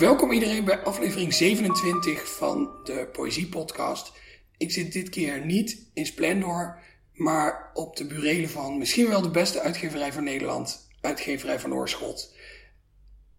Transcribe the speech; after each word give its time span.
welkom 0.00 0.32
iedereen 0.32 0.64
bij 0.64 0.82
aflevering 0.82 1.34
27 1.34 2.36
van 2.36 2.70
de 2.84 3.08
Poëzie 3.12 3.48
Podcast. 3.48 4.12
Ik 4.56 4.70
zit 4.70 4.92
dit 4.92 5.08
keer 5.08 5.46
niet 5.46 5.90
in 5.94 6.06
Splendor, 6.06 6.78
maar 7.12 7.70
op 7.74 7.96
de 7.96 8.06
burelen 8.06 8.50
van 8.50 8.78
misschien 8.78 9.08
wel 9.08 9.22
de 9.22 9.30
beste 9.30 9.60
uitgeverij 9.60 10.12
van 10.12 10.24
Nederland, 10.24 10.88
uitgeverij 11.00 11.60
van 11.60 11.74
Oorschot. 11.74 12.34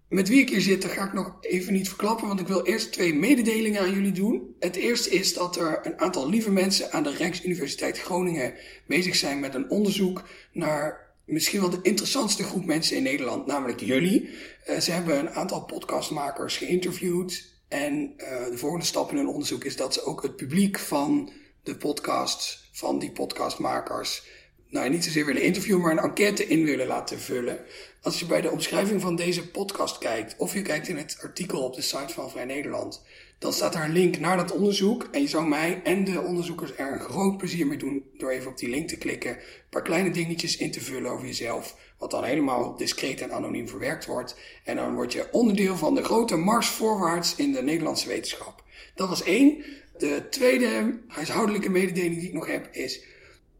Met 0.09 0.29
wie 0.29 0.41
ik 0.41 0.49
hier 0.49 0.61
zit, 0.61 0.81
dat 0.81 0.91
ga 0.91 1.05
ik 1.05 1.13
nog 1.13 1.37
even 1.41 1.73
niet 1.73 1.87
verklappen, 1.87 2.27
want 2.27 2.39
ik 2.39 2.47
wil 2.47 2.65
eerst 2.65 2.91
twee 2.91 3.13
mededelingen 3.13 3.81
aan 3.81 3.93
jullie 3.93 4.11
doen. 4.11 4.55
Het 4.59 4.75
eerste 4.75 5.09
is 5.09 5.33
dat 5.33 5.55
er 5.55 5.79
een 5.83 5.99
aantal 5.99 6.29
lieve 6.29 6.51
mensen 6.51 6.91
aan 6.91 7.03
de 7.03 7.15
Rijksuniversiteit 7.15 7.99
Groningen 7.99 8.53
bezig 8.87 9.15
zijn 9.15 9.39
met 9.39 9.55
een 9.55 9.69
onderzoek 9.69 10.23
naar 10.51 11.10
misschien 11.31 11.59
wel 11.59 11.69
de 11.69 11.79
interessantste 11.81 12.43
groep 12.43 12.65
mensen 12.65 12.97
in 12.97 13.03
Nederland, 13.03 13.45
namelijk 13.45 13.79
jullie. 13.79 14.29
Uh, 14.69 14.79
ze 14.79 14.91
hebben 14.91 15.19
een 15.19 15.29
aantal 15.29 15.63
podcastmakers 15.63 16.57
geïnterviewd. 16.57 17.49
En 17.67 18.13
uh, 18.17 18.45
de 18.45 18.57
volgende 18.57 18.85
stap 18.85 19.11
in 19.11 19.17
hun 19.17 19.27
onderzoek 19.27 19.63
is 19.63 19.75
dat 19.75 19.93
ze 19.93 20.03
ook 20.03 20.23
het 20.23 20.35
publiek 20.35 20.79
van 20.79 21.31
de 21.63 21.75
podcasts, 21.75 22.69
van 22.71 22.99
die 22.99 23.11
podcastmakers, 23.11 24.23
nou 24.69 24.89
niet 24.89 25.03
zozeer 25.03 25.25
willen 25.25 25.41
interviewen, 25.41 25.81
maar 25.81 25.91
een 25.91 26.03
enquête 26.03 26.47
in 26.47 26.63
willen 26.63 26.87
laten 26.87 27.19
vullen. 27.19 27.59
Als 28.01 28.19
je 28.19 28.25
bij 28.25 28.41
de 28.41 28.51
omschrijving 28.51 29.01
van 29.01 29.15
deze 29.15 29.49
podcast 29.49 29.97
kijkt, 29.97 30.35
of 30.37 30.53
je 30.53 30.61
kijkt 30.61 30.87
in 30.87 30.97
het 30.97 31.17
artikel 31.21 31.63
op 31.63 31.75
de 31.75 31.81
site 31.81 32.13
van 32.13 32.29
Vrij 32.29 32.45
Nederland, 32.45 33.01
dan 33.41 33.53
staat 33.53 33.73
daar 33.73 33.85
een 33.85 33.91
link 33.91 34.19
naar 34.19 34.37
dat 34.37 34.51
onderzoek. 34.51 35.07
En 35.11 35.21
je 35.21 35.27
zou 35.27 35.47
mij 35.47 35.81
en 35.83 36.03
de 36.03 36.21
onderzoekers 36.21 36.71
er 36.77 36.91
een 36.93 36.99
groot 36.99 37.37
plezier 37.37 37.67
mee 37.67 37.77
doen 37.77 38.03
door 38.17 38.29
even 38.29 38.49
op 38.51 38.57
die 38.57 38.69
link 38.69 38.87
te 38.87 38.97
klikken. 38.97 39.31
Een 39.31 39.69
paar 39.69 39.81
kleine 39.81 40.11
dingetjes 40.11 40.57
in 40.57 40.71
te 40.71 40.81
vullen 40.81 41.11
over 41.11 41.25
jezelf. 41.25 41.77
Wat 41.97 42.11
dan 42.11 42.23
helemaal 42.23 42.77
discreet 42.77 43.21
en 43.21 43.31
anoniem 43.31 43.67
verwerkt 43.67 44.05
wordt. 44.05 44.35
En 44.63 44.75
dan 44.75 44.93
word 44.93 45.13
je 45.13 45.27
onderdeel 45.31 45.77
van 45.77 45.95
de 45.95 46.03
grote 46.03 46.35
mars 46.35 46.67
voorwaarts 46.67 47.35
in 47.35 47.51
de 47.51 47.61
Nederlandse 47.61 48.07
wetenschap. 48.07 48.63
Dat 48.95 49.09
was 49.09 49.23
één. 49.23 49.63
De 49.97 50.27
tweede 50.29 50.99
huishoudelijke 51.07 51.69
mededeling 51.69 52.15
die 52.15 52.27
ik 52.27 52.33
nog 52.33 52.47
heb 52.47 52.69
is. 52.71 53.03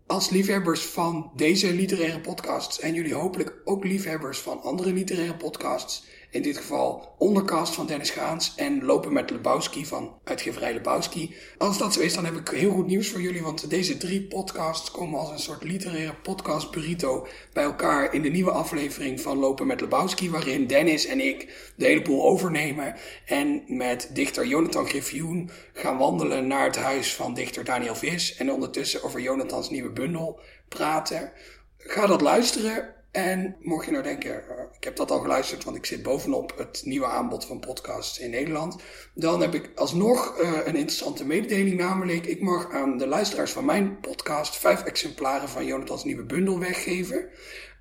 Als 0.08 0.30
liefhebbers 0.30 0.82
van 0.82 1.32
deze 1.36 1.74
literaire 1.74 2.20
podcasts 2.20 2.80
en 2.80 2.94
jullie 2.94 3.14
hopelijk 3.14 3.54
ook 3.66 3.84
liefhebbers 3.84 4.40
van 4.40 4.62
andere 4.62 4.94
literaire 4.94 5.36
podcasts 5.36 6.04
in 6.32 6.42
dit 6.42 6.58
geval 6.58 7.16
Onderkast 7.18 7.74
van 7.74 7.86
Dennis 7.86 8.10
Gaans 8.10 8.54
en 8.56 8.84
Lopen 8.86 9.14
met 9.14 9.30
Lebowski 9.30 9.86
van 9.86 10.20
uitgeverij 10.24 10.74
Lebowski. 10.74 11.36
Als 11.58 11.78
dat 11.78 11.94
zo 11.94 12.00
is, 12.00 12.14
dan 12.14 12.26
heb 12.26 12.36
ik 12.36 12.48
heel 12.50 12.72
goed 12.72 12.88
nieuws 12.88 13.10
voor 13.10 13.22
jullie, 13.22 13.42
want 13.42 13.70
deze 13.70 13.98
drie 13.98 14.22
podcasts 14.28 14.92
komen 14.92 15.20
als 15.20 15.30
een 15.30 15.40
soort 15.40 15.64
literaire 15.64 16.14
podcast 16.14 16.72
burrito 16.72 17.28
bij 17.54 17.64
elkaar 17.64 18.14
in 18.14 18.22
de 18.22 18.30
nieuwe 18.30 18.52
aflevering 18.52 19.22
van 19.22 19.38
Lopen 19.38 19.68
met 19.68 19.82
Lebowski, 19.82 20.30
waarin 20.30 20.68
Dennis 20.68 21.06
en 21.06 21.20
ik 21.20 21.72
de 21.76 21.86
hele 21.86 22.02
boel 22.02 22.24
overnemen 22.24 22.96
en 23.26 23.64
met 23.68 24.09
dichter 24.14 24.48
Jonathan 24.48 24.88
Griffioen 24.88 25.50
gaan 25.74 25.98
wandelen 25.98 26.48
naar 26.48 26.66
het 26.66 26.78
huis 26.78 27.16
van 27.16 27.34
dichter 27.34 27.64
Daniel 27.64 27.96
Vis 27.96 28.36
en 28.36 28.52
ondertussen 28.52 29.04
over 29.04 29.22
Jonathans 29.22 29.70
nieuwe 29.70 29.92
bundel 29.92 30.40
praten. 30.68 31.32
Ga 31.78 32.08
dat 32.08 32.22
luisteren. 32.22 33.01
En 33.12 33.56
mocht 33.59 33.86
je 33.86 33.92
nou 33.92 34.04
denken, 34.04 34.31
uh, 34.31 34.64
ik 34.78 34.84
heb 34.84 34.95
dat 34.95 35.12
al 35.12 35.20
geluisterd, 35.20 35.64
want 35.64 35.78
ik 35.78 35.86
zit 35.86 36.04
bovenop 36.04 36.58
het 36.58 36.81
nieuwe 36.86 37.06
aanbod 37.06 37.45
van 37.45 37.59
podcasts 37.59 38.20
in 38.20 38.30
Nederland. 38.30 38.81
Dan 39.14 39.42
heb 39.42 39.53
ik 39.53 39.72
alsnog 39.76 40.40
uh, 40.42 40.52
een 40.52 40.76
interessante 40.76 41.26
mededeling, 41.26 41.78
namelijk 41.78 42.26
ik 42.26 42.42
mag 42.42 42.72
aan 42.72 42.98
de 42.98 43.08
luisteraars 43.08 43.52
van 43.52 43.66
mijn 43.66 44.00
podcast 44.00 44.58
vijf 44.58 44.84
exemplaren 44.84 45.50
van 45.50 45.66
Jonathans 45.66 46.03
nieuwe 46.03 46.23
bundel 46.23 46.59
weggeven. 46.59 47.30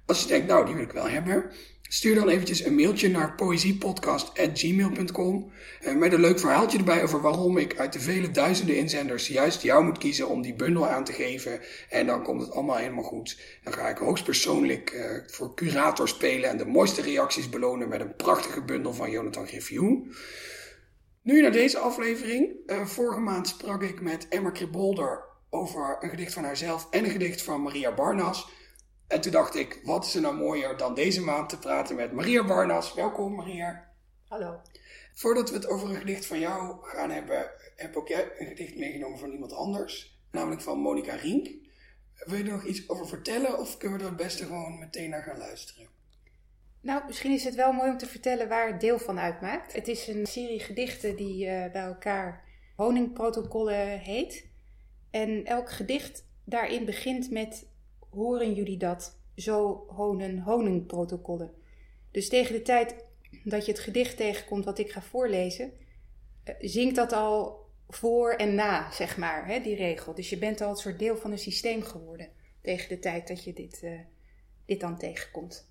Als 0.06 0.22
je 0.22 0.28
denkt, 0.28 0.46
nou 0.46 0.66
die 0.66 0.74
wil 0.74 0.84
ik 0.84 0.92
wel 0.92 1.08
hebben, 1.08 1.50
Stuur 1.92 2.14
dan 2.14 2.28
eventjes 2.28 2.64
een 2.64 2.74
mailtje 2.74 3.08
naar 3.08 3.34
poëziepodcast.gmail.com 3.34 5.52
uh, 5.82 5.94
met 5.94 6.12
een 6.12 6.20
leuk 6.20 6.38
verhaaltje 6.38 6.78
erbij 6.78 7.02
over 7.02 7.20
waarom 7.20 7.58
ik 7.58 7.78
uit 7.78 7.92
de 7.92 8.00
vele 8.00 8.30
duizenden 8.30 8.76
inzenders 8.76 9.28
juist 9.28 9.62
jou 9.62 9.84
moet 9.84 9.98
kiezen 9.98 10.28
om 10.28 10.42
die 10.42 10.54
bundel 10.54 10.88
aan 10.88 11.04
te 11.04 11.12
geven. 11.12 11.60
En 11.88 12.06
dan 12.06 12.22
komt 12.22 12.40
het 12.40 12.52
allemaal 12.52 12.76
helemaal 12.76 13.04
goed. 13.04 13.40
Dan 13.64 13.72
ga 13.72 13.88
ik 13.88 13.98
hoogstpersoonlijk 13.98 14.92
uh, 14.92 15.04
voor 15.26 15.54
curator 15.54 16.08
spelen 16.08 16.50
en 16.50 16.56
de 16.56 16.66
mooiste 16.66 17.02
reacties 17.02 17.48
belonen 17.48 17.88
met 17.88 18.00
een 18.00 18.16
prachtige 18.16 18.62
bundel 18.62 18.94
van 18.94 19.10
Jonathan 19.10 19.46
Griffioen. 19.46 20.14
Nu 21.22 21.40
naar 21.40 21.52
deze 21.52 21.78
aflevering. 21.78 22.52
Uh, 22.66 22.86
vorige 22.86 23.20
maand 23.20 23.48
sprak 23.48 23.82
ik 23.82 24.00
met 24.00 24.28
Emma 24.28 24.50
Kribolder 24.50 25.24
over 25.48 25.96
een 26.00 26.10
gedicht 26.10 26.32
van 26.32 26.44
haarzelf 26.44 26.86
en 26.90 27.04
een 27.04 27.10
gedicht 27.10 27.42
van 27.42 27.62
Maria 27.62 27.94
Barnas. 27.94 28.48
En 29.10 29.20
toen 29.20 29.32
dacht 29.32 29.54
ik, 29.54 29.80
wat 29.84 30.04
is 30.04 30.14
er 30.14 30.20
nou 30.20 30.34
mooier 30.34 30.76
dan 30.76 30.94
deze 30.94 31.20
maand 31.20 31.48
te 31.48 31.58
praten 31.58 31.96
met 31.96 32.12
Maria 32.12 32.44
Barnas. 32.44 32.94
Welkom 32.94 33.34
Maria. 33.34 33.92
Hallo. 34.28 34.60
Voordat 35.14 35.50
we 35.50 35.56
het 35.56 35.66
over 35.66 35.90
een 35.90 35.96
gedicht 35.96 36.26
van 36.26 36.38
jou 36.38 36.76
gaan 36.82 37.10
hebben, 37.10 37.50
heb 37.76 37.96
ook 37.96 38.08
jij 38.08 38.30
een 38.38 38.46
gedicht 38.46 38.76
meegenomen 38.76 39.18
van 39.18 39.30
iemand 39.30 39.52
anders. 39.52 40.20
Namelijk 40.30 40.60
van 40.60 40.78
Monica 40.78 41.14
Rink. 41.14 41.48
Wil 42.14 42.36
je 42.36 42.44
er 42.44 42.50
nog 42.50 42.64
iets 42.64 42.88
over 42.88 43.08
vertellen 43.08 43.58
of 43.58 43.76
kunnen 43.76 43.98
we 43.98 44.04
er 44.04 44.10
het 44.10 44.18
beste 44.18 44.44
gewoon 44.44 44.78
meteen 44.78 45.10
naar 45.10 45.22
gaan 45.22 45.38
luisteren? 45.38 45.88
Nou, 46.80 47.02
misschien 47.06 47.32
is 47.32 47.44
het 47.44 47.54
wel 47.54 47.72
mooi 47.72 47.90
om 47.90 47.98
te 47.98 48.06
vertellen 48.06 48.48
waar 48.48 48.66
het 48.66 48.80
deel 48.80 48.98
van 48.98 49.18
uitmaakt. 49.18 49.72
Het 49.72 49.88
is 49.88 50.08
een 50.08 50.26
serie 50.26 50.60
gedichten 50.60 51.16
die 51.16 51.46
uh, 51.46 51.50
bij 51.50 51.84
elkaar 51.84 52.44
honingprotocollen 52.76 53.98
heet. 53.98 54.46
En 55.10 55.44
elk 55.44 55.70
gedicht 55.70 56.24
daarin 56.44 56.84
begint 56.84 57.30
met 57.30 57.69
horen 58.10 58.54
jullie 58.54 58.76
dat? 58.76 59.18
Zo 59.36 59.84
honen 59.88 60.38
honingprotocollen. 60.38 61.50
Dus 62.10 62.28
tegen 62.28 62.54
de 62.54 62.62
tijd 62.62 63.04
dat 63.44 63.66
je 63.66 63.72
het 63.72 63.80
gedicht 63.80 64.16
tegenkomt 64.16 64.64
wat 64.64 64.78
ik 64.78 64.90
ga 64.90 65.02
voorlezen, 65.02 65.72
uh, 66.44 66.54
zingt 66.60 66.96
dat 66.96 67.12
al 67.12 67.68
voor 67.88 68.32
en 68.32 68.54
na, 68.54 68.92
zeg 68.92 69.16
maar, 69.16 69.46
hè, 69.46 69.60
die 69.60 69.74
regel. 69.74 70.14
Dus 70.14 70.30
je 70.30 70.38
bent 70.38 70.60
al 70.60 70.70
een 70.70 70.76
soort 70.76 70.98
deel 70.98 71.16
van 71.16 71.30
een 71.30 71.38
systeem 71.38 71.82
geworden 71.82 72.28
tegen 72.60 72.88
de 72.88 72.98
tijd 72.98 73.28
dat 73.28 73.44
je 73.44 73.52
dit, 73.52 73.80
uh, 73.84 74.00
dit 74.64 74.80
dan 74.80 74.98
tegenkomt. 74.98 75.68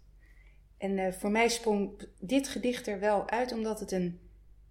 En 0.78 0.97
uh, 0.97 1.11
voor 1.11 1.31
mij 1.31 1.49
sprong 1.49 2.07
dit 2.19 2.47
gedicht 2.47 2.88
er 2.88 2.99
wel 2.99 3.29
uit, 3.29 3.51
omdat 3.51 3.79
het 3.79 3.91
een, 3.91 4.19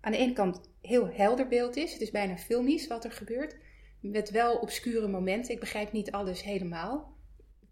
aan 0.01 0.13
de 0.13 0.19
ene 0.19 0.33
kant 0.33 0.61
heel 0.81 1.09
helder 1.13 1.49
beeld 1.49 1.77
is. 1.77 1.93
Het 1.93 2.01
is 2.01 2.11
bijna 2.11 2.37
filmisch 2.37 2.87
wat 2.87 3.05
er 3.05 3.13
gebeurt, 3.13 3.57
met 4.01 4.31
wel 4.31 4.57
obscure 4.57 5.09
momenten. 5.09 5.55
Ik 5.55 5.61
begrijp 5.61 5.93
niet 5.93 6.11
alles 6.11 6.43
helemaal 6.43 7.17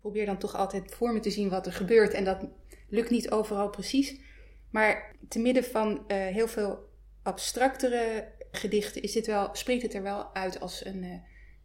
probeer 0.06 0.26
dan 0.26 0.38
toch 0.38 0.54
altijd 0.54 0.94
voor 0.94 1.12
me 1.12 1.20
te 1.20 1.30
zien 1.30 1.48
wat 1.48 1.66
er 1.66 1.72
gebeurt. 1.72 2.12
En 2.12 2.24
dat 2.24 2.46
lukt 2.88 3.10
niet 3.10 3.30
overal 3.30 3.70
precies. 3.70 4.20
Maar 4.70 5.16
te 5.28 5.38
midden 5.38 5.64
van 5.64 5.90
uh, 5.90 6.16
heel 6.16 6.48
veel 6.48 6.88
abstractere 7.22 8.32
gedichten 8.50 9.02
is 9.02 9.12
dit 9.12 9.26
wel, 9.26 9.48
spreekt 9.52 9.82
het 9.82 9.94
er 9.94 10.02
wel 10.02 10.34
uit 10.34 10.60
als 10.60 10.84
een, 10.84 11.02
uh, 11.02 11.14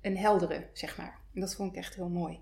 een 0.01 0.17
heldere, 0.17 0.69
zeg 0.73 0.97
maar. 0.97 1.19
En 1.33 1.41
dat 1.41 1.55
vond 1.55 1.71
ik 1.71 1.77
echt 1.77 1.95
heel 1.95 2.09
mooi. 2.09 2.39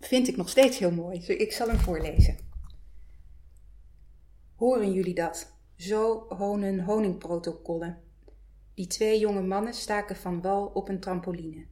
Vind 0.00 0.28
ik 0.28 0.36
nog 0.36 0.48
steeds 0.48 0.78
heel 0.78 0.92
mooi. 0.92 1.18
Dus 1.18 1.28
ik 1.28 1.52
zal 1.52 1.68
hem 1.68 1.78
voorlezen. 1.78 2.36
Horen 4.54 4.92
jullie 4.92 5.14
dat? 5.14 5.52
Zo 5.76 6.26
honen 6.28 6.84
honingprotocollen. 6.84 7.98
Die 8.74 8.86
twee 8.86 9.18
jonge 9.18 9.42
mannen 9.42 9.74
staken 9.74 10.16
van 10.16 10.40
wal 10.40 10.66
op 10.66 10.88
een 10.88 11.00
trampoline. 11.00 11.66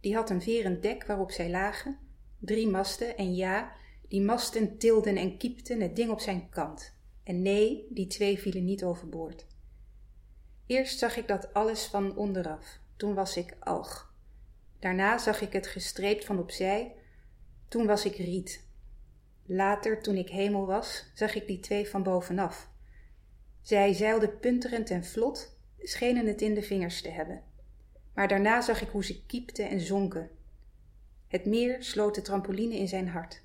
Die 0.00 0.14
had 0.14 0.30
een 0.30 0.42
verend 0.42 0.82
dek 0.82 1.06
waarop 1.06 1.30
zij 1.30 1.50
lagen 1.50 2.10
drie 2.44 2.68
masten 2.68 3.16
en 3.16 3.34
ja, 3.34 3.72
die 4.08 4.20
masten 4.20 4.78
tilden 4.78 5.16
en 5.16 5.36
kiepten 5.38 5.80
het 5.80 5.96
ding 5.96 6.10
op 6.10 6.20
zijn 6.20 6.48
kant. 6.48 6.94
En 7.24 7.42
nee, 7.42 7.86
die 7.90 8.06
twee 8.06 8.38
vielen 8.38 8.64
niet 8.64 8.84
overboord. 8.84 9.46
Eerst 10.66 10.98
zag 10.98 11.16
ik 11.16 11.28
dat 11.28 11.54
alles 11.54 11.84
van 11.84 12.16
onderaf, 12.16 12.78
toen 12.96 13.14
was 13.14 13.36
ik 13.36 13.56
alg. 13.60 14.14
Daarna 14.78 15.18
zag 15.18 15.40
ik 15.40 15.52
het 15.52 15.66
gestreept 15.66 16.24
van 16.24 16.38
opzij, 16.38 16.94
toen 17.68 17.86
was 17.86 18.04
ik 18.04 18.16
riet. 18.16 18.66
Later, 19.44 20.02
toen 20.02 20.16
ik 20.16 20.28
hemel 20.28 20.66
was, 20.66 21.10
zag 21.14 21.34
ik 21.34 21.46
die 21.46 21.60
twee 21.60 21.88
van 21.88 22.02
bovenaf. 22.02 22.70
Zij 23.60 23.92
zeilden 23.92 24.38
punterend 24.38 24.90
en 24.90 25.04
vlot, 25.04 25.56
schenen 25.78 26.26
het 26.26 26.42
in 26.42 26.54
de 26.54 26.62
vingers 26.62 27.02
te 27.02 27.10
hebben. 27.10 27.42
Maar 28.14 28.28
daarna 28.28 28.60
zag 28.60 28.82
ik 28.82 28.88
hoe 28.88 29.04
ze 29.04 29.26
kiepten 29.26 29.68
en 29.68 29.80
zonken, 29.80 30.30
het 31.32 31.44
meer 31.44 31.82
sloot 31.82 32.14
de 32.14 32.22
trampoline 32.22 32.76
in 32.76 32.88
zijn 32.88 33.08
hart. 33.08 33.42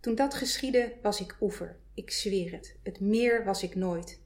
Toen 0.00 0.14
dat 0.14 0.34
geschiedde, 0.34 0.92
was 1.02 1.20
ik 1.20 1.36
oever. 1.40 1.76
Ik 1.94 2.10
zweer 2.10 2.52
het. 2.52 2.76
Het 2.82 3.00
meer 3.00 3.44
was 3.44 3.62
ik 3.62 3.74
nooit. 3.74 4.20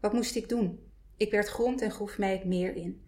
Wat 0.00 0.12
moest 0.12 0.36
ik 0.36 0.48
doen? 0.48 0.90
Ik 1.16 1.30
werd 1.30 1.48
grond 1.48 1.80
en 1.80 1.90
groef 1.90 2.18
mij 2.18 2.32
het 2.32 2.44
meer 2.44 2.74
in. 2.76 3.06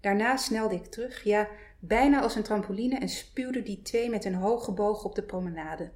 Daarna 0.00 0.36
snelde 0.36 0.74
ik 0.74 0.86
terug, 0.86 1.24
ja, 1.24 1.48
bijna 1.78 2.20
als 2.20 2.34
een 2.34 2.42
trampoline 2.42 2.98
en 2.98 3.08
spuwde 3.08 3.62
die 3.62 3.82
twee 3.82 4.10
met 4.10 4.24
een 4.24 4.34
hoge 4.34 4.72
boog 4.72 5.04
op 5.04 5.14
de 5.14 5.22
promenade. 5.22 5.90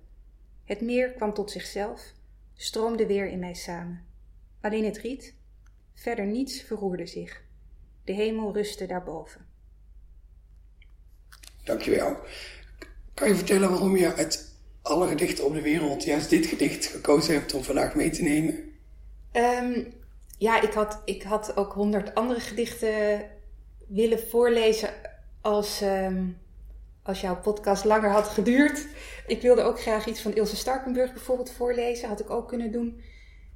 Het 0.64 0.80
meer 0.80 1.12
kwam 1.12 1.34
tot 1.34 1.50
zichzelf, 1.50 2.12
stroomde 2.54 3.06
weer 3.06 3.28
in 3.28 3.38
mij 3.38 3.54
samen. 3.54 4.04
Alleen 4.60 4.84
het 4.84 4.98
riet, 4.98 5.34
verder 5.94 6.26
niets 6.26 6.62
verroerde 6.62 7.06
zich. 7.06 7.42
De 8.04 8.12
hemel 8.12 8.52
rustte 8.52 8.86
daarboven. 8.86 9.49
Dankjewel. 11.64 12.16
Kan 13.14 13.28
je 13.28 13.34
vertellen 13.34 13.70
waarom 13.70 13.96
je 13.96 14.14
uit 14.14 14.54
alle 14.82 15.08
gedichten 15.08 15.44
op 15.44 15.54
de 15.54 15.62
wereld 15.62 16.04
juist 16.04 16.30
dit 16.30 16.46
gedicht 16.46 16.86
gekozen 16.86 17.34
hebt 17.34 17.54
om 17.54 17.64
vandaag 17.64 17.94
mee 17.94 18.10
te 18.10 18.22
nemen? 18.22 18.54
Um, 19.32 19.92
ja, 20.38 20.60
ik 20.60 20.72
had, 20.72 21.02
ik 21.04 21.22
had 21.22 21.56
ook 21.56 21.72
honderd 21.72 22.14
andere 22.14 22.40
gedichten 22.40 23.22
willen 23.88 24.28
voorlezen 24.28 24.90
als, 25.40 25.80
ehm, 25.80 26.24
als 27.02 27.20
jouw 27.20 27.40
podcast 27.40 27.84
langer 27.84 28.10
had 28.10 28.28
geduurd. 28.28 28.86
Ik 29.26 29.42
wilde 29.42 29.62
ook 29.62 29.80
graag 29.80 30.06
iets 30.06 30.20
van 30.20 30.34
Ilse 30.34 30.56
Starkenburg 30.56 31.12
bijvoorbeeld 31.12 31.52
voorlezen. 31.52 32.08
Had 32.08 32.20
ik 32.20 32.30
ook 32.30 32.48
kunnen 32.48 32.72
doen. 32.72 33.02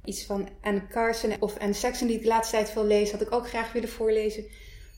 Iets 0.03 0.25
van 0.25 0.49
Anne 0.61 0.87
Carson 0.87 1.33
of 1.39 1.57
Anne 1.59 1.73
Saxon, 1.73 2.07
die 2.07 2.15
ik 2.15 2.21
de 2.21 2.27
laatste 2.27 2.55
tijd 2.55 2.69
veel 2.69 2.85
lees, 2.85 3.11
had 3.11 3.21
ik 3.21 3.31
ook 3.31 3.47
graag 3.47 3.71
willen 3.71 3.89
voorlezen. 3.89 4.45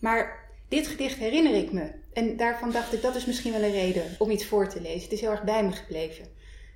Maar 0.02 0.47
dit 0.68 0.88
gedicht 0.88 1.18
herinner 1.18 1.54
ik 1.54 1.72
me. 1.72 1.92
En 2.14 2.38
daarvan 2.38 2.72
dacht 2.72 2.94
ik, 2.94 3.02
dat 3.02 3.16
is 3.16 3.26
misschien 3.26 3.52
wel 3.52 3.64
een 3.64 3.72
reden 3.72 4.04
om 4.18 4.30
iets 4.30 4.46
voor 4.46 4.70
te 4.70 4.82
lezen. 4.82 5.02
Het 5.02 5.12
is 5.12 5.22
heel 5.22 5.32
erg 5.32 5.44
bij 5.44 5.64
me 5.64 5.72
gebleven. 5.72 6.26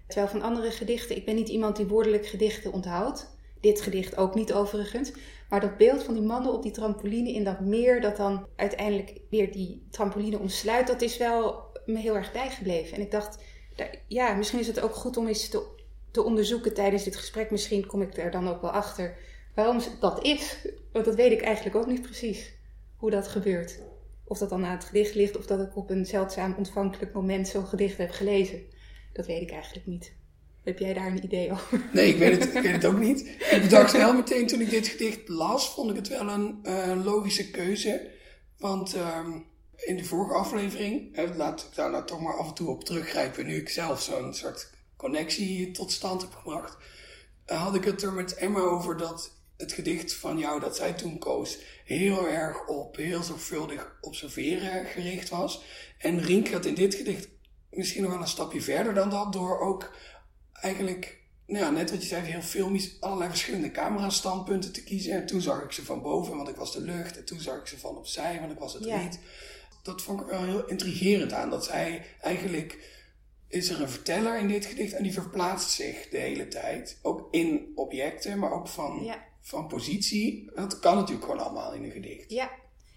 Terwijl 0.07 0.31
van 0.31 0.41
andere 0.41 0.71
gedichten, 0.71 1.15
ik 1.15 1.25
ben 1.25 1.35
niet 1.35 1.49
iemand 1.49 1.75
die 1.75 1.85
woordelijk 1.85 2.27
gedichten 2.27 2.73
onthoudt. 2.73 3.35
Dit 3.61 3.81
gedicht 3.81 4.17
ook 4.17 4.35
niet 4.35 4.53
overigens. 4.53 5.11
Maar 5.49 5.59
dat 5.59 5.77
beeld 5.77 6.03
van 6.03 6.13
die 6.13 6.23
mannen 6.23 6.53
op 6.53 6.63
die 6.63 6.71
trampoline 6.71 7.33
in 7.33 7.43
dat 7.43 7.59
meer, 7.59 8.01
dat 8.01 8.17
dan 8.17 8.47
uiteindelijk 8.55 9.13
weer 9.29 9.51
die 9.51 9.87
trampoline 9.89 10.39
omsluit, 10.39 10.87
dat 10.87 11.01
is 11.01 11.17
wel 11.17 11.69
me 11.85 11.99
heel 11.99 12.15
erg 12.15 12.31
bijgebleven. 12.31 12.95
En 12.95 13.01
ik 13.01 13.11
dacht, 13.11 13.37
ja, 14.07 14.33
misschien 14.33 14.59
is 14.59 14.67
het 14.67 14.81
ook 14.81 14.95
goed 14.95 15.17
om 15.17 15.27
eens 15.27 15.49
te, 15.49 15.63
te 16.11 16.23
onderzoeken 16.23 16.73
tijdens 16.73 17.03
dit 17.03 17.15
gesprek. 17.15 17.51
Misschien 17.51 17.85
kom 17.85 18.01
ik 18.01 18.17
er 18.17 18.31
dan 18.31 18.49
ook 18.49 18.61
wel 18.61 18.71
achter 18.71 19.17
waarom 19.55 19.79
dat 19.99 20.23
is. 20.23 20.67
Want 20.91 21.05
dat 21.05 21.15
weet 21.15 21.31
ik 21.31 21.41
eigenlijk 21.41 21.75
ook 21.75 21.87
niet 21.87 22.01
precies, 22.01 22.53
hoe 23.01 23.11
dat 23.11 23.27
gebeurt. 23.27 23.79
Of 24.23 24.37
dat 24.37 24.49
dan 24.49 24.65
aan 24.65 24.71
het 24.75 24.83
gedicht 24.83 25.15
ligt, 25.15 25.37
of 25.37 25.45
dat 25.45 25.59
ik 25.59 25.75
op 25.75 25.89
een 25.89 26.05
zeldzaam 26.05 26.55
ontvankelijk 26.57 27.13
moment 27.13 27.47
zo'n 27.47 27.65
gedicht 27.65 27.97
heb 27.97 28.11
gelezen. 28.11 28.61
Dat 29.13 29.25
weet 29.25 29.41
ik 29.41 29.51
eigenlijk 29.51 29.85
niet. 29.85 30.13
Heb 30.63 30.79
jij 30.79 30.93
daar 30.93 31.07
een 31.07 31.23
idee 31.23 31.51
over? 31.51 31.81
Nee, 31.93 32.09
ik 32.09 32.17
weet 32.17 32.39
het, 32.39 32.55
ik 32.55 32.61
weet 32.61 32.71
het 32.71 32.85
ook 32.85 32.99
niet. 32.99 33.19
Ik 33.51 33.61
bedacht 33.61 33.91
wel 33.97 34.13
meteen 34.13 34.47
toen 34.47 34.61
ik 34.61 34.69
dit 34.69 34.87
gedicht 34.87 35.27
las, 35.27 35.73
vond 35.73 35.89
ik 35.89 35.95
het 35.95 36.07
wel 36.07 36.29
een 36.29 36.59
uh, 36.63 37.03
logische 37.03 37.51
keuze. 37.51 38.11
Want 38.57 38.95
uh, 38.95 39.27
in 39.75 39.97
de 39.97 40.03
vorige 40.03 40.33
aflevering, 40.33 41.19
uh, 41.19 41.35
laat 41.35 41.61
ik 41.61 41.75
daar 41.75 41.91
nou 41.91 42.05
toch 42.05 42.21
maar 42.21 42.37
af 42.37 42.47
en 42.47 42.53
toe 42.53 42.69
op 42.69 42.83
teruggrijpen, 42.83 43.45
nu 43.45 43.55
ik 43.55 43.69
zelf 43.69 44.01
zo'n 44.01 44.33
soort 44.33 44.69
connectie 44.95 45.71
tot 45.71 45.91
stand 45.91 46.21
heb 46.21 46.33
gebracht, 46.33 46.77
uh, 47.47 47.63
had 47.63 47.75
ik 47.75 47.83
het 47.83 48.01
er 48.01 48.13
met 48.13 48.33
Emma 48.33 48.59
over 48.59 48.97
dat 48.97 49.40
het 49.61 49.71
gedicht 49.71 50.13
van 50.13 50.37
jou 50.37 50.59
dat 50.59 50.75
zij 50.75 50.93
toen 50.93 51.17
koos 51.17 51.57
heel 51.85 52.27
erg 52.27 52.67
op 52.67 52.95
heel 52.95 53.23
zorgvuldig 53.23 53.97
observeren 54.01 54.85
gericht 54.85 55.29
was. 55.29 55.63
En 55.97 56.21
Rink 56.21 56.47
gaat 56.47 56.65
in 56.65 56.73
dit 56.73 56.95
gedicht 56.95 57.27
misschien 57.69 58.01
nog 58.01 58.11
wel 58.11 58.21
een 58.21 58.27
stapje 58.27 58.61
verder 58.61 58.93
dan 58.93 59.09
dat 59.09 59.33
door 59.33 59.59
ook 59.59 59.95
eigenlijk, 60.53 61.21
nou 61.45 61.65
ja, 61.65 61.71
net 61.71 61.91
wat 61.91 62.01
je 62.01 62.07
zei, 62.07 62.25
heel 62.25 62.41
filmisch 62.41 62.97
allerlei 62.99 63.29
verschillende 63.29 63.71
camerastandpunten 63.71 64.71
te 64.71 64.83
kiezen. 64.83 65.13
En 65.13 65.25
toen 65.25 65.41
zag 65.41 65.63
ik 65.63 65.71
ze 65.71 65.85
van 65.85 66.01
boven, 66.01 66.35
want 66.35 66.49
ik 66.49 66.55
was 66.55 66.73
de 66.73 66.81
lucht. 66.81 67.17
En 67.17 67.25
toen 67.25 67.39
zag 67.39 67.59
ik 67.59 67.67
ze 67.67 67.79
van 67.79 67.97
opzij, 67.97 68.39
want 68.39 68.51
ik 68.51 68.59
was 68.59 68.73
het 68.73 68.85
ja. 68.85 69.01
riet. 69.01 69.19
Dat 69.83 70.01
vond 70.01 70.21
ik 70.21 70.27
wel 70.27 70.43
heel 70.43 70.67
intrigerend 70.67 71.33
aan. 71.33 71.49
Dat 71.49 71.65
zij 71.65 72.05
eigenlijk 72.21 72.99
is 73.47 73.69
er 73.69 73.81
een 73.81 73.89
verteller 73.89 74.39
in 74.39 74.47
dit 74.47 74.65
gedicht 74.65 74.93
en 74.93 75.03
die 75.03 75.13
verplaatst 75.13 75.69
zich 75.69 76.09
de 76.09 76.17
hele 76.17 76.47
tijd. 76.47 76.99
Ook 77.01 77.27
in 77.31 77.71
objecten, 77.75 78.39
maar 78.39 78.51
ook 78.51 78.67
van, 78.67 79.03
van 79.41 79.67
positie. 79.67 80.51
Dat 80.55 80.79
kan 80.79 80.95
natuurlijk 80.95 81.25
gewoon 81.25 81.43
allemaal 81.43 81.73
in 81.73 81.83
een 81.83 81.91
gedicht. 81.91 82.31
Ja, 82.31 82.51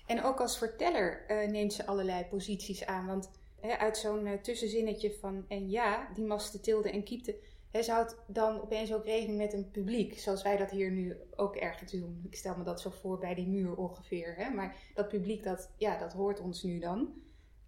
en 0.06 0.22
ook 0.22 0.40
als 0.40 0.58
verteller 0.58 1.24
uh, 1.28 1.50
neemt 1.50 1.72
ze 1.72 1.86
allerlei 1.86 2.24
posities 2.24 2.86
aan. 2.86 3.06
Want 3.06 3.30
hè, 3.60 3.78
uit 3.78 3.98
zo'n 3.98 4.26
uh, 4.26 4.32
tussenzinnetje 4.32 5.14
van 5.20 5.44
en 5.48 5.70
ja, 5.70 6.08
die 6.14 6.24
masten 6.24 6.62
tilde 6.62 6.90
en 6.90 7.04
kiepte 7.04 7.36
He, 7.74 7.82
ze 7.82 7.92
houdt 7.92 8.16
dan 8.26 8.60
opeens 8.60 8.92
ook 8.92 9.04
rekening 9.04 9.38
met 9.38 9.52
een 9.52 9.70
publiek, 9.70 10.18
zoals 10.18 10.42
wij 10.42 10.56
dat 10.56 10.70
hier 10.70 10.90
nu 10.90 11.16
ook 11.36 11.56
ergens 11.56 11.92
doen. 11.92 12.20
Ik 12.30 12.36
stel 12.36 12.56
me 12.56 12.64
dat 12.64 12.80
zo 12.80 12.90
voor 12.90 13.18
bij 13.18 13.34
die 13.34 13.46
muur 13.46 13.76
ongeveer. 13.76 14.34
Hè? 14.36 14.50
Maar 14.50 14.76
dat 14.94 15.08
publiek, 15.08 15.42
dat, 15.42 15.70
ja, 15.76 15.98
dat 15.98 16.12
hoort 16.12 16.40
ons 16.40 16.62
nu 16.62 16.78
dan. 16.78 17.12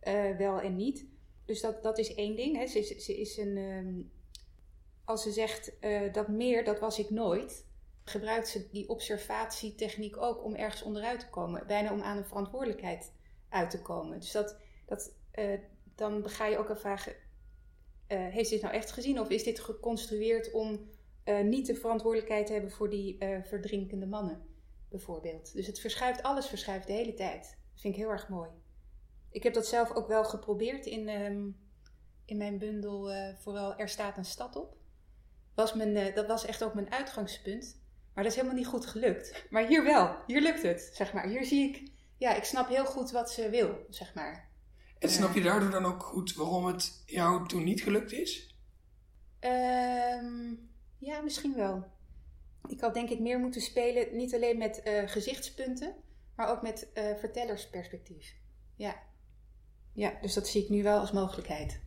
Uh, 0.02 0.36
wel 0.36 0.60
en 0.60 0.76
niet. 0.76 1.06
Dus 1.44 1.60
dat, 1.60 1.82
dat 1.82 1.98
is 1.98 2.14
één 2.14 2.36
ding. 2.36 2.56
Hè? 2.56 2.66
Ze, 2.66 2.78
is, 2.78 3.04
ze 3.04 3.20
is 3.20 3.36
een. 3.36 3.56
Um, 3.56 4.10
als 5.04 5.22
ze 5.22 5.30
zegt 5.30 5.72
dat 6.12 6.28
meer, 6.28 6.64
dat 6.64 6.80
was 6.80 6.98
ik 6.98 7.10
nooit. 7.10 7.65
Gebruikt 8.08 8.48
ze 8.48 8.68
die 8.70 8.88
observatietechniek 8.88 10.16
ook 10.16 10.44
om 10.44 10.54
ergens 10.54 10.82
onderuit 10.82 11.20
te 11.20 11.28
komen. 11.28 11.66
Bijna 11.66 11.92
om 11.92 12.02
aan 12.02 12.16
een 12.16 12.26
verantwoordelijkheid 12.26 13.12
uit 13.48 13.70
te 13.70 13.82
komen. 13.82 14.20
Dus 14.20 14.32
dat, 14.32 14.56
dat, 14.86 15.12
uh, 15.34 15.60
dan 15.94 16.28
ga 16.28 16.46
je 16.46 16.58
ook 16.58 16.68
een 16.68 16.76
vragen 16.76 17.12
uh, 17.12 18.26
heeft 18.28 18.50
dit 18.50 18.62
nou 18.62 18.74
echt 18.74 18.92
gezien 18.92 19.20
of 19.20 19.28
is 19.28 19.44
dit 19.44 19.60
geconstrueerd 19.60 20.52
om 20.52 20.90
uh, 21.24 21.40
niet 21.40 21.66
de 21.66 21.74
verantwoordelijkheid 21.74 22.46
te 22.46 22.52
hebben 22.52 22.70
voor 22.70 22.90
die 22.90 23.18
verdrinkende 23.42 24.06
mannen, 24.06 24.46
bijvoorbeeld? 24.88 25.52
Dus 25.54 25.66
het 25.66 25.80
verschuift, 25.80 26.22
alles 26.22 26.46
verschuift 26.46 26.86
de 26.86 26.92
hele 26.92 27.14
tijd. 27.14 27.42
Dat 27.72 27.80
vind 27.80 27.94
ik 27.94 28.00
heel 28.00 28.10
erg 28.10 28.28
mooi. 28.28 28.50
Ik 29.30 29.42
heb 29.42 29.54
dat 29.54 29.66
zelf 29.66 29.92
ook 29.92 30.08
wel 30.08 30.24
geprobeerd 30.24 30.86
in, 30.86 31.08
um, 31.08 31.56
in 32.24 32.36
mijn 32.36 32.58
bundel, 32.58 33.10
vooral 33.38 33.76
Er 33.76 33.88
staat 33.88 34.16
een 34.16 34.24
stad 34.24 34.56
op. 34.56 34.76
Was 35.54 35.74
mijn, 35.74 36.14
dat 36.14 36.26
was 36.26 36.44
echt 36.44 36.64
ook 36.64 36.74
mijn 36.74 36.92
uitgangspunt. 36.92 37.84
Maar 38.16 38.24
dat 38.24 38.34
is 38.34 38.40
helemaal 38.40 38.58
niet 38.58 38.70
goed 38.72 38.86
gelukt. 38.86 39.44
Maar 39.50 39.66
hier 39.66 39.84
wel, 39.84 40.16
hier 40.26 40.40
lukt 40.40 40.62
het, 40.62 40.90
zeg 40.92 41.12
maar. 41.12 41.26
Hier 41.26 41.44
zie 41.44 41.68
ik, 41.68 41.90
ja, 42.16 42.34
ik 42.34 42.44
snap 42.44 42.68
heel 42.68 42.84
goed 42.84 43.10
wat 43.10 43.30
ze 43.30 43.50
wil, 43.50 43.86
zeg 43.90 44.14
maar. 44.14 44.48
En 44.98 45.08
snap 45.08 45.34
je 45.34 45.42
daardoor 45.42 45.70
dan 45.70 45.84
ook 45.84 46.02
goed 46.02 46.34
waarom 46.34 46.66
het 46.66 47.02
jou 47.06 47.48
toen 47.48 47.64
niet 47.64 47.82
gelukt 47.82 48.12
is? 48.12 48.54
Um, 49.40 50.70
ja, 50.98 51.20
misschien 51.20 51.54
wel. 51.54 51.84
Ik 52.68 52.80
had 52.80 52.94
denk 52.94 53.10
ik 53.10 53.20
meer 53.20 53.38
moeten 53.38 53.60
spelen, 53.60 54.16
niet 54.16 54.34
alleen 54.34 54.58
met 54.58 54.80
uh, 54.84 55.08
gezichtspunten, 55.08 55.94
maar 56.36 56.50
ook 56.50 56.62
met 56.62 56.88
uh, 56.94 57.04
vertellersperspectief. 57.18 58.34
Ja. 58.76 59.02
ja, 59.92 60.18
dus 60.20 60.34
dat 60.34 60.48
zie 60.48 60.62
ik 60.62 60.68
nu 60.68 60.82
wel 60.82 61.00
als 61.00 61.12
mogelijkheid. 61.12 61.80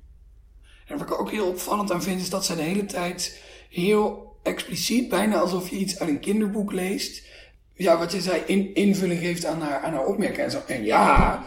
En 0.85 0.97
wat 0.97 1.07
ik 1.07 1.19
ook 1.19 1.31
heel 1.31 1.47
opvallend 1.47 1.91
aan 1.91 2.03
vind, 2.03 2.21
is 2.21 2.29
dat 2.29 2.45
zij 2.45 2.55
de 2.55 2.61
hele 2.61 2.85
tijd 2.85 3.43
heel 3.69 4.28
expliciet, 4.41 5.09
bijna 5.09 5.39
alsof 5.39 5.69
je 5.69 5.75
iets 5.75 5.99
uit 5.99 6.09
een 6.09 6.19
kinderboek 6.19 6.71
leest, 6.71 7.27
ja, 7.79 7.97
wat 7.97 8.11
je 8.11 8.21
zei, 8.21 8.41
in, 8.45 8.73
invulling 8.73 9.19
geeft 9.19 9.45
aan 9.45 9.61
haar, 9.61 9.79
aan 9.81 9.93
haar 9.93 10.05
opmerking. 10.05 10.45
En, 10.45 10.51
zo. 10.51 10.61
en 10.67 10.83
ja, 10.83 11.43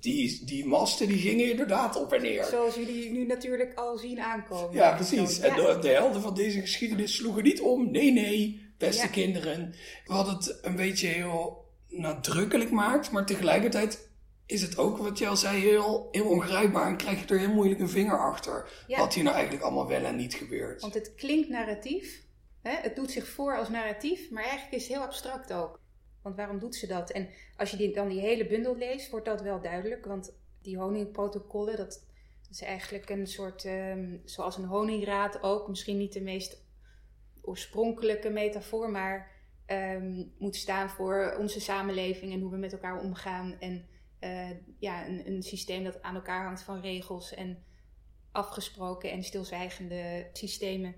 die, 0.00 0.44
die 0.44 0.66
masten 0.66 1.08
die 1.08 1.18
gingen 1.18 1.50
inderdaad 1.50 1.96
op 1.96 2.12
en 2.12 2.22
neer. 2.22 2.44
Zoals 2.44 2.74
jullie 2.74 3.10
nu 3.10 3.26
natuurlijk 3.26 3.74
al 3.74 3.98
zien 3.98 4.20
aankomen. 4.20 4.74
Ja, 4.74 4.94
precies. 4.94 5.40
En 5.40 5.54
de, 5.54 5.78
de, 5.80 5.88
helden 5.88 6.22
van 6.22 6.34
deze 6.34 6.60
geschiedenis 6.60 7.16
sloegen 7.16 7.42
niet 7.42 7.60
om. 7.60 7.90
Nee, 7.90 8.12
nee, 8.12 8.70
beste 8.78 9.10
kinderen. 9.10 9.74
Wat 10.06 10.26
het 10.26 10.58
een 10.62 10.76
beetje 10.76 11.06
heel 11.06 11.64
nadrukkelijk 11.88 12.70
maakt, 12.70 13.10
maar 13.10 13.26
tegelijkertijd 13.26 14.08
is 14.46 14.62
het 14.62 14.78
ook, 14.78 14.98
wat 14.98 15.18
je 15.18 15.28
al 15.28 15.36
zei, 15.36 15.60
heel, 15.60 16.08
heel 16.10 16.24
ongrijpbaar. 16.24 16.86
En 16.86 16.96
krijg 16.96 17.20
je 17.20 17.34
er 17.34 17.38
heel 17.38 17.54
moeilijk 17.54 17.80
een 17.80 17.88
vinger 17.88 18.18
achter. 18.18 18.68
Wat 18.88 19.14
hier 19.14 19.24
nou 19.24 19.34
eigenlijk 19.36 19.64
allemaal 19.64 19.88
wel 19.88 20.04
en 20.04 20.16
niet 20.16 20.34
gebeurt. 20.34 20.80
Want 20.80 20.94
het 20.94 21.14
klinkt 21.14 21.48
narratief, 21.48 22.26
het 22.62 22.96
doet 22.96 23.10
zich 23.10 23.28
voor 23.28 23.56
als 23.56 23.68
narratief, 23.68 24.30
maar 24.30 24.42
eigenlijk 24.42 24.74
is 24.74 24.82
het 24.82 24.92
heel 24.92 25.04
abstract 25.04 25.52
ook. 25.52 25.80
Want 26.22 26.36
waarom 26.36 26.58
doet 26.58 26.74
ze 26.74 26.86
dat? 26.86 27.10
En 27.10 27.28
als 27.56 27.70
je 27.70 27.76
die, 27.76 27.92
dan 27.92 28.08
die 28.08 28.20
hele 28.20 28.46
bundel 28.46 28.76
leest, 28.76 29.10
wordt 29.10 29.26
dat 29.26 29.42
wel 29.42 29.60
duidelijk. 29.60 30.04
Want 30.04 30.32
die 30.62 30.78
honingprotocollen, 30.78 31.76
dat, 31.76 32.06
is 32.50 32.62
eigenlijk 32.62 33.10
een 33.10 33.26
soort, 33.26 33.64
um, 33.64 34.22
zoals 34.24 34.56
een 34.56 34.64
honingraad 34.64 35.42
ook, 35.42 35.68
misschien 35.68 35.98
niet 35.98 36.12
de 36.12 36.20
meest 36.20 36.66
oorspronkelijke 37.42 38.30
metafoor, 38.30 38.90
maar 38.90 39.30
um, 39.66 40.32
moet 40.38 40.56
staan 40.56 40.90
voor 40.90 41.36
onze 41.38 41.60
samenleving 41.60 42.32
en 42.32 42.40
hoe 42.40 42.50
we 42.50 42.56
met 42.56 42.72
elkaar 42.72 43.00
omgaan. 43.00 43.56
En 43.60 43.86
uh, 44.20 44.50
ja, 44.78 45.06
een, 45.06 45.26
een 45.26 45.42
systeem 45.42 45.84
dat 45.84 46.02
aan 46.02 46.14
elkaar 46.14 46.44
hangt 46.44 46.62
van 46.62 46.80
regels 46.80 47.34
en 47.34 47.62
afgesproken 48.32 49.10
en 49.10 49.22
stilzwijgende 49.22 50.28
systemen. 50.32 50.94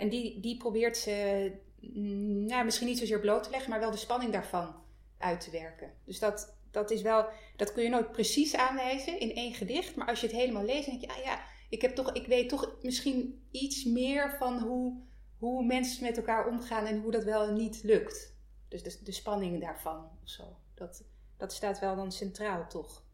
En 0.00 0.08
die, 0.08 0.40
die 0.40 0.56
probeert 0.56 0.96
ze 0.96 1.52
mm, 1.80 2.44
nou, 2.44 2.64
misschien 2.64 2.86
niet 2.86 2.98
zozeer 2.98 3.20
bloot 3.20 3.42
te 3.42 3.50
leggen, 3.50 3.70
maar 3.70 3.80
wel 3.80 3.90
de 3.90 3.96
spanning 3.96 4.32
daarvan 4.32 4.74
uit 5.18 5.40
te 5.40 5.50
werken. 5.50 5.92
Dus 6.04 6.18
dat, 6.18 6.54
dat 6.70 6.90
is 6.90 7.02
wel, 7.02 7.26
dat 7.56 7.72
kun 7.72 7.82
je 7.82 7.88
nooit 7.88 8.12
precies 8.12 8.56
aanwijzen 8.56 9.20
in 9.20 9.34
één 9.34 9.54
gedicht. 9.54 9.96
Maar 9.96 10.06
als 10.06 10.20
je 10.20 10.26
het 10.26 10.36
helemaal 10.36 10.64
leest, 10.64 10.86
denk 10.86 11.00
je, 11.00 11.08
ah 11.08 11.24
ja, 11.24 11.42
ik, 11.68 11.82
heb 11.82 11.94
toch, 11.94 12.12
ik 12.12 12.26
weet 12.26 12.48
toch 12.48 12.76
misschien 12.82 13.42
iets 13.50 13.84
meer 13.84 14.36
van 14.38 14.58
hoe, 14.58 15.00
hoe 15.38 15.64
mensen 15.64 16.04
met 16.04 16.16
elkaar 16.16 16.46
omgaan 16.46 16.86
en 16.86 17.00
hoe 17.00 17.10
dat 17.10 17.24
wel 17.24 17.48
en 17.48 17.54
niet 17.54 17.82
lukt. 17.82 18.34
Dus 18.68 18.82
de, 18.82 18.98
de 19.02 19.12
spanning 19.12 19.60
daarvan 19.60 20.08
of 20.22 20.28
zo. 20.28 20.56
Dat, 20.74 21.04
dat 21.36 21.52
staat 21.52 21.78
wel 21.78 21.96
dan 21.96 22.12
centraal 22.12 22.68
toch 22.68 23.04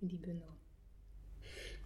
in 0.00 0.06
die 0.06 0.18
bundel. 0.18 0.52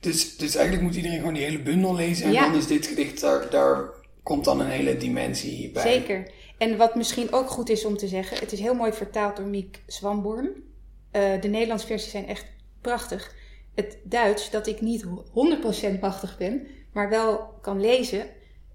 Dus, 0.00 0.37
dus 0.37 0.54
eigenlijk 0.54 0.87
moet 0.87 0.97
iedereen 0.97 1.18
gewoon 1.18 1.35
die 1.35 1.44
hele 1.44 1.62
bundel 1.62 1.94
lezen 1.94 2.26
en 2.26 2.32
dan 2.32 2.54
is 2.54 2.66
dit 2.66 2.87
gedicht 2.87 3.20
daar, 3.20 3.50
daar 3.50 3.99
komt 4.28 4.44
dan 4.44 4.61
een 4.61 4.70
hele 4.70 4.97
dimensie 4.97 5.70
bij. 5.70 5.82
Zeker. 5.82 6.30
En 6.58 6.76
wat 6.76 6.94
misschien 6.94 7.32
ook 7.32 7.49
goed 7.50 7.68
is 7.68 7.85
om 7.85 7.97
te 7.97 8.08
zeggen, 8.08 8.38
het 8.38 8.52
is 8.52 8.61
heel 8.61 8.75
mooi 8.75 8.92
vertaald 8.92 9.37
door 9.37 9.47
Miek 9.47 9.82
Swamborn. 9.87 10.44
Uh, 10.47 11.40
de 11.40 11.49
Nederlandse 11.49 11.87
versies 11.87 12.11
zijn 12.11 12.26
echt 12.26 12.47
prachtig. 12.80 13.35
Het 13.75 13.99
Duits, 14.04 14.50
dat 14.50 14.66
ik 14.66 14.80
niet 14.80 15.04
100% 15.97 16.00
machtig 16.00 16.38
ben, 16.38 16.66
maar 16.92 17.08
wel 17.08 17.38
kan 17.61 17.80
lezen, 17.80 18.26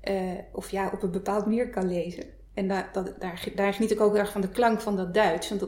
uh, 0.03 0.31
of 0.51 0.71
ja, 0.71 0.89
op 0.93 1.03
een 1.03 1.11
bepaalde 1.11 1.45
manier 1.45 1.69
kan 1.69 1.87
lezen. 1.87 2.23
En 2.53 2.67
daar, 2.67 2.89
dat, 2.93 3.13
daar, 3.19 3.43
daar 3.55 3.73
geniet 3.73 3.91
ik 3.91 4.01
ook 4.01 4.15
erg 4.15 4.31
van 4.31 4.41
de 4.41 4.49
klank 4.49 4.81
van 4.81 4.95
dat 4.95 5.13
Duits. 5.13 5.49
Want 5.49 5.67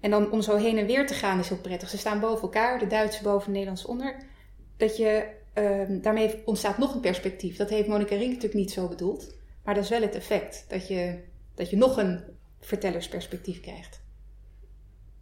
en 0.00 0.10
dan 0.10 0.30
om 0.30 0.42
zo 0.42 0.56
heen 0.56 0.78
en 0.78 0.86
weer 0.86 1.06
te 1.06 1.14
gaan 1.14 1.38
is 1.38 1.48
heel 1.48 1.58
prettig. 1.58 1.88
Ze 1.88 1.98
staan 1.98 2.20
boven 2.20 2.42
elkaar, 2.42 2.78
de 2.78 2.86
Duitse 2.86 3.22
boven, 3.22 3.46
de 3.46 3.52
Nederlands 3.52 3.84
onder. 3.84 4.16
Dat 4.76 4.96
je, 4.96 5.38
ehm, 5.52 6.00
daarmee 6.00 6.42
ontstaat 6.44 6.78
nog 6.78 6.94
een 6.94 7.00
perspectief. 7.00 7.56
Dat 7.56 7.70
heeft 7.70 7.88
Monica 7.88 8.14
Rink 8.14 8.26
natuurlijk 8.26 8.54
niet 8.54 8.70
zo 8.70 8.88
bedoeld. 8.88 9.34
Maar 9.64 9.74
dat 9.74 9.84
is 9.84 9.90
wel 9.90 10.02
het 10.02 10.14
effect. 10.14 10.64
Dat 10.68 10.88
je, 10.88 11.18
dat 11.54 11.70
je 11.70 11.76
nog 11.76 11.96
een 11.96 12.20
vertellersperspectief 12.60 13.60
krijgt. 13.60 14.00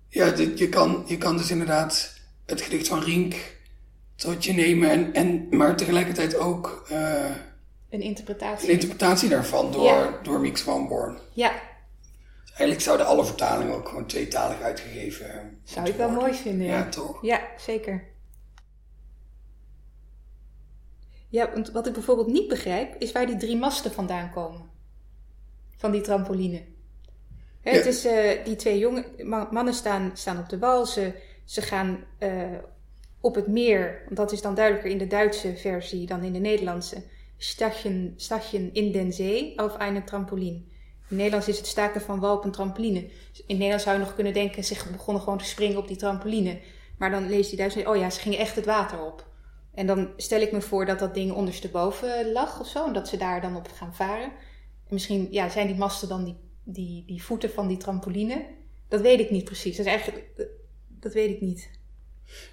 Ja, 0.09 0.33
je 0.55 0.69
kan, 0.69 1.05
je 1.07 1.19
kan 1.19 1.37
dus 1.37 1.51
inderdaad 1.51 2.21
het 2.47 2.61
gedicht 2.61 2.89
van 2.89 3.03
Rink 3.03 3.57
tot 4.15 4.45
je 4.45 4.53
nemen. 4.53 4.91
En, 4.91 5.13
en, 5.13 5.47
maar 5.51 5.77
tegelijkertijd 5.77 6.37
ook... 6.37 6.89
Uh, 6.93 7.25
een 7.91 8.01
interpretatie. 8.01 8.69
Een 8.69 8.75
interpretatie 8.75 9.29
daarvan 9.29 9.73
door, 9.73 9.85
ja. 9.85 10.19
door 10.23 10.41
Mix 10.41 10.61
van 10.61 10.89
Born. 10.89 11.19
Ja, 11.33 11.53
Eigenlijk 12.59 12.81
zouden 12.81 13.07
alle 13.07 13.25
vertalingen 13.25 13.75
ook 13.75 13.89
gewoon 13.89 14.07
tweetalig 14.07 14.61
uitgegeven 14.61 15.61
Zou 15.65 15.89
ik 15.89 15.95
wel 15.95 16.11
mooi 16.11 16.35
vinden, 16.35 16.67
ja. 16.67 16.79
Ja, 16.79 16.89
toch? 16.89 17.23
Ja, 17.23 17.41
zeker. 17.57 18.05
Ja, 21.29 21.53
want 21.53 21.71
wat 21.71 21.87
ik 21.87 21.93
bijvoorbeeld 21.93 22.33
niet 22.33 22.49
begrijp, 22.49 22.95
is 22.99 23.13
waar 23.13 23.27
die 23.27 23.37
drie 23.37 23.57
masten 23.57 23.93
vandaan 23.93 24.31
komen. 24.31 24.71
Van 25.77 25.91
die 25.91 26.01
trampoline. 26.01 26.63
Hè, 27.61 27.71
Het 27.71 27.87
is, 27.87 28.07
uh, 28.07 28.45
die 28.45 28.57
twee 28.57 28.79
jonge 28.79 29.05
mannen 29.51 29.75
staan, 29.75 30.11
staan 30.15 30.39
op 30.39 30.49
de 30.49 30.59
wal. 30.59 30.87
Ze, 30.87 31.13
ze 31.45 31.63
gaan 31.63 32.05
uh, 32.19 32.59
op 33.21 33.35
het 33.35 33.47
meer, 33.47 34.03
want 34.05 34.17
dat 34.17 34.33
is 34.33 34.43
dan 34.43 34.55
duidelijker 34.55 34.91
in 34.91 34.99
de 34.99 35.07
Duitse 35.07 35.57
versie 35.57 36.07
dan 36.07 36.23
in 36.23 36.33
de 36.33 36.39
Nederlandse. 36.39 37.03
Stadchen, 37.37 38.15
stadchen 38.17 38.75
in 38.75 38.93
den 38.93 39.13
Zee 39.13 39.53
auf 39.57 39.77
eine 39.77 40.05
Trampoline. 40.05 40.63
In 41.09 41.17
Nederlands 41.17 41.49
is 41.49 41.57
het 41.57 41.67
staken 41.67 42.01
van 42.01 42.21
wal 42.21 42.37
op 42.37 42.45
een 42.45 42.51
trampoline. 42.51 43.11
In 43.47 43.57
Nederland 43.57 43.83
zou 43.83 43.99
je 43.99 44.05
nog 44.05 44.15
kunnen 44.15 44.33
denken, 44.33 44.65
ze 44.65 44.77
begonnen 44.93 45.23
gewoon 45.23 45.39
te 45.39 45.45
springen 45.45 45.79
op 45.79 45.89
die 45.89 45.97
trampoline. 45.97 46.61
Maar 46.99 47.11
dan 47.11 47.29
leest 47.29 47.49
die 47.49 47.59
Duitsers, 47.59 47.87
oh 47.87 47.97
ja, 47.97 48.11
ze 48.11 48.21
gingen 48.21 48.39
echt 48.39 48.57
het 48.57 48.65
water 48.65 49.05
op. 49.05 49.28
En 49.79 49.87
dan 49.87 50.09
stel 50.17 50.41
ik 50.41 50.53
me 50.53 50.61
voor 50.61 50.87
dat 50.87 50.99
dat 50.99 51.15
ding 51.15 51.33
ondersteboven 51.33 52.33
lag 52.33 52.61
of 52.61 52.69
zo. 52.69 52.87
En 52.87 52.93
dat 52.93 53.09
ze 53.09 53.17
daar 53.17 53.41
dan 53.41 53.57
op 53.57 53.71
gaan 53.75 53.95
varen. 53.95 54.25
En 54.25 54.95
misschien 54.95 55.29
ja, 55.31 55.49
zijn 55.49 55.67
die 55.67 55.77
masten 55.77 56.09
dan 56.09 56.25
die, 56.25 56.37
die, 56.65 57.05
die 57.07 57.23
voeten 57.23 57.51
van 57.51 57.69
die 57.69 57.77
trampoline. 57.77 58.47
Dat 58.89 59.01
weet 59.01 59.21
ik 59.21 59.31
niet 59.31 59.45
precies. 59.45 59.77
Dat, 59.77 59.87
is 59.87 59.93
eigenlijk, 59.93 60.25
dat 60.89 61.13
weet 61.13 61.31
ik 61.31 61.41
niet. 61.41 61.71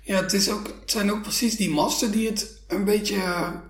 Ja, 0.01 0.21
het, 0.21 0.33
is 0.33 0.49
ook, 0.49 0.67
het 0.67 0.91
zijn 0.91 1.11
ook 1.11 1.21
precies 1.21 1.55
die 1.55 1.69
masten 1.69 2.11
die 2.11 2.27
het 2.27 2.63
een 2.67 2.83
beetje... 2.83 3.21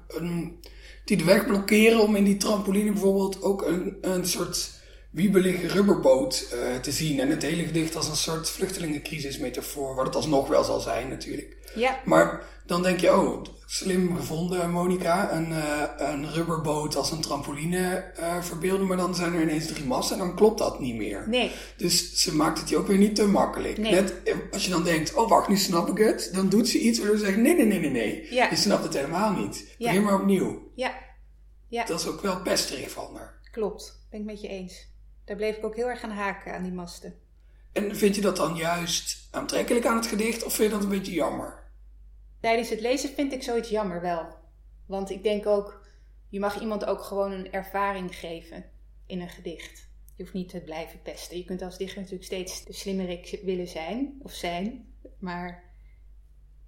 Een, 0.07 0.59
die 1.05 1.17
de 1.17 1.23
weg 1.23 1.45
blokkeren 1.45 1.99
om 1.99 2.15
in 2.15 2.23
die 2.23 2.37
trampoline 2.37 2.91
bijvoorbeeld 2.91 3.41
ook 3.41 3.61
een, 3.61 3.97
een 4.01 4.27
soort 4.27 4.71
wiebelige 5.09 5.67
rubberboot 5.67 6.47
uh, 6.53 6.75
te 6.75 6.91
zien. 6.91 7.19
En 7.19 7.29
het 7.29 7.41
hele 7.41 7.63
gedicht 7.63 7.95
als 7.95 8.07
een 8.07 8.15
soort 8.15 8.49
vluchtelingencrisis-metafoor, 8.49 9.95
wat 9.95 10.05
het 10.05 10.15
alsnog 10.15 10.47
wel 10.47 10.63
zal 10.63 10.79
zijn 10.79 11.09
natuurlijk. 11.09 11.57
Ja. 11.75 12.01
Maar 12.05 12.54
dan 12.65 12.83
denk 12.83 12.99
je, 12.99 13.15
oh, 13.15 13.43
slim 13.65 14.15
gevonden, 14.15 14.71
Monica. 14.71 15.33
Een, 15.33 15.49
uh, 15.49 15.83
een 15.97 16.31
rubberboot 16.31 16.95
als 16.95 17.11
een 17.11 17.21
trampoline 17.21 18.11
uh, 18.19 18.41
verbeelden, 18.41 18.87
maar 18.87 18.97
dan 18.97 19.15
zijn 19.15 19.33
er 19.33 19.41
ineens 19.41 19.67
drie 19.67 19.85
massen 19.85 20.19
en 20.19 20.25
dan 20.25 20.35
klopt 20.35 20.57
dat 20.57 20.79
niet 20.79 20.95
meer. 20.95 21.29
Nee. 21.29 21.51
Dus 21.77 22.21
ze 22.21 22.35
maakt 22.35 22.59
het 22.59 22.69
je 22.69 22.77
ook 22.77 22.87
weer 22.87 22.97
niet 22.97 23.15
te 23.15 23.27
makkelijk. 23.27 23.77
Nee. 23.77 23.91
Net 23.91 24.13
als 24.51 24.65
je 24.65 24.71
dan 24.71 24.83
denkt, 24.83 25.13
oh 25.13 25.29
wacht, 25.29 25.47
nu 25.47 25.57
snap 25.57 25.87
ik 25.87 25.97
het. 25.97 26.29
Dan 26.33 26.49
doet 26.49 26.67
ze 26.67 26.79
iets 26.79 26.99
waardoor 26.99 27.17
ze 27.17 27.25
zegt, 27.25 27.37
nee, 27.37 27.55
nee, 27.55 27.65
nee, 27.65 27.79
nee, 27.79 27.91
nee. 27.91 28.33
Ja. 28.33 28.49
Je 28.49 28.55
snapt 28.55 28.83
het 28.83 28.93
helemaal 28.93 29.31
niet. 29.31 29.75
Ja. 29.77 29.87
Begin 29.87 30.03
maar 30.03 30.19
opnieuw. 30.19 30.71
Ja. 30.75 30.93
ja. 31.67 31.85
Dat 31.85 31.99
is 31.99 32.07
ook 32.07 32.21
wel 32.21 32.41
pesterig 32.41 32.91
van 32.91 33.15
haar. 33.15 33.39
Klopt, 33.51 34.07
ben 34.09 34.19
ik 34.19 34.25
met 34.25 34.41
je 34.41 34.47
eens. 34.47 34.87
Daar 35.25 35.35
bleef 35.35 35.57
ik 35.57 35.65
ook 35.65 35.75
heel 35.75 35.89
erg 35.89 36.03
aan 36.03 36.11
haken, 36.11 36.53
aan 36.53 36.63
die 36.63 36.71
masten. 36.71 37.15
En 37.73 37.95
vind 37.95 38.15
je 38.15 38.21
dat 38.21 38.35
dan 38.35 38.55
juist 38.55 39.27
aantrekkelijk 39.31 39.85
aan 39.85 39.95
het 39.95 40.07
gedicht 40.07 40.43
of 40.43 40.53
vind 40.53 40.71
je 40.71 40.75
dat 40.75 40.83
een 40.83 40.89
beetje 40.89 41.13
jammer? 41.13 41.64
Tijdens 42.39 42.69
het 42.69 42.81
lezen 42.81 43.09
vind 43.09 43.33
ik 43.33 43.43
zoiets 43.43 43.69
jammer 43.69 44.01
wel. 44.01 44.27
Want 44.87 45.09
ik 45.09 45.23
denk 45.23 45.45
ook, 45.45 45.87
je 46.29 46.39
mag 46.39 46.61
iemand 46.61 46.85
ook 46.85 47.01
gewoon 47.01 47.31
een 47.31 47.51
ervaring 47.51 48.15
geven 48.15 48.65
in 49.05 49.21
een 49.21 49.29
gedicht. 49.29 49.89
Je 50.15 50.23
hoeft 50.23 50.35
niet 50.35 50.49
te 50.49 50.61
blijven 50.61 51.01
pesten. 51.01 51.37
Je 51.37 51.45
kunt 51.45 51.61
als 51.61 51.77
dichter 51.77 51.97
natuurlijk 51.97 52.25
steeds 52.25 52.65
de 52.65 52.73
slimmerik 52.73 53.39
willen 53.43 53.67
zijn 53.67 54.19
of 54.21 54.31
zijn. 54.31 54.93
Maar 55.19 55.73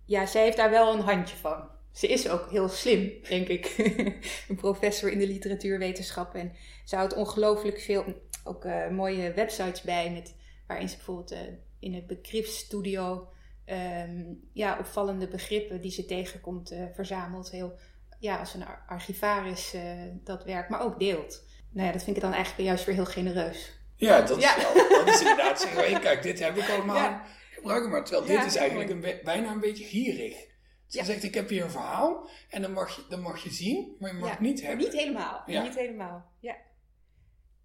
ja, 0.05 0.25
zij 0.25 0.43
heeft 0.43 0.57
daar 0.57 0.69
wel 0.69 0.93
een 0.93 0.99
handje 0.99 1.35
van. 1.35 1.69
Ze 1.91 2.07
is 2.07 2.29
ook 2.29 2.49
heel 2.49 2.69
slim, 2.69 3.11
denk 3.29 3.47
ik. 3.47 3.75
een 4.49 4.55
professor 4.55 5.11
in 5.11 5.19
de 5.19 5.27
literatuurwetenschap. 5.27 6.35
En 6.35 6.53
ze 6.85 6.95
houdt 6.95 7.15
ongelooflijk 7.15 7.79
veel 7.79 8.05
ook 8.43 8.65
uh, 8.65 8.89
mooie 8.89 9.33
websites 9.33 9.81
bij, 9.81 10.11
met, 10.11 10.35
waarin 10.67 10.89
ze 10.89 10.95
bijvoorbeeld 10.95 11.31
uh, 11.31 11.39
in 11.79 11.93
het 11.93 12.07
begripsstudio 12.07 13.27
um, 13.69 14.49
ja, 14.53 14.79
opvallende 14.79 15.27
begrippen 15.27 15.81
die 15.81 15.91
ze 15.91 16.05
tegenkomt 16.05 16.71
uh, 16.71 16.85
verzamelt. 16.93 17.51
Heel, 17.51 17.79
ja, 18.19 18.37
als 18.39 18.53
een 18.53 18.65
archivaris 18.87 19.75
dat 20.23 20.43
werk, 20.43 20.69
maar 20.69 20.81
ook 20.81 20.99
deelt. 20.99 21.45
Nou 21.71 21.87
ja, 21.87 21.93
dat 21.93 22.03
vind 22.03 22.15
ik 22.15 22.21
dan 22.21 22.33
eigenlijk 22.33 22.67
juist 22.67 22.85
weer 22.85 22.95
heel 22.95 23.05
genereus. 23.05 23.79
Ja, 23.95 24.21
dat, 24.21 24.41
ja. 24.41 24.57
Is, 24.57 24.63
wel, 24.63 25.05
dat 25.05 25.07
is 25.07 25.19
inderdaad 25.19 25.61
zeggen, 25.61 25.91
hey, 25.91 25.99
kijk, 25.99 26.21
dit 26.23 26.39
heb 26.39 26.57
ik 26.57 26.69
allemaal 26.69 26.95
ja. 26.95 27.25
gebruiken, 27.49 27.89
maar 27.89 28.03
terwijl 28.03 28.31
Ja, 28.31 28.37
dit 28.39 28.45
is 28.45 28.55
eigenlijk 28.55 28.89
een, 28.89 29.21
bijna 29.23 29.51
een 29.51 29.59
beetje 29.59 29.83
gierig. 29.83 30.45
Ze 30.87 31.03
zegt, 31.03 31.23
ik 31.23 31.33
heb 31.33 31.49
hier 31.49 31.63
een 31.63 31.71
verhaal 31.71 32.29
en 32.49 32.61
dan 32.61 32.71
mag 32.71 32.95
je, 32.95 33.05
dan 33.09 33.21
mag 33.21 33.43
je 33.43 33.51
zien, 33.51 33.95
maar 33.99 34.13
je 34.13 34.19
mag 34.19 34.29
het 34.29 34.39
niet 34.39 34.61
hebben. 34.61 34.85
Niet 34.85 34.93
helemaal. 34.93 35.43
Ja. 35.45 35.63
Niet 35.63 35.75
helemaal. 35.75 36.31
Ja. 36.39 36.55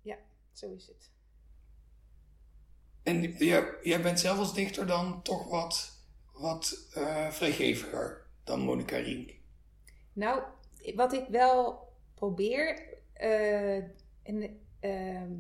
Ja, 0.03 0.17
zo 0.53 0.75
is 0.75 0.87
het. 0.87 1.11
En 3.03 3.23
jij, 3.23 3.75
jij 3.83 4.03
bent 4.03 4.21
zelf 4.21 4.39
als 4.39 4.55
dichter 4.55 4.87
dan 4.87 5.23
toch 5.23 5.49
wat, 5.49 5.92
wat 6.33 6.89
eh, 6.95 7.31
vrijgeviger 7.31 8.27
dan 8.45 8.61
Monica 8.61 8.97
Rink. 8.97 9.31
Nou, 10.13 10.43
wat 10.95 11.13
ik 11.13 11.27
wel 11.29 11.89
probeer, 12.15 12.83
eh, 13.13 13.77
en 14.23 14.61
ehm, 14.81 15.33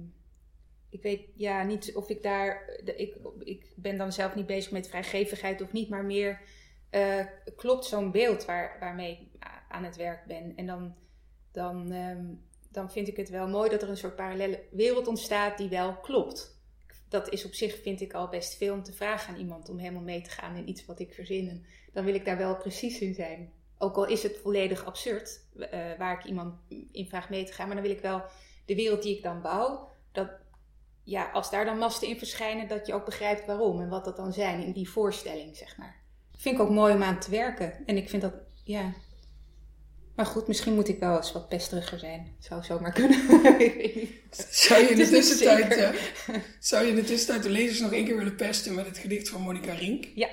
ik 0.89 1.03
weet 1.03 1.29
ja 1.35 1.63
niet 1.63 1.95
of 1.95 2.09
ik 2.09 2.23
daar, 2.23 2.81
ik, 2.97 3.17
ik 3.39 3.73
ben 3.77 3.97
dan 3.97 4.13
zelf 4.13 4.35
niet 4.35 4.47
bezig 4.47 4.73
met 4.73 4.89
vrijgevigheid 4.89 5.63
of 5.63 5.73
niet, 5.73 5.89
maar 5.89 6.05
meer 6.05 6.41
eh, 6.91 7.25
klopt 7.57 7.85
zo'n 7.85 8.11
beeld 8.11 8.45
waar, 8.45 8.77
waarmee 8.81 9.13
ik 9.13 9.47
aan 9.69 9.85
het 9.85 9.97
werk 9.97 10.27
ben. 10.27 10.57
En 10.57 10.67
dan, 10.67 10.95
dan, 11.53 11.93
ehm, 11.93 12.25
dan 12.71 12.91
vind 12.91 13.09
ik 13.09 13.17
het 13.17 13.29
wel 13.29 13.49
mooi 13.49 13.71
dat 13.71 13.83
er 13.83 13.89
een 13.89 13.97
soort 13.97 14.17
parallele 14.17 14.63
wereld 14.71 15.07
ontstaat 15.07 15.59
die 15.59 15.69
wel 15.69 15.97
klopt. 15.97 16.52
Dat 17.13 17.29
is 17.29 17.45
op 17.45 17.55
zich, 17.55 17.83
vind 17.83 18.01
ik 18.01 18.13
al 18.13 18.29
best 18.29 18.57
veel 18.57 18.75
om 18.75 18.83
te 18.83 18.93
vragen 18.93 19.35
aan 19.35 19.41
iemand 19.41 19.69
om 19.69 19.79
helemaal 19.79 20.03
mee 20.03 20.23
te 20.23 20.31
gaan 20.31 20.57
in 20.57 20.69
iets 20.69 20.87
wat 20.87 21.01
ik 21.01 21.15
verzin. 21.15 21.49
En 21.49 21.65
dan 21.93 22.05
wil 22.05 22.15
ik 22.15 22.25
daar 22.25 22.37
wel 22.37 22.57
precies 22.57 23.01
in 23.01 23.15
zijn. 23.15 23.53
Ook 23.79 23.97
al 23.97 24.07
is 24.07 24.23
het 24.23 24.39
volledig 24.43 24.85
absurd, 24.85 25.41
eh, 25.59 25.81
waar 25.99 26.19
ik 26.19 26.25
iemand 26.25 26.55
in 26.93 27.09
vraag 27.09 27.31
mee 27.31 27.45
te 27.45 27.53
gaan. 27.53 27.67
Maar 27.67 27.77
dan 27.77 27.85
wil 27.85 27.95
ik 27.95 28.03
wel 28.03 28.23
de 28.65 28.75
wereld 28.75 29.03
die 29.03 29.17
ik 29.17 29.23
dan 29.23 29.43
bouw, 29.43 29.89
dat, 30.13 30.31
ja, 31.03 31.31
als 31.31 31.51
daar 31.51 31.65
dan 31.65 31.79
masten 31.79 32.09
in 32.09 32.19
verschijnen, 32.19 32.69
dat 32.69 32.87
je 32.87 32.95
ook 32.95 33.05
begrijpt 33.05 33.47
waarom 33.47 33.81
en 33.81 33.89
wat 33.89 34.05
dat 34.05 34.17
dan 34.17 34.33
zijn 34.33 34.65
in 34.65 34.73
die 34.73 34.91
voorstelling, 34.91 35.57
zeg 35.57 35.77
maar. 35.77 36.01
Vind 36.37 36.55
ik 36.55 36.61
ook 36.61 36.71
mooi 36.71 36.95
om 36.95 37.03
aan 37.03 37.21
te 37.21 37.31
werken. 37.31 37.87
En 37.87 37.97
ik 37.97 38.09
vind 38.09 38.23
dat, 38.23 38.35
ja. 38.65 38.93
Maar 40.15 40.27
goed, 40.27 40.47
misschien 40.47 40.75
moet 40.75 40.89
ik 40.89 40.99
wel 40.99 41.17
eens 41.17 41.33
wat 41.33 41.49
pesteriger 41.49 41.99
zijn. 41.99 42.37
Zou 42.39 42.63
zomaar 42.63 42.93
kunnen. 42.93 43.19
Zou 44.51 44.83
je 44.83 44.89
in 44.91 44.97
de 44.97 45.09
tussentijd, 45.09 45.95
zou 46.59 46.85
je 46.85 46.91
in 46.91 46.97
de 46.97 47.05
tussentijd 47.05 47.43
de 47.43 47.51
lezers 47.51 47.81
nog 47.81 47.93
één 47.93 48.05
keer 48.05 48.17
willen 48.17 48.37
pesten 48.37 48.75
met 48.75 48.87
het 48.87 48.99
gedicht 48.99 49.29
van 49.29 49.41
Monica 49.41 49.73
Rink? 49.73 50.09
Ja. 50.15 50.29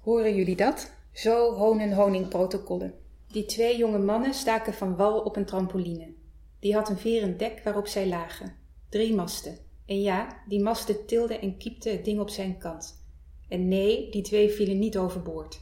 Horen 0.00 0.34
jullie 0.34 0.56
dat? 0.56 0.90
Zo 1.12 1.54
hoon 1.54 1.80
en 1.80 1.92
honingprotocollen. 1.92 2.94
Die 3.26 3.44
twee 3.44 3.76
jonge 3.76 3.98
mannen 3.98 4.34
staken 4.34 4.74
van 4.74 4.96
wal 4.96 5.20
op 5.20 5.36
een 5.36 5.44
trampoline. 5.44 6.12
Die 6.60 6.74
had 6.74 6.88
een 6.88 6.98
veren 6.98 7.36
dek 7.36 7.60
waarop 7.64 7.86
zij 7.86 8.06
lagen. 8.06 8.56
Drie 8.88 9.14
masten. 9.14 9.58
En 9.86 10.02
ja, 10.02 10.42
die 10.48 10.60
masten 10.60 11.06
tilden 11.06 11.40
en 11.40 11.56
kiepten 11.56 11.92
het 11.92 12.04
ding 12.04 12.20
op 12.20 12.30
zijn 12.30 12.58
kant. 12.58 13.04
En 13.48 13.68
nee, 13.68 14.10
die 14.10 14.22
twee 14.22 14.50
vielen 14.50 14.78
niet 14.78 14.98
overboord. 14.98 15.60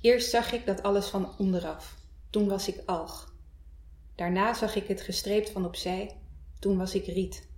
Eerst 0.00 0.30
zag 0.30 0.52
ik 0.52 0.66
dat 0.66 0.82
alles 0.82 1.06
van 1.06 1.38
onderaf. 1.38 1.96
Toen 2.30 2.48
was 2.48 2.68
ik 2.68 2.82
alg. 2.86 3.34
Daarna 4.14 4.54
zag 4.54 4.74
ik 4.74 4.86
het 4.86 5.00
gestreept 5.00 5.50
van 5.50 5.64
opzij. 5.64 6.16
Toen 6.58 6.78
was 6.78 6.94
ik 6.94 7.06
riet. 7.06 7.48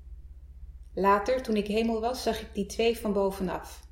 Later, 0.94 1.42
toen 1.42 1.56
ik 1.56 1.66
hemel 1.66 2.00
was, 2.00 2.22
zag 2.22 2.40
ik 2.40 2.54
die 2.54 2.66
twee 2.66 2.98
van 2.98 3.12
bovenaf. 3.12 3.86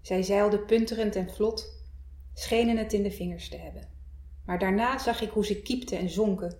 Zij 0.00 0.22
zeilden 0.22 0.64
punterend 0.64 1.16
en 1.16 1.30
vlot, 1.30 1.82
schenen 2.34 2.76
het 2.76 2.92
in 2.92 3.02
de 3.02 3.10
vingers 3.10 3.48
te 3.48 3.56
hebben. 3.56 3.88
Maar 4.44 4.58
daarna 4.58 4.98
zag 4.98 5.20
ik 5.20 5.30
hoe 5.30 5.46
ze 5.46 5.62
kiepten 5.62 5.98
en 5.98 6.10
zonken. 6.10 6.58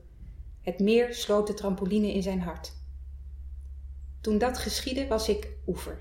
Het 0.62 0.78
meer 0.78 1.14
sloot 1.14 1.46
de 1.46 1.54
trampoline 1.54 2.12
in 2.12 2.22
zijn 2.22 2.40
hart. 2.40 2.72
Toen 4.20 4.38
dat 4.38 4.58
geschiedde, 4.58 5.06
was 5.06 5.28
ik 5.28 5.52
oever. 5.66 6.00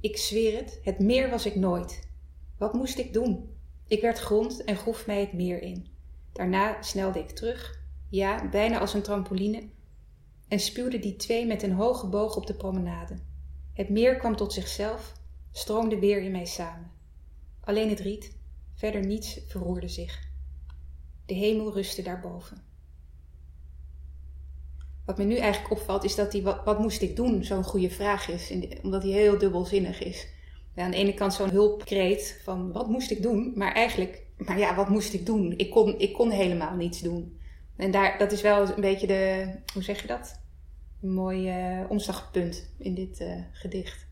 Ik 0.00 0.16
zweer 0.16 0.56
het, 0.56 0.80
het 0.82 0.98
meer 0.98 1.30
was 1.30 1.46
ik 1.46 1.54
nooit. 1.54 2.08
Wat 2.58 2.72
moest 2.72 2.98
ik 2.98 3.12
doen? 3.12 3.56
Ik 3.88 4.00
werd 4.00 4.18
grond 4.18 4.64
en 4.64 4.76
groef 4.76 5.06
mij 5.06 5.20
het 5.20 5.32
meer 5.32 5.62
in. 5.62 5.86
Daarna 6.32 6.82
snelde 6.82 7.18
ik 7.18 7.30
terug, 7.30 7.80
ja, 8.08 8.48
bijna 8.48 8.78
als 8.78 8.94
een 8.94 9.02
trampoline, 9.02 9.68
en 10.48 10.60
spuwde 10.60 10.98
die 10.98 11.16
twee 11.16 11.46
met 11.46 11.62
een 11.62 11.72
hoge 11.72 12.06
boog 12.06 12.36
op 12.36 12.46
de 12.46 12.54
promenade. 12.54 13.14
Het 13.72 13.88
meer 13.88 14.16
kwam 14.16 14.36
tot 14.36 14.52
zichzelf, 14.52 15.12
stroomde 15.52 15.98
weer 15.98 16.22
in 16.22 16.30
mij 16.30 16.44
samen. 16.44 16.90
Alleen 17.60 17.88
het 17.88 18.00
riet, 18.00 18.36
verder 18.74 19.06
niets 19.06 19.40
verroerde 19.46 19.88
zich. 19.88 20.28
De 21.26 21.34
hemel 21.34 21.72
rustte 21.72 22.02
daarboven. 22.02 22.62
Wat 25.04 25.18
me 25.18 25.24
nu 25.24 25.36
eigenlijk 25.36 25.72
opvalt 25.72 26.04
is 26.04 26.14
dat 26.14 26.32
die 26.32 26.42
wat, 26.42 26.64
wat 26.64 26.78
moest 26.78 27.02
ik 27.02 27.16
doen 27.16 27.44
zo'n 27.44 27.64
goede 27.64 27.90
vraag 27.90 28.28
is, 28.28 28.52
omdat 28.82 29.02
hij 29.02 29.12
heel 29.12 29.38
dubbelzinnig 29.38 30.00
is. 30.00 30.26
Ja, 30.78 30.84
aan 30.84 30.90
de 30.90 30.96
ene 30.96 31.14
kant 31.14 31.34
zo'n 31.34 31.50
hulpkreet 31.50 32.40
van 32.44 32.72
wat 32.72 32.88
moest 32.88 33.10
ik 33.10 33.22
doen, 33.22 33.52
maar 33.56 33.72
eigenlijk, 33.72 34.22
maar 34.36 34.58
ja, 34.58 34.74
wat 34.74 34.88
moest 34.88 35.12
ik 35.12 35.26
doen? 35.26 35.54
Ik 35.56 35.70
kon, 35.70 35.98
ik 35.98 36.12
kon 36.12 36.30
helemaal 36.30 36.74
niets 36.74 37.00
doen. 37.00 37.40
En 37.76 37.90
daar, 37.90 38.18
dat 38.18 38.32
is 38.32 38.40
wel 38.40 38.68
een 38.68 38.80
beetje 38.80 39.06
de, 39.06 39.54
hoe 39.72 39.82
zeg 39.82 40.00
je 40.00 40.06
dat? 40.06 40.40
Een 41.02 41.12
mooi 41.12 41.70
uh, 41.80 41.90
omslagpunt 41.90 42.70
in 42.78 42.94
dit 42.94 43.20
uh, 43.20 43.34
gedicht. 43.52 44.06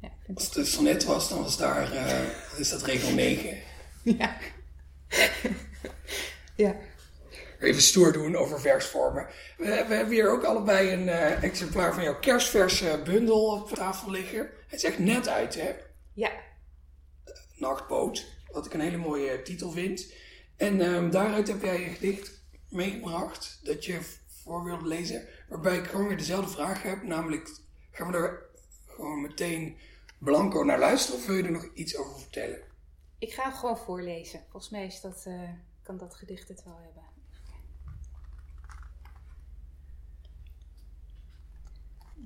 Ja, 0.00 0.08
Als 0.34 0.44
het 0.44 0.56
een 0.56 0.66
sonnet 0.66 1.04
was, 1.04 1.28
dan 1.28 1.42
was 1.42 1.56
daar, 1.56 1.92
uh, 1.92 2.58
is 2.58 2.70
dat 2.70 2.82
regel 2.82 3.12
9. 3.14 3.56
ja. 4.18 4.36
ja. 6.56 6.76
Even 7.66 7.82
stoer 7.82 8.12
doen 8.12 8.36
over 8.36 8.60
versvormen. 8.60 9.26
We, 9.56 9.64
we 9.64 9.94
hebben 9.94 10.14
hier 10.14 10.30
ook 10.30 10.44
allebei 10.44 10.92
een 10.92 11.08
exemplaar 11.42 11.94
van 11.94 12.02
jouw 12.02 12.18
kerstverse 12.18 13.00
bundel 13.04 13.44
op 13.46 13.70
tafel 13.70 14.10
liggen. 14.10 14.50
Het 14.66 14.78
is 14.78 14.84
echt 14.84 14.98
net 14.98 15.28
uit, 15.28 15.54
hè? 15.54 15.74
Ja. 16.12 16.30
Nachtboot, 17.56 18.26
wat 18.50 18.66
ik 18.66 18.74
een 18.74 18.80
hele 18.80 18.96
mooie 18.96 19.42
titel 19.42 19.70
vind. 19.70 20.12
En 20.56 20.80
um, 20.80 21.10
daaruit 21.10 21.48
heb 21.48 21.62
jij 21.62 21.84
een 21.84 21.94
gedicht 21.94 22.42
meegebracht 22.68 23.60
dat 23.62 23.84
je 23.84 24.00
voor 24.26 24.64
wilde 24.64 24.86
lezen. 24.86 25.28
Waarbij 25.48 25.76
ik 25.76 25.86
gewoon 25.86 26.08
weer 26.08 26.16
dezelfde 26.16 26.50
vraag 26.50 26.82
heb. 26.82 27.02
Namelijk, 27.02 27.60
gaan 27.90 28.10
we 28.10 28.16
er 28.16 28.42
gewoon 28.86 29.20
meteen 29.20 29.76
blanco 30.18 30.62
naar 30.62 30.78
luisteren 30.78 31.20
of 31.20 31.26
wil 31.26 31.36
je 31.36 31.42
er 31.42 31.50
nog 31.50 31.68
iets 31.74 31.96
over 31.96 32.18
vertellen? 32.20 32.58
Ik 33.18 33.32
ga 33.32 33.50
gewoon 33.50 33.78
voorlezen. 33.78 34.40
Volgens 34.50 34.72
mij 34.72 34.86
is 34.86 35.00
dat, 35.00 35.24
uh, 35.28 35.50
kan 35.82 35.96
dat 35.98 36.14
gedicht 36.14 36.48
het 36.48 36.64
wel 36.64 36.78
hebben. 36.84 37.02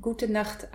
Gute 0.02 0.28
Nacht. 0.28 0.68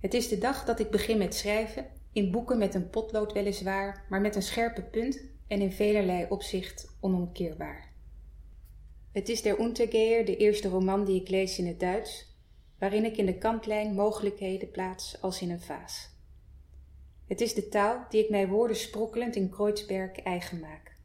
Het 0.00 0.14
is 0.14 0.28
de 0.28 0.38
dag 0.38 0.64
dat 0.64 0.80
ik 0.80 0.90
begin 0.90 1.18
met 1.18 1.34
schrijven, 1.34 1.86
in 2.12 2.30
boeken 2.30 2.58
met 2.58 2.74
een 2.74 2.90
potlood 2.90 3.32
weliswaar, 3.32 4.06
maar 4.08 4.20
met 4.20 4.36
een 4.36 4.42
scherpe 4.42 4.82
punt 4.82 5.20
en 5.46 5.60
in 5.60 5.72
velerlei 5.72 6.26
opzicht 6.28 6.96
onomkeerbaar. 7.00 7.92
Het 9.12 9.28
is 9.28 9.42
Der 9.42 9.60
Untergeher, 9.60 10.24
de 10.24 10.36
eerste 10.36 10.68
roman 10.68 11.04
die 11.04 11.20
ik 11.20 11.28
lees 11.28 11.58
in 11.58 11.66
het 11.66 11.80
Duits, 11.80 12.36
waarin 12.78 13.04
ik 13.04 13.16
in 13.16 13.26
de 13.26 13.38
kantlijn 13.38 13.94
mogelijkheden 13.94 14.70
plaats 14.70 15.22
als 15.22 15.40
in 15.40 15.50
een 15.50 15.60
vaas. 15.60 16.10
Het 17.26 17.40
is 17.40 17.54
de 17.54 17.68
taal 17.68 18.06
die 18.08 18.24
ik 18.24 18.30
mij 18.30 18.48
woorden 18.48 18.76
sprokkelend 18.76 19.36
in 19.36 19.50
Kreuzberg 19.50 20.20
eigen 20.20 20.60
maak. 20.60 20.96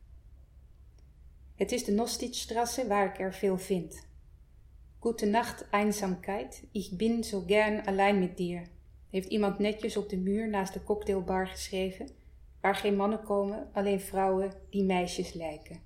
Het 1.56 1.72
is 1.72 1.84
de 1.84 1.92
Nostitzstrasse 1.92 2.88
waar 2.88 3.06
ik 3.06 3.20
er 3.20 3.34
veel 3.34 3.58
vind. 3.58 4.05
Gute 5.06 5.28
Nacht, 5.28 5.66
Einsamkeit, 5.72 6.64
ich 6.72 6.98
bin 6.98 7.22
so 7.22 7.46
gern 7.46 7.82
allein 7.82 8.20
mit 8.20 8.40
dir, 8.40 8.64
heeft 9.10 9.30
iemand 9.30 9.60
netjes 9.60 9.98
op 9.98 10.10
de 10.10 10.18
muur 10.18 10.50
naast 10.50 10.74
de 10.74 10.84
cocktailbar 10.84 11.48
geschreven, 11.48 12.10
waar 12.62 12.76
geen 12.76 12.96
mannen 12.96 13.24
komen, 13.24 13.70
alleen 13.74 14.00
vrouwen 14.00 14.54
die 14.70 14.84
meisjes 14.84 15.34
lijken. 15.34 15.82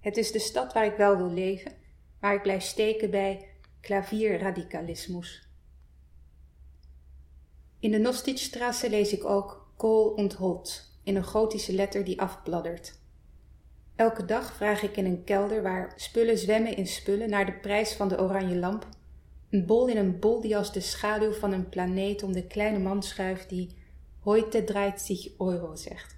Het 0.00 0.16
is 0.16 0.32
de 0.32 0.38
stad 0.38 0.72
waar 0.72 0.84
ik 0.86 0.96
wel 0.96 1.16
wil 1.16 1.30
leven, 1.30 1.72
maar 2.20 2.34
ik 2.34 2.42
blijf 2.42 2.62
steken 2.62 3.10
bij 3.10 3.48
klavierradicalismus. 3.80 5.48
In 7.78 7.90
de 7.90 7.98
Nostitstrasse 7.98 8.90
lees 8.90 9.12
ik 9.12 9.24
ook 9.24 9.72
Kool 9.76 10.08
und 10.08 10.32
Holz 10.32 10.82
in 11.02 11.16
een 11.16 11.24
gotische 11.24 11.72
letter 11.72 12.04
die 12.04 12.20
afbladdert. 12.20 13.00
Elke 13.98 14.24
dag 14.24 14.52
vraag 14.52 14.82
ik 14.82 14.96
in 14.96 15.04
een 15.04 15.24
kelder 15.24 15.62
waar 15.62 15.92
spullen 15.96 16.38
zwemmen 16.38 16.76
in 16.76 16.86
spullen 16.86 17.30
naar 17.30 17.46
de 17.46 17.52
prijs 17.52 17.92
van 17.92 18.08
de 18.08 18.20
oranje 18.20 18.56
lamp. 18.56 18.88
Een 19.50 19.66
bol 19.66 19.88
in 19.88 19.96
een 19.96 20.18
bol 20.18 20.40
die 20.40 20.56
als 20.56 20.72
de 20.72 20.80
schaduw 20.80 21.32
van 21.32 21.52
een 21.52 21.68
planeet 21.68 22.22
om 22.22 22.32
de 22.32 22.46
kleine 22.46 22.78
man 22.78 23.02
schuift 23.02 23.48
die 23.48 23.76
heute 24.20 24.64
30 24.64 25.38
euro 25.38 25.74
zegt. 25.74 26.14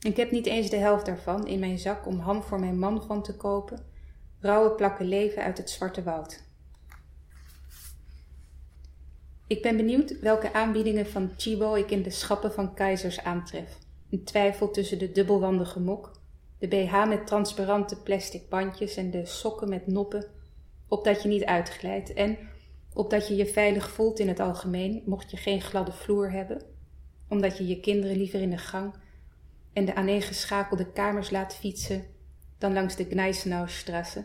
Ik 0.00 0.16
heb 0.16 0.30
niet 0.30 0.46
eens 0.46 0.70
de 0.70 0.76
helft 0.76 1.06
daarvan 1.06 1.46
in 1.46 1.58
mijn 1.58 1.78
zak 1.78 2.06
om 2.06 2.18
ham 2.18 2.42
voor 2.42 2.60
mijn 2.60 2.78
man 2.78 3.02
van 3.06 3.22
te 3.22 3.36
kopen, 3.36 3.86
rauwe 4.40 4.70
plakken 4.70 5.06
leven 5.06 5.42
uit 5.42 5.58
het 5.58 5.70
zwarte 5.70 6.02
woud. 6.02 6.42
Ik 9.46 9.62
ben 9.62 9.76
benieuwd 9.76 10.20
welke 10.20 10.52
aanbiedingen 10.52 11.06
van 11.06 11.30
Chibo 11.36 11.74
ik 11.74 11.90
in 11.90 12.02
de 12.02 12.10
schappen 12.10 12.52
van 12.52 12.74
keizers 12.74 13.24
aantref. 13.24 13.78
Een 14.10 14.24
twijfel 14.24 14.70
tussen 14.70 14.98
de 14.98 15.12
dubbelwandige 15.12 15.80
mok, 15.80 16.18
de 16.60 16.68
BH 16.68 17.08
met 17.08 17.26
transparante 17.26 18.02
plastic 18.02 18.48
bandjes 18.48 18.96
en 18.96 19.10
de 19.10 19.26
sokken 19.26 19.68
met 19.68 19.86
noppen, 19.86 20.26
opdat 20.88 21.22
je 21.22 21.28
niet 21.28 21.44
uitglijdt 21.44 22.12
en 22.12 22.38
opdat 22.94 23.28
je 23.28 23.36
je 23.36 23.46
veilig 23.46 23.90
voelt 23.90 24.18
in 24.18 24.28
het 24.28 24.40
algemeen, 24.40 25.02
mocht 25.06 25.30
je 25.30 25.36
geen 25.36 25.60
gladde 25.60 25.92
vloer 25.92 26.30
hebben, 26.30 26.62
omdat 27.28 27.58
je 27.58 27.66
je 27.66 27.80
kinderen 27.80 28.16
liever 28.16 28.40
in 28.40 28.50
de 28.50 28.58
gang 28.58 28.94
en 29.72 29.84
de 29.84 29.94
aaneengeschakelde 29.94 30.92
kamers 30.92 31.30
laat 31.30 31.54
fietsen 31.54 32.06
dan 32.58 32.72
langs 32.72 32.96
de 32.96 33.04
Gneisenaustrasse, 33.04 34.24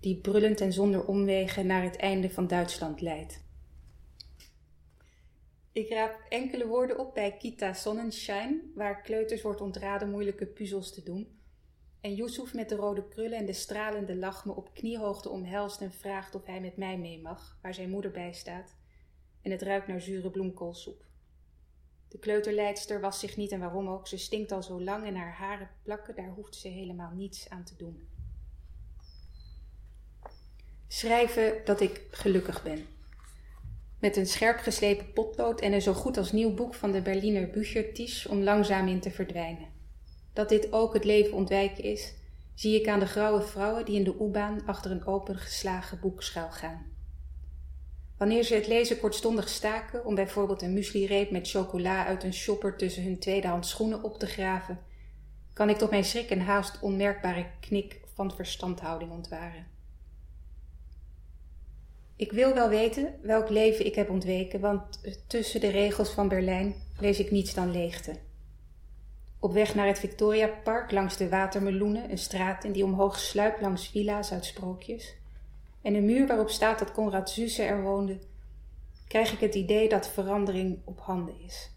die 0.00 0.20
brullend 0.20 0.60
en 0.60 0.72
zonder 0.72 1.04
omwegen 1.04 1.66
naar 1.66 1.82
het 1.82 1.96
einde 1.96 2.30
van 2.30 2.46
Duitsland 2.46 3.00
leidt. 3.00 3.44
Ik 5.72 5.90
raap 5.90 6.20
enkele 6.28 6.66
woorden 6.66 6.98
op 6.98 7.14
bij 7.14 7.36
Kita 7.36 7.72
Sonnenschein, 7.72 8.72
waar 8.74 9.02
kleuters 9.02 9.42
wordt 9.42 9.60
ontraden 9.60 10.10
moeilijke 10.10 10.46
puzzels 10.46 10.94
te 10.94 11.02
doen. 11.02 11.39
En 12.00 12.14
Yusuf 12.14 12.54
met 12.54 12.68
de 12.68 12.74
rode 12.74 13.08
krullen 13.08 13.38
en 13.38 13.46
de 13.46 13.52
stralende 13.52 14.16
lach 14.16 14.44
me 14.44 14.54
op 14.54 14.74
kniehoogte 14.74 15.28
omhelst 15.28 15.80
en 15.80 15.92
vraagt 15.92 16.34
of 16.34 16.46
hij 16.46 16.60
met 16.60 16.76
mij 16.76 16.98
mee 16.98 17.20
mag, 17.20 17.58
waar 17.62 17.74
zijn 17.74 17.90
moeder 17.90 18.10
bij 18.10 18.32
staat. 18.32 18.74
En 19.42 19.50
het 19.50 19.62
ruikt 19.62 19.86
naar 19.86 20.00
zure 20.00 20.30
bloemkoolsoep. 20.30 21.04
De 22.08 22.18
kleuterleidster 22.18 23.00
was 23.00 23.20
zich 23.20 23.36
niet 23.36 23.52
en 23.52 23.60
waarom 23.60 23.88
ook. 23.88 24.08
Ze 24.08 24.16
stinkt 24.16 24.52
al 24.52 24.62
zo 24.62 24.82
lang 24.82 25.04
en 25.04 25.14
haar 25.14 25.32
haren 25.32 25.70
plakken, 25.82 26.14
daar 26.14 26.32
hoeft 26.34 26.54
ze 26.54 26.68
helemaal 26.68 27.10
niets 27.10 27.48
aan 27.48 27.64
te 27.64 27.76
doen. 27.76 28.08
Schrijven 30.88 31.64
dat 31.64 31.80
ik 31.80 32.06
gelukkig 32.10 32.62
ben. 32.62 32.86
Met 33.98 34.16
een 34.16 34.26
scherp 34.26 34.58
geslepen 34.58 35.12
potlood 35.12 35.60
en 35.60 35.72
een 35.72 35.82
zo 35.82 35.92
goed 35.92 36.16
als 36.16 36.32
nieuw 36.32 36.54
boek 36.54 36.74
van 36.74 36.92
de 36.92 37.02
Berliner 37.02 37.50
Büchertisch 37.50 38.26
om 38.26 38.42
langzaam 38.42 38.88
in 38.88 39.00
te 39.00 39.10
verdwijnen. 39.10 39.79
Dat 40.32 40.48
dit 40.48 40.72
ook 40.72 40.94
het 40.94 41.04
leven 41.04 41.32
ontwijken 41.32 41.84
is, 41.84 42.14
zie 42.54 42.80
ik 42.80 42.88
aan 42.88 43.00
de 43.00 43.06
grauwe 43.06 43.42
vrouwen 43.42 43.84
die 43.84 43.96
in 43.96 44.04
de 44.04 44.16
U-baan 44.20 44.66
achter 44.66 44.90
een 44.90 45.06
opengeslagen 45.06 46.00
boek 46.00 46.22
schuilgaan. 46.22 46.86
Wanneer 48.16 48.42
ze 48.42 48.54
het 48.54 48.66
lezen 48.66 48.98
kortstondig 48.98 49.48
staken 49.48 50.04
om 50.04 50.14
bijvoorbeeld 50.14 50.62
een 50.62 50.72
mueslireep 50.72 51.30
met 51.30 51.50
chocola 51.50 52.06
uit 52.06 52.22
een 52.22 52.34
shopper 52.34 52.76
tussen 52.76 53.02
hun 53.02 53.18
tweedehands 53.18 53.70
schoenen 53.70 54.02
op 54.02 54.18
te 54.18 54.26
graven, 54.26 54.78
kan 55.52 55.68
ik 55.68 55.76
tot 55.76 55.90
mijn 55.90 56.04
schrik 56.04 56.30
een 56.30 56.40
haast 56.40 56.80
onmerkbare 56.80 57.46
knik 57.60 58.00
van 58.14 58.34
verstandhouding 58.34 59.10
ontwaren. 59.10 59.66
Ik 62.16 62.32
wil 62.32 62.54
wel 62.54 62.68
weten 62.68 63.14
welk 63.22 63.48
leven 63.48 63.86
ik 63.86 63.94
heb 63.94 64.10
ontweken, 64.10 64.60
want 64.60 65.00
tussen 65.26 65.60
de 65.60 65.68
regels 65.68 66.10
van 66.10 66.28
Berlijn 66.28 66.74
lees 66.98 67.18
ik 67.18 67.30
niets 67.30 67.54
dan 67.54 67.70
leegte. 67.70 68.16
Op 69.42 69.52
weg 69.52 69.74
naar 69.74 69.86
het 69.86 69.98
Victoria 69.98 70.48
Park 70.64 70.90
langs 70.90 71.16
de 71.16 71.28
watermeloenen, 71.28 72.10
een 72.10 72.18
straat 72.18 72.64
in 72.64 72.72
die 72.72 72.84
omhoog 72.84 73.18
sluipt 73.18 73.60
langs 73.60 73.88
villa's 73.88 74.32
uit 74.32 74.44
sprookjes, 74.44 75.16
en 75.82 75.94
een 75.94 76.04
muur 76.04 76.26
waarop 76.26 76.50
staat 76.50 76.78
dat 76.78 76.92
Konrad 76.92 77.30
Zuse 77.30 77.62
er 77.62 77.82
woonde, 77.82 78.18
krijg 79.08 79.32
ik 79.32 79.40
het 79.40 79.54
idee 79.54 79.88
dat 79.88 80.08
verandering 80.08 80.78
op 80.84 81.00
handen 81.00 81.34
is. 81.44 81.70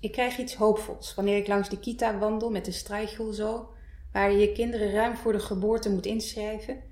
Ik 0.00 0.12
krijg 0.12 0.38
iets 0.38 0.54
hoopvols 0.54 1.14
wanneer 1.14 1.36
ik 1.36 1.46
langs 1.46 1.68
de 1.68 1.78
kita 1.78 2.18
wandel 2.18 2.50
met 2.50 2.64
de 2.64 2.72
strijchel 2.72 3.32
zo, 3.32 3.68
waar 4.12 4.32
je 4.32 4.38
je 4.38 4.52
kinderen 4.52 4.92
ruim 4.92 5.16
voor 5.16 5.32
de 5.32 5.40
geboorte 5.40 5.90
moet 5.90 6.06
inschrijven, 6.06 6.82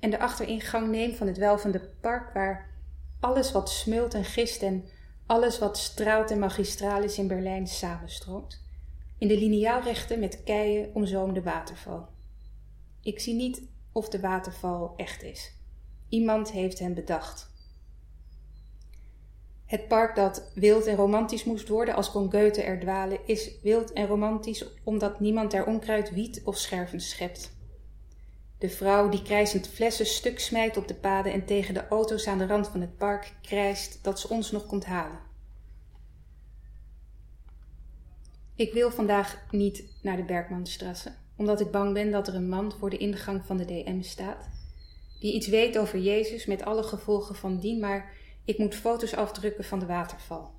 en 0.00 0.10
de 0.10 0.18
achteringang 0.18 0.90
neem 0.90 1.14
van 1.14 1.26
het 1.26 1.38
welvende 1.38 1.90
park 2.00 2.34
waar 2.34 2.70
alles 3.20 3.52
wat 3.52 3.70
smult 3.70 4.14
en 4.14 4.24
gist 4.24 4.62
en 4.62 4.84
alles 5.26 5.58
wat 5.58 5.78
straalt 5.78 6.30
en 6.30 6.38
magistraal 6.38 7.02
is 7.02 7.18
in 7.18 7.28
Berlijn 7.28 7.66
samenstroomt, 7.66 8.59
in 9.20 9.28
de 9.28 9.38
lineaalrechte 9.38 10.16
met 10.16 10.42
keien 10.42 10.94
omzoomde 10.94 11.42
waterval. 11.42 12.08
Ik 13.02 13.20
zie 13.20 13.34
niet 13.34 13.62
of 13.92 14.08
de 14.08 14.20
waterval 14.20 14.92
echt 14.96 15.22
is. 15.22 15.54
Iemand 16.08 16.50
heeft 16.52 16.78
hem 16.78 16.94
bedacht. 16.94 17.50
Het 19.66 19.88
park 19.88 20.16
dat 20.16 20.50
wild 20.54 20.86
en 20.86 20.96
romantisch 20.96 21.44
moest 21.44 21.68
worden 21.68 21.94
als 21.94 22.10
kon 22.10 22.30
Goethe 22.30 22.62
er 22.62 22.80
dwalen, 22.80 23.18
is 23.26 23.60
wild 23.62 23.92
en 23.92 24.06
romantisch 24.06 24.64
omdat 24.84 25.20
niemand 25.20 25.52
er 25.52 25.66
onkruid, 25.66 26.10
wiet 26.10 26.40
of 26.44 26.56
scherven 26.56 27.00
schept. 27.00 27.56
De 28.58 28.68
vrouw 28.68 29.08
die 29.08 29.22
krijzend 29.22 29.68
flessen 29.68 30.06
stuk 30.06 30.40
smijt 30.40 30.76
op 30.76 30.88
de 30.88 30.94
paden 30.94 31.32
en 31.32 31.44
tegen 31.44 31.74
de 31.74 31.88
auto's 31.88 32.26
aan 32.26 32.38
de 32.38 32.46
rand 32.46 32.68
van 32.68 32.80
het 32.80 32.96
park 32.96 33.34
krijst 33.42 34.04
dat 34.04 34.20
ze 34.20 34.28
ons 34.28 34.50
nog 34.50 34.66
komt 34.66 34.84
halen. 34.84 35.29
Ik 38.60 38.72
wil 38.72 38.90
vandaag 38.90 39.46
niet 39.50 39.84
naar 40.02 40.16
de 40.16 40.22
Bergmanstrasse, 40.22 41.12
omdat 41.36 41.60
ik 41.60 41.70
bang 41.70 41.92
ben 41.92 42.10
dat 42.10 42.28
er 42.28 42.34
een 42.34 42.48
man 42.48 42.72
voor 42.72 42.90
de 42.90 42.96
ingang 42.96 43.46
van 43.46 43.56
de 43.56 43.64
DM 43.64 44.02
staat, 44.02 44.48
die 45.20 45.34
iets 45.34 45.46
weet 45.46 45.78
over 45.78 45.98
Jezus 45.98 46.46
met 46.46 46.62
alle 46.62 46.82
gevolgen 46.82 47.34
van 47.34 47.58
dien, 47.58 47.80
maar 47.80 48.12
ik 48.44 48.58
moet 48.58 48.74
foto's 48.74 49.14
afdrukken 49.14 49.64
van 49.64 49.78
de 49.78 49.86
waterval. 49.86 50.50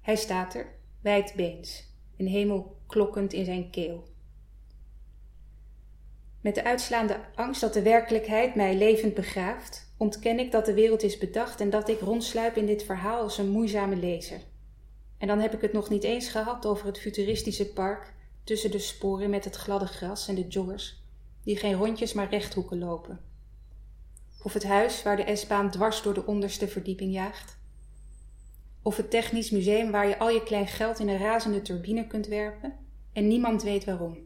Hij 0.00 0.16
staat 0.16 0.54
er, 0.54 0.66
wijdbeens, 1.02 1.84
een 2.16 2.28
hemel 2.28 2.76
klokkend 2.86 3.32
in 3.32 3.44
zijn 3.44 3.70
keel. 3.70 4.08
Met 6.40 6.54
de 6.54 6.64
uitslaande 6.64 7.20
angst 7.34 7.60
dat 7.60 7.72
de 7.72 7.82
werkelijkheid 7.82 8.54
mij 8.54 8.76
levend 8.76 9.14
begraaft, 9.14 9.92
ontken 9.96 10.38
ik 10.38 10.52
dat 10.52 10.66
de 10.66 10.74
wereld 10.74 11.02
is 11.02 11.18
bedacht 11.18 11.60
en 11.60 11.70
dat 11.70 11.88
ik 11.88 12.00
rondsluip 12.00 12.56
in 12.56 12.66
dit 12.66 12.82
verhaal 12.82 13.20
als 13.20 13.38
een 13.38 13.48
moeizame 13.48 13.96
lezer. 13.96 14.40
En 15.18 15.26
dan 15.26 15.40
heb 15.40 15.54
ik 15.54 15.60
het 15.60 15.72
nog 15.72 15.88
niet 15.88 16.04
eens 16.04 16.28
gehad 16.28 16.66
over 16.66 16.86
het 16.86 16.98
futuristische 16.98 17.72
park 17.72 18.12
tussen 18.44 18.70
de 18.70 18.78
sporen 18.78 19.30
met 19.30 19.44
het 19.44 19.56
gladde 19.56 19.86
gras 19.86 20.28
en 20.28 20.34
de 20.34 20.46
joggers, 20.46 21.02
die 21.42 21.56
geen 21.56 21.74
rondjes 21.74 22.12
maar 22.12 22.30
rechthoeken 22.30 22.78
lopen. 22.78 23.20
Of 24.42 24.52
het 24.52 24.64
huis 24.64 25.02
waar 25.02 25.16
de 25.16 25.36
S-baan 25.36 25.70
dwars 25.70 26.02
door 26.02 26.14
de 26.14 26.26
onderste 26.26 26.68
verdieping 26.68 27.12
jaagt. 27.12 27.58
Of 28.82 28.96
het 28.96 29.10
technisch 29.10 29.50
museum 29.50 29.90
waar 29.90 30.08
je 30.08 30.18
al 30.18 30.30
je 30.30 30.42
klein 30.42 30.66
geld 30.66 30.98
in 30.98 31.08
een 31.08 31.18
razende 31.18 31.62
turbine 31.62 32.06
kunt 32.06 32.26
werpen 32.26 32.74
en 33.12 33.28
niemand 33.28 33.62
weet 33.62 33.84
waarom. 33.84 34.18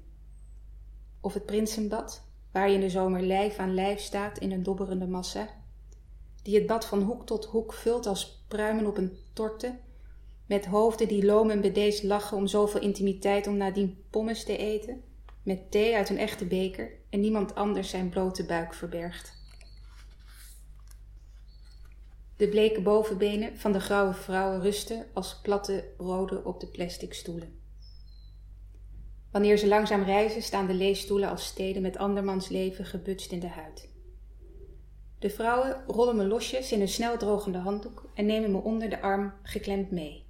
Of 1.21 1.35
het 1.35 1.47
Prinsenbad, 1.47 2.23
waar 2.53 2.69
je 2.69 2.75
in 2.75 2.81
de 2.81 2.91
zomer 2.91 3.23
lijf 3.23 3.59
aan 3.59 3.75
lijf 3.75 4.01
staat 4.01 4.39
in 4.39 4.53
een 4.53 4.63
dobberende 4.63 5.07
massa, 5.07 5.49
die 6.43 6.55
het 6.55 6.67
bad 6.67 6.87
van 6.87 7.03
hoek 7.03 7.27
tot 7.27 7.45
hoek 7.45 7.73
vult 7.73 8.07
als 8.07 8.45
pruimen 8.49 8.87
op 8.87 8.97
een 8.97 9.19
torte, 9.33 9.79
met 10.47 10.67
hoofden 10.67 11.09
die 11.09 11.25
loom 11.25 11.51
en 11.51 11.61
bedeesd 11.61 12.03
lachen 12.03 12.37
om 12.37 12.47
zoveel 12.47 12.81
intimiteit 12.81 13.47
om 13.47 13.57
nadien 13.57 14.05
pommes 14.11 14.45
te 14.45 14.57
eten, 14.57 15.03
met 15.43 15.71
thee 15.71 15.97
uit 15.97 16.09
een 16.09 16.19
echte 16.19 16.45
beker 16.45 16.93
en 17.11 17.21
niemand 17.21 17.55
anders 17.55 17.91
zijn 17.91 18.09
blote 18.09 18.45
buik 18.45 18.75
verbergt. 18.75 19.41
De 22.37 22.49
bleke 22.49 22.81
bovenbenen 22.81 23.59
van 23.59 23.73
de 23.73 23.81
grauwe 23.81 24.15
vrouwen 24.15 24.61
rusten 24.61 25.07
als 25.13 25.41
platte 25.43 25.85
broden 25.97 26.45
op 26.45 26.61
de 26.61 26.67
plastic 26.67 27.15
stoelen. 27.15 27.61
Wanneer 29.31 29.57
ze 29.57 29.69
langzaam 29.69 30.03
reizen, 30.03 30.43
staan 30.43 30.67
de 30.67 30.75
leesstoelen 30.75 31.29
als 31.29 31.45
steden 31.45 31.83
met 31.83 31.97
andermans 31.97 32.49
leven 32.49 32.85
gebutst 32.85 33.33
in 33.33 33.41
de 33.41 33.49
huid. 33.49 33.89
De 35.19 35.31
vrouwen 35.31 35.85
rollen 35.87 36.17
me 36.17 36.25
losjes 36.25 36.73
in 36.73 36.81
een 36.81 36.89
snel 36.89 37.19
drogende 37.19 37.59
handdoek 37.59 38.11
en 38.15 38.27
nemen 38.27 38.51
me 38.51 38.59
onder 38.59 38.91
de 38.91 39.03
arm 39.03 39.33
geklemd 39.43 39.91
mee. 39.91 40.27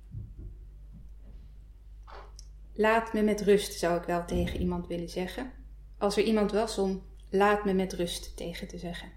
Laat 2.75 3.13
me 3.13 3.23
met 3.23 3.41
rust, 3.41 3.79
zou 3.79 3.99
ik 3.99 4.05
wel 4.05 4.25
tegen 4.25 4.61
iemand 4.61 4.87
willen 4.87 5.09
zeggen, 5.09 5.53
als 5.99 6.17
er 6.17 6.23
iemand 6.23 6.53
was 6.53 6.79
om 6.79 7.03
laat 7.31 7.65
me 7.65 7.73
met 7.73 7.93
rust 7.93 8.37
tegen 8.37 8.69
te 8.69 8.79
zeggen. 8.79 9.09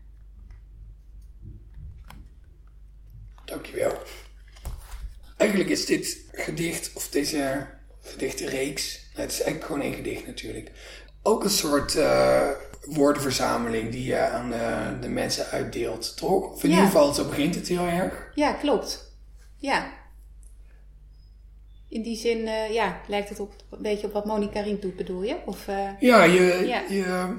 Dankjewel. 3.46 3.98
Eigenlijk 5.38 5.70
is 5.70 5.86
dit 5.86 6.26
gedicht, 6.32 6.92
of 6.94 7.10
deze 7.10 7.68
gedichtenreeks, 8.02 9.10
het 9.14 9.32
is 9.32 9.42
eigenlijk 9.42 9.66
gewoon 9.66 9.82
één 9.82 9.94
gedicht 9.94 10.26
natuurlijk, 10.26 10.72
ook 11.22 11.44
een 11.44 11.50
soort 11.50 11.96
uh, 11.96 12.50
woordenverzameling 12.82 13.92
die 13.92 14.04
je 14.04 14.20
aan 14.20 14.50
de, 14.50 14.98
de, 15.02 15.10
mensen 15.10 15.46
uitdeelt, 15.46 16.18
toch? 16.18 16.52
Of 16.52 16.64
in 16.64 16.70
ieder 16.70 16.86
geval, 16.86 17.14
zo 17.14 17.28
begint 17.28 17.56
het 17.56 17.68
heel 17.68 17.86
erg. 17.86 18.32
Ja, 18.36 18.54
klopt. 18.54 19.18
Ja. 19.58 19.95
In 21.90 22.02
die 22.02 22.16
zin, 22.16 22.38
uh, 22.38 22.74
ja, 22.74 23.02
lijkt 23.08 23.30
het 23.30 23.40
op, 23.40 23.54
een 23.70 23.82
beetje 23.82 24.08
op 24.08 24.14
wat 24.14 24.26
Monica 24.26 24.62
Riem 24.62 24.80
doet, 24.80 24.96
bedoel 24.96 25.24
je? 25.24 25.38
Of, 25.46 25.68
uh, 25.68 25.90
ja, 26.00 26.24
je, 26.24 26.42
ja. 26.66 26.84
je 26.90 27.38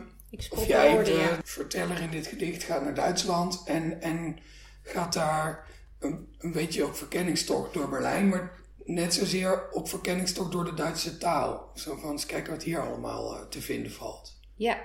of 0.50 0.66
jij, 0.66 0.90
woorden, 0.90 1.14
de 1.14 1.20
ja. 1.20 1.38
verteller 1.44 2.00
in 2.00 2.10
dit 2.10 2.26
gedicht, 2.26 2.62
gaat 2.62 2.82
naar 2.82 2.94
Duitsland 2.94 3.62
en, 3.64 4.00
en 4.02 4.38
gaat 4.82 5.12
daar 5.12 5.66
een, 5.98 6.34
een 6.38 6.52
beetje 6.52 6.86
op 6.86 6.96
verkenningstocht 6.96 7.74
door 7.74 7.88
Berlijn, 7.88 8.28
maar 8.28 8.52
net 8.84 9.14
zozeer 9.14 9.70
op 9.70 9.88
verkenningstocht 9.88 10.52
door 10.52 10.64
de 10.64 10.74
Duitse 10.74 11.18
taal. 11.18 11.70
Zo 11.74 11.96
van, 11.96 12.10
eens 12.10 12.26
kijken 12.26 12.52
wat 12.52 12.62
hier 12.62 12.80
allemaal 12.80 13.34
uh, 13.34 13.46
te 13.48 13.60
vinden 13.60 13.92
valt. 13.92 14.40
Ja. 14.54 14.78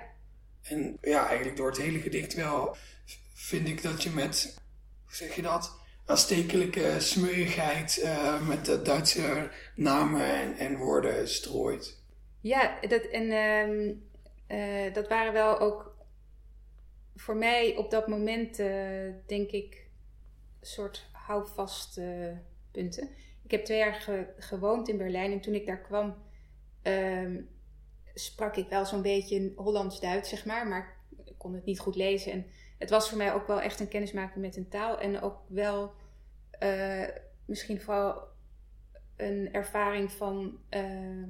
En 0.62 0.98
ja, 1.02 1.28
eigenlijk 1.28 1.58
door 1.58 1.68
het 1.68 1.82
hele 1.82 2.00
gedicht 2.00 2.34
wel 2.34 2.76
vind 3.34 3.68
ik 3.68 3.84
dat 3.84 4.04
je 4.04 4.10
met, 4.10 4.54
hoe 5.06 5.16
zeg 5.16 5.36
je 5.36 5.42
dat, 5.42 5.80
aanstekelijke 6.06 6.96
smeuigheid 7.00 8.02
uh, 8.04 8.48
met 8.48 8.66
de 8.66 8.82
Duitse 8.82 9.50
namen 9.76 10.36
en, 10.36 10.58
en, 10.58 10.78
woorden 10.78 11.30
strooit. 11.30 12.02
Ja, 12.42 12.80
dat, 12.88 13.02
en 13.02 13.24
uh, 13.24 14.86
uh, 14.88 14.94
dat 14.94 15.08
waren 15.08 15.34
wel 15.34 15.60
ook 15.60 15.96
voor 17.16 17.36
mij 17.36 17.76
op 17.76 17.92
dat 17.92 18.08
moment, 18.08 18.58
denk 19.26 19.52
ik, 19.52 19.88
soort 20.62 21.10
houvaste 21.12 22.38
punten. 22.72 23.10
Ik 23.44 23.52
heb 23.52 23.66
twee 23.66 23.78
jaar 23.78 24.28
gewoond 24.38 24.90
in 24.90 24.98
Berlijn 24.98 25.32
en 25.32 25.42
toen 25.42 25.54
ik 25.54 25.66
daar 25.66 25.82
kwam, 25.82 26.16
um, 26.84 27.50
sprak 28.14 28.56
ik 28.56 28.70
wel 28.70 28.86
zo'n 28.86 29.02
beetje 29.02 29.52
Hollands-Duits, 29.56 30.30
zeg 30.30 30.46
maar, 30.46 30.68
maar 30.68 30.98
ik 31.26 31.38
kon 31.38 31.54
het 31.54 31.66
niet 31.66 31.80
goed 31.80 31.96
lezen. 31.96 32.32
En 32.32 32.46
het 32.82 32.90
was 32.90 33.10
voor 33.10 33.18
mij 33.18 33.34
ook 33.34 33.48
wel 33.48 33.62
echt 33.62 33.80
een 33.80 33.88
kennismaking 33.88 34.46
met 34.46 34.56
een 34.56 34.70
taal 34.70 35.00
en 35.00 35.22
ook 35.22 35.38
wel 35.48 35.94
uh, 36.64 37.08
misschien 37.46 37.82
vooral 37.82 38.24
een 39.16 39.54
ervaring 39.54 40.12
van 40.12 40.58
uh, 40.70 41.28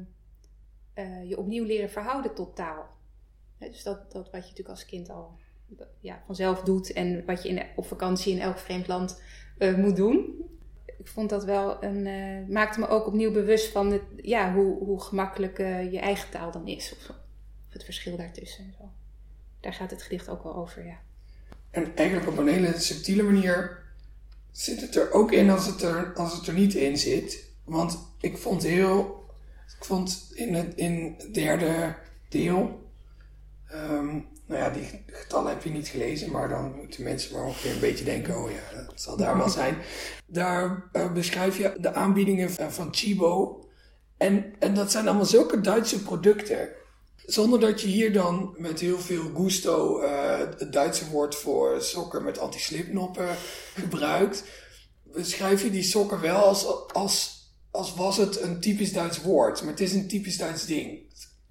uh, 0.96 1.30
je 1.30 1.38
opnieuw 1.38 1.66
leren 1.66 1.90
verhouden 1.90 2.34
tot 2.34 2.56
taal. 2.56 2.90
Dus 3.58 3.84
dat, 3.84 4.12
dat 4.12 4.24
wat 4.24 4.42
je 4.42 4.50
natuurlijk 4.50 4.70
als 4.70 4.86
kind 4.86 5.10
al 5.10 5.38
ja, 6.00 6.24
vanzelf 6.26 6.62
doet 6.62 6.94
en 6.94 7.26
wat 7.26 7.44
je 7.44 7.50
in, 7.50 7.64
op 7.76 7.86
vakantie 7.86 8.34
in 8.34 8.42
elk 8.42 8.58
vreemd 8.58 8.88
land 8.88 9.22
moet 9.78 9.96
doen 9.96 10.46
ik 10.98 11.08
vond 11.08 11.30
dat 11.30 11.44
wel 11.44 11.84
een. 11.84 12.04
Maakte 12.52 12.80
me 12.80 12.88
ook 12.88 13.08
opnieuw 13.08 13.32
bewust 13.32 13.72
van 13.72 13.92
het, 13.92 14.02
ja, 14.16 14.54
hoe, 14.54 14.84
hoe 14.84 15.02
gemakkelijk 15.02 15.58
je 15.92 16.00
eigen 16.00 16.30
taal 16.30 16.52
dan 16.52 16.68
is. 16.68 16.94
Of, 16.94 17.10
of, 17.10 17.16
het 17.70 17.84
verschil 17.84 18.18
daartussen. 18.18 18.64
En 18.64 18.74
zo. 18.78 18.90
Daar 19.60 19.74
gaat 19.74 19.92
het 19.92 20.02
gedicht 20.02 20.30
ook 20.30 20.44
wel 20.44 20.56
over, 20.56 20.86
ja. 20.86 21.00
En 21.72 21.96
eigenlijk 21.96 22.30
op 22.30 22.38
een 22.38 22.48
hele 22.48 22.80
subtiele 22.80 23.24
manier 23.24 23.80
zit 24.52 24.82
het 24.82 24.96
er 24.96 25.12
ook 25.12 25.32
in 25.32 25.50
als 25.50 25.66
het 25.66 25.82
er, 25.82 26.14
als 26.16 26.34
het 26.34 26.48
er 26.48 26.54
niet 26.54 26.74
in 26.74 26.98
zit. 26.98 27.44
Want 27.64 28.00
ik 28.20 28.38
vond 28.38 28.64
heel. 28.64 29.26
Ik 29.78 29.86
vond 29.86 30.32
in 30.34 30.54
het, 30.54 30.76
in 30.76 31.16
het 31.18 31.34
derde 31.34 31.96
deel. 32.30 32.90
Um, 33.74 34.28
nou 34.46 34.64
ja, 34.64 34.70
die 34.70 35.04
getallen 35.08 35.52
heb 35.52 35.64
je 35.64 35.70
niet 35.70 35.88
gelezen, 35.88 36.32
maar 36.32 36.50
dan 36.50 36.76
moeten 36.76 37.04
mensen 37.04 37.34
maar 37.34 37.46
ongeveer 37.46 37.72
een 37.72 37.80
beetje 37.80 38.06
denken: 38.06 38.44
oh 38.44 38.52
ja, 38.52 38.84
dat 38.86 39.02
zal 39.02 39.18
daar 39.18 39.38
wel 39.38 39.50
zijn. 39.50 39.78
Daar 40.26 40.90
uh, 40.94 41.12
beschrijf 41.12 41.58
je 41.58 41.74
de 41.80 41.94
aanbiedingen 41.94 42.50
van 42.50 42.88
Chibo. 42.92 43.60
En, 44.18 44.54
en 44.60 44.74
dat 44.74 44.92
zijn 44.92 45.08
allemaal 45.08 45.26
zulke 45.26 45.62
Duitse 45.62 46.04
producten. 46.04 46.70
Zonder 47.26 47.60
dat 47.60 47.82
je 47.82 47.88
hier 47.88 48.14
dan 48.14 48.56
met 48.58 48.80
heel 48.80 49.00
veel 49.00 49.32
gusto 49.36 50.02
uh, 50.02 50.38
het 50.38 50.74
Duitse 50.74 51.10
woord 51.10 51.36
voor 51.36 51.82
sokken 51.82 52.24
met 52.24 52.40
anti-slipnoppen 52.40 53.36
gebruikt. 53.74 54.44
Beschrijf 55.04 55.64
je 55.64 55.70
die 55.70 55.84
sokken 55.84 56.22
wel 56.22 56.44
als, 56.44 56.92
als, 56.94 57.46
als 57.72 57.96
was 57.96 58.18
het 58.18 58.42
een 58.42 58.60
typisch 58.60 58.94
Duits 58.94 59.22
woord. 59.22 59.62
Maar 59.62 59.72
het 59.72 59.80
is 59.80 59.94
een 59.94 60.08
typisch 60.08 60.38
Duits 60.38 60.66
ding. 60.66 61.00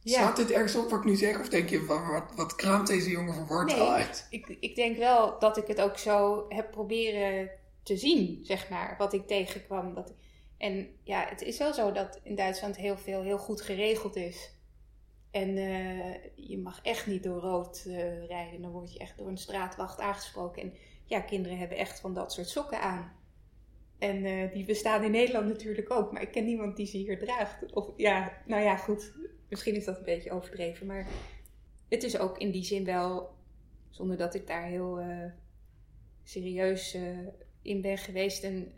Ja. 0.03 0.21
Staat 0.21 0.37
dit 0.37 0.51
ergens 0.51 0.75
op 0.75 0.91
wat 0.91 0.99
ik 0.99 1.05
nu 1.05 1.17
zeg? 1.17 1.41
Of 1.41 1.49
denk 1.49 1.69
je, 1.69 1.85
wat, 1.85 2.25
wat 2.37 2.55
kraamt 2.55 2.87
deze 2.87 3.11
jongen 3.11 3.35
van 3.35 3.47
woord 3.47 3.67
nee, 3.67 3.81
uit? 3.81 4.27
Ik, 4.31 4.57
ik 4.61 4.77
denk 4.77 4.97
wel 4.97 5.39
dat 5.39 5.57
ik 5.57 5.67
het 5.67 5.81
ook 5.81 5.99
zo 5.99 6.45
heb 6.49 6.71
proberen 6.71 7.51
te 7.83 7.97
zien, 7.97 8.41
zeg 8.43 8.69
maar. 8.69 8.95
Wat 8.99 9.13
ik 9.13 9.27
tegenkwam. 9.27 9.95
Dat, 9.95 10.13
en 10.59 10.89
ja, 11.05 11.27
het 11.29 11.43
is 11.43 11.59
wel 11.59 11.75
zo 11.75 11.93
dat 11.93 12.21
in 12.23 12.35
Duitsland 12.35 12.77
heel 12.77 12.97
veel 12.97 13.23
heel 13.23 13.39
goed 13.39 13.61
geregeld 13.61 14.17
is. 14.17 14.51
En 15.31 15.49
uh, 15.57 16.15
je 16.35 16.59
mag 16.59 16.81
echt 16.83 17.07
niet 17.07 17.23
door 17.23 17.41
rood 17.41 17.85
uh, 17.87 18.27
rijden. 18.27 18.63
Dan 18.63 18.71
word 18.71 18.93
je 18.93 18.99
echt 18.99 19.19
door 19.19 19.29
een 19.29 19.39
straatwacht 19.39 20.01
aangesproken. 20.01 20.63
En 20.63 20.75
ja, 21.05 21.21
kinderen 21.21 21.59
hebben 21.59 21.79
echt 21.79 22.01
van 22.01 22.15
dat 22.15 22.33
soort 22.33 22.49
sokken 22.49 22.81
aan. 22.81 23.13
En 23.99 24.25
uh, 24.25 24.53
die 24.53 24.65
bestaan 24.65 25.05
in 25.05 25.11
Nederland 25.11 25.47
natuurlijk 25.47 25.91
ook. 25.91 26.13
Maar 26.13 26.23
ik 26.23 26.31
ken 26.31 26.45
niemand 26.45 26.77
die 26.77 26.87
ze 26.87 26.97
hier 26.97 27.19
draagt. 27.19 27.73
Of 27.73 27.91
ja, 27.97 28.33
nou 28.47 28.63
ja, 28.63 28.77
goed. 28.77 29.13
Misschien 29.49 29.75
is 29.75 29.85
dat 29.85 29.99
een 29.99 30.05
beetje 30.05 30.33
overdreven, 30.33 30.87
maar 30.87 31.07
het 31.89 32.03
is 32.03 32.19
ook 32.19 32.39
in 32.39 32.51
die 32.51 32.65
zin 32.65 32.85
wel, 32.85 33.35
zonder 33.91 34.17
dat 34.17 34.35
ik 34.35 34.47
daar 34.47 34.65
heel 34.65 35.03
serieus 36.23 36.97
in 37.63 37.81
ben 37.81 37.99
geweest, 37.99 38.45
een, 38.45 38.73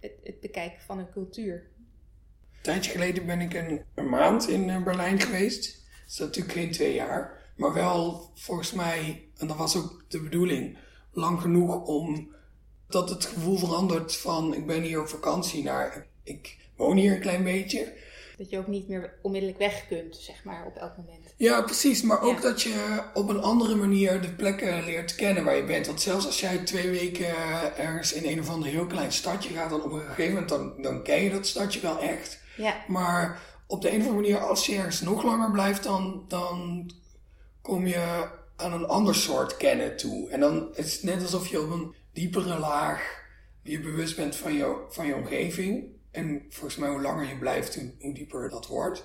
het, 0.00 0.12
het 0.22 0.40
bekijken 0.40 0.80
van 0.80 0.98
een 0.98 1.10
cultuur. 1.10 1.70
Een 2.52 2.62
tijdje 2.62 2.90
geleden 2.90 3.26
ben 3.26 3.40
ik 3.40 3.54
een, 3.54 3.82
een 3.94 4.08
maand 4.08 4.48
in 4.48 4.70
eh, 4.70 4.82
Berlijn 4.82 5.20
geweest. 5.20 5.81
Dat 6.02 6.12
is 6.12 6.18
natuurlijk 6.18 6.54
geen 6.54 6.72
twee 6.72 6.94
jaar. 6.94 7.40
Maar 7.56 7.72
wel 7.72 8.30
volgens 8.34 8.72
mij, 8.72 9.28
en 9.36 9.46
dat 9.46 9.56
was 9.56 9.76
ook 9.76 10.04
de 10.08 10.20
bedoeling, 10.20 10.78
lang 11.12 11.40
genoeg 11.40 11.86
om 11.86 12.34
dat 12.88 13.08
het 13.08 13.24
gevoel 13.24 13.56
verandert 13.56 14.16
van 14.16 14.54
ik 14.54 14.66
ben 14.66 14.82
hier 14.82 15.00
op 15.00 15.08
vakantie 15.08 15.62
naar 15.62 16.06
ik 16.22 16.56
woon 16.76 16.96
hier 16.96 17.12
een 17.12 17.20
klein 17.20 17.44
beetje. 17.44 17.92
Dat 18.38 18.50
je 18.50 18.58
ook 18.58 18.66
niet 18.66 18.88
meer 18.88 19.18
onmiddellijk 19.22 19.58
weg 19.58 19.86
kunt, 19.88 20.16
zeg 20.16 20.44
maar, 20.44 20.66
op 20.66 20.76
elk 20.76 20.96
moment. 20.96 21.34
Ja, 21.36 21.62
precies. 21.62 22.02
Maar 22.02 22.22
ook 22.22 22.42
dat 22.42 22.62
je 22.62 23.02
op 23.14 23.28
een 23.28 23.40
andere 23.40 23.74
manier 23.74 24.20
de 24.20 24.32
plekken 24.32 24.84
leert 24.84 25.14
kennen 25.14 25.44
waar 25.44 25.56
je 25.56 25.64
bent. 25.64 25.86
Want 25.86 26.00
zelfs 26.00 26.26
als 26.26 26.40
jij 26.40 26.58
twee 26.58 26.90
weken 26.90 27.34
ergens 27.76 28.12
in 28.12 28.30
een 28.30 28.40
of 28.40 28.50
ander 28.50 28.68
heel 28.68 28.86
klein 28.86 29.12
stadje 29.12 29.54
gaat, 29.54 29.70
dan 29.70 29.82
op 29.82 29.92
een 29.92 30.00
gegeven 30.00 30.32
moment 30.32 30.48
dan, 30.48 30.82
dan 30.82 31.02
ken 31.02 31.22
je 31.22 31.30
dat 31.30 31.46
stadje 31.46 31.80
wel 31.80 31.98
echt. 31.98 32.40
Ja. 32.56 32.84
Maar 32.88 33.40
op 33.72 33.82
de 33.82 33.88
een 33.92 34.00
of 34.00 34.06
andere 34.06 34.22
manier, 34.22 34.38
als 34.38 34.66
je 34.66 34.76
ergens 34.76 35.00
nog 35.00 35.22
langer 35.22 35.50
blijft, 35.50 35.82
dan, 35.82 36.24
dan 36.28 36.90
kom 37.62 37.86
je 37.86 38.28
aan 38.56 38.72
een 38.72 38.86
ander 38.86 39.14
soort 39.14 39.56
kennen 39.56 39.96
toe. 39.96 40.30
En 40.30 40.40
dan 40.40 40.76
is 40.76 40.92
het 40.92 41.02
net 41.02 41.22
alsof 41.22 41.46
je 41.46 41.60
op 41.60 41.70
een 41.70 41.94
diepere 42.12 42.58
laag 42.58 43.20
je 43.62 43.80
bewust 43.80 44.16
bent 44.16 44.36
van 44.36 44.52
je, 44.54 44.86
van 44.88 45.06
je 45.06 45.14
omgeving. 45.14 45.84
En 46.10 46.46
volgens 46.48 46.76
mij, 46.76 46.88
hoe 46.88 47.00
langer 47.00 47.28
je 47.28 47.38
blijft, 47.38 47.74
hoe, 47.74 47.92
hoe 48.00 48.14
dieper 48.14 48.50
dat 48.50 48.66
wordt. 48.66 49.04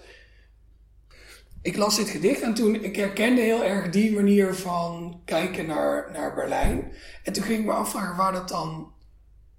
Ik 1.62 1.77
las 1.77 1.95
dit 1.95 2.10
gedicht 2.10 2.41
en 2.41 2.53
toen, 2.53 2.84
ik 2.84 2.95
herkende 2.95 3.41
heel 3.41 3.63
erg 3.63 3.89
die 3.89 4.12
manier 4.13 4.56
van 4.56 5.21
kijken 5.25 5.65
naar, 5.65 6.10
naar 6.12 6.36
Berlijn. 6.36 6.93
En 7.23 7.34
toen 7.34 7.43
ging 7.43 7.60
ik 7.60 7.65
me 7.65 7.71
afvragen 7.71 8.15
waar 8.15 8.32
dat 8.32 8.49
dan, 8.49 8.91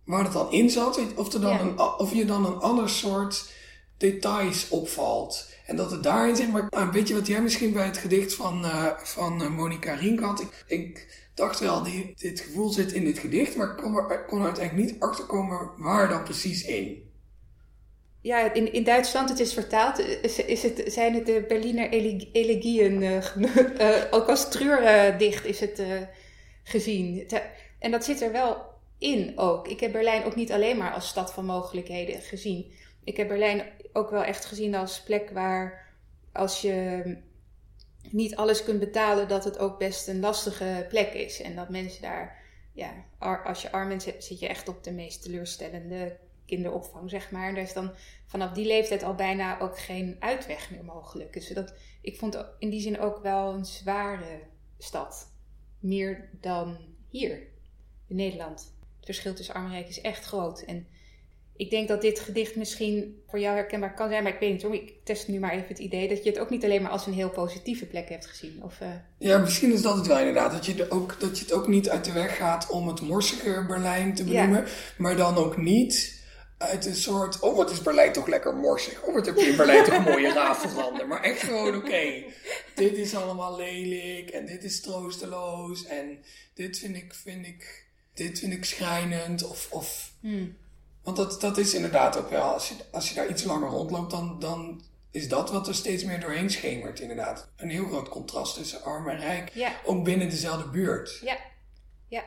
waar 0.04 0.22
dat 0.24 0.32
dan 0.32 0.52
in 0.52 0.70
zat. 0.70 1.00
Of, 1.14 1.32
er 1.32 1.40
dan 1.40 1.52
Ja. 1.52 1.60
een, 1.60 1.78
of 1.80 2.14
je 2.14 2.24
dan 2.24 2.46
een 2.46 2.58
ander 2.58 2.88
soort 2.88 3.56
details 3.98 4.68
opvalt. 4.68 5.48
En 5.66 5.76
dat 5.76 5.90
het 5.90 6.02
daarin 6.02 6.36
zit. 6.36 6.52
Maar 6.52 6.66
nou, 6.70 6.90
weet 6.90 7.08
je 7.08 7.14
wat 7.14 7.26
jij 7.26 7.42
misschien 7.42 7.72
bij 7.72 7.86
het 7.86 7.96
gedicht 7.96 8.34
van, 8.34 8.64
eh 8.64 8.86
van 8.96 9.42
eh, 9.42 9.48
Monica 9.48 9.94
Rink 9.94 10.20
had? 10.20 10.44
Ik, 10.66 11.06
dacht 11.34 11.60
wel, 11.60 11.82
die, 11.82 12.12
dit 12.16 12.40
gevoel 12.40 12.68
zit 12.68 12.92
in 12.92 13.04
dit 13.04 13.18
gedicht. 13.18 13.56
Maar 13.56 13.70
ik 13.70 13.76
kon 13.76 13.96
er, 13.96 14.20
ik 14.20 14.26
kon 14.26 14.42
uiteindelijk 14.42 14.90
niet 14.90 15.00
achterkomen 15.00 15.70
waar 15.76 16.08
dan 16.08 16.22
precies 16.24 16.64
in. 16.64 17.06
Ja, 18.20 18.52
in, 18.52 18.72
in 18.72 18.84
Duitsland, 18.84 19.28
het 19.28 19.40
is 19.40 19.52
vertaald, 19.54 19.98
is, 19.98 20.38
is 20.38 20.62
het, 20.62 20.82
zijn 20.86 21.14
het 21.14 21.26
de 21.26 21.44
Berliner 21.48 21.90
ele- 21.90 22.28
elegieën, 22.32 23.02
eh, 23.02 23.36
eh, 24.00 24.04
ook 24.10 24.28
als 24.28 24.50
treurdicht 24.50 25.44
is 25.44 25.60
het 25.60 25.78
eh, 25.78 26.02
gezien. 26.64 27.28
En 27.78 27.90
dat 27.90 28.04
zit 28.04 28.20
er 28.20 28.32
wel 28.32 28.56
in 28.98 29.32
ook. 29.36 29.68
Ik 29.68 29.80
heb 29.80 29.92
Berlijn 29.92 30.24
ook 30.24 30.34
niet 30.34 30.52
alleen 30.52 30.76
maar 30.76 30.92
als 30.92 31.08
stad 31.08 31.32
van 31.32 31.44
mogelijkheden 31.44 32.20
gezien. 32.20 32.72
Ik 33.04 33.16
heb 33.16 33.28
Berlijn 33.28 33.62
ook 33.92 34.10
wel 34.10 34.22
echt 34.22 34.44
gezien 34.44 34.74
als 34.74 35.02
plek 35.02 35.30
waar 35.30 35.86
als 36.32 36.60
je 36.60 37.16
niet 38.10 38.36
alles 38.36 38.64
kunt 38.64 38.78
betalen, 38.78 39.28
dat 39.28 39.44
het 39.44 39.58
ook 39.58 39.78
best 39.78 40.08
een 40.08 40.20
lastige 40.20 40.86
plek 40.88 41.12
is. 41.12 41.42
En 41.42 41.56
dat 41.56 41.68
mensen 41.68 42.02
daar, 42.02 42.42
ja, 42.72 42.92
als 43.44 43.62
je 43.62 43.72
arm 43.72 43.88
bent, 43.88 44.02
zit 44.02 44.38
je 44.38 44.48
echt 44.48 44.68
op 44.68 44.84
de 44.84 44.92
meest 44.92 45.22
teleurstellende 45.22 46.16
kinderopvang, 46.46 47.10
zeg 47.10 47.30
maar. 47.30 47.48
Er 47.48 47.62
is 47.62 47.72
dan 47.72 47.90
vanaf 48.26 48.52
die 48.52 48.66
leeftijd 48.66 49.02
al 49.02 49.14
bijna 49.14 49.60
ook 49.60 49.78
geen 49.78 50.16
uitweg 50.18 50.70
meer 50.70 50.84
mogelijk. 50.84 51.32
Dus 51.32 51.48
dat, 51.48 51.74
ik 52.00 52.16
vond 52.16 52.44
in 52.58 52.70
die 52.70 52.80
zin 52.80 53.00
ook 53.00 53.18
wel 53.22 53.52
een 53.52 53.64
zware 53.64 54.40
stad. 54.78 55.32
Meer 55.78 56.28
dan 56.40 56.78
hier, 57.08 57.42
in 58.06 58.16
Nederland. 58.16 58.74
Het 58.96 59.04
verschil 59.04 59.34
tussen 59.34 59.54
arm 59.54 59.64
en 59.64 59.72
rijk 59.72 59.88
is 59.88 60.00
echt 60.00 60.24
groot. 60.24 60.60
En 60.60 60.86
ik 61.58 61.70
denk 61.70 61.88
dat 61.88 62.00
dit 62.00 62.20
gedicht 62.20 62.56
misschien 62.56 63.22
voor 63.28 63.38
jou 63.38 63.54
herkenbaar 63.54 63.94
kan 63.94 64.08
zijn, 64.08 64.22
maar 64.22 64.32
ik 64.32 64.40
weet 64.40 64.52
niet 64.52 64.62
hoor. 64.62 64.74
Ik 64.74 64.92
test 65.04 65.28
nu 65.28 65.38
maar 65.38 65.52
even 65.52 65.68
het 65.68 65.78
idee 65.78 66.08
dat 66.08 66.24
je 66.24 66.30
het 66.30 66.38
ook 66.38 66.50
niet 66.50 66.64
alleen 66.64 66.82
maar 66.82 66.90
als 66.90 67.06
een 67.06 67.12
heel 67.12 67.30
positieve 67.30 67.86
plek 67.86 68.08
hebt 68.08 68.26
gezien. 68.26 68.62
Of, 68.62 68.80
eh, 68.80 68.88
Ja, 69.18 69.38
misschien 69.38 69.72
is 69.72 69.82
dat 69.82 69.96
het 69.96 70.06
wel 70.06 70.18
inderdaad. 70.18 70.52
Dat 70.52 70.66
je, 70.66 70.90
ook, 70.90 71.20
dat 71.20 71.38
je 71.38 71.44
het 71.44 71.52
ook 71.52 71.66
niet 71.68 71.88
uit 71.88 72.04
de 72.04 72.12
weg 72.12 72.36
gaat 72.36 72.70
om 72.70 72.88
het 72.88 73.00
morsige 73.00 73.64
Berlijn 73.68 74.14
te 74.14 74.24
Ja. 74.24 74.30
benoemen. 74.30 74.64
Maar 74.98 75.16
dan 75.16 75.36
ook 75.36 75.56
niet 75.56 76.22
uit 76.58 76.86
een 76.86 76.94
soort... 76.94 77.40
Oh, 77.40 77.56
wat 77.56 77.70
is 77.70 77.82
Berlijn 77.82 78.12
toch 78.12 78.26
lekker 78.26 78.54
morsig. 78.56 79.02
Oh, 79.02 79.14
wat 79.14 79.26
heb 79.26 79.36
je 79.36 79.46
in 79.46 79.56
Berlijn 79.56 79.84
toch 79.84 79.94
een 79.96 80.02
mooie 80.02 80.32
rafelranden. 80.32 81.08
Maar 81.08 81.22
echt 81.22 81.40
gewoon, 81.42 81.76
oké, 81.76 82.24
dit 82.74 82.96
is 82.96 83.14
allemaal 83.14 83.56
lelijk. 83.56 84.30
En 84.30 84.46
dit 84.46 84.64
is 84.64 84.80
troosteloos. 84.80 85.84
En 85.86 86.18
dit 86.54 86.78
vind 86.78 86.96
ik, 86.96 87.14
vind 87.14 87.46
ik, 87.46 87.86
dit 88.14 88.38
vind 88.38 88.52
ik 88.52 88.64
schrijnend. 88.64 89.48
Of... 89.48 89.68
of 89.70 90.12
hmm. 90.20 90.56
Want 91.14 91.30
dat, 91.30 91.40
dat 91.40 91.58
is 91.58 91.74
inderdaad 91.74 92.16
ook 92.16 92.30
wel, 92.30 92.42
als 92.42 92.68
je, 92.68 92.74
als 92.92 93.08
je 93.08 93.14
daar 93.14 93.28
iets 93.28 93.44
langer 93.44 93.68
rondloopt, 93.68 94.10
dan, 94.10 94.38
dan 94.38 94.82
is 95.10 95.28
dat 95.28 95.50
wat 95.50 95.68
er 95.68 95.74
steeds 95.74 96.04
meer 96.04 96.20
doorheen 96.20 96.50
schemert, 96.50 97.00
inderdaad. 97.00 97.50
Een 97.56 97.70
heel 97.70 97.86
groot 97.86 98.08
contrast 98.08 98.54
tussen 98.54 98.82
arm 98.82 99.08
en 99.08 99.18
rijk, 99.18 99.50
Ja. 99.54 99.72
ook 99.84 100.04
binnen 100.04 100.28
dezelfde 100.30 100.68
buurt. 100.68 101.20
Ja, 101.24 101.38
ja. 102.08 102.24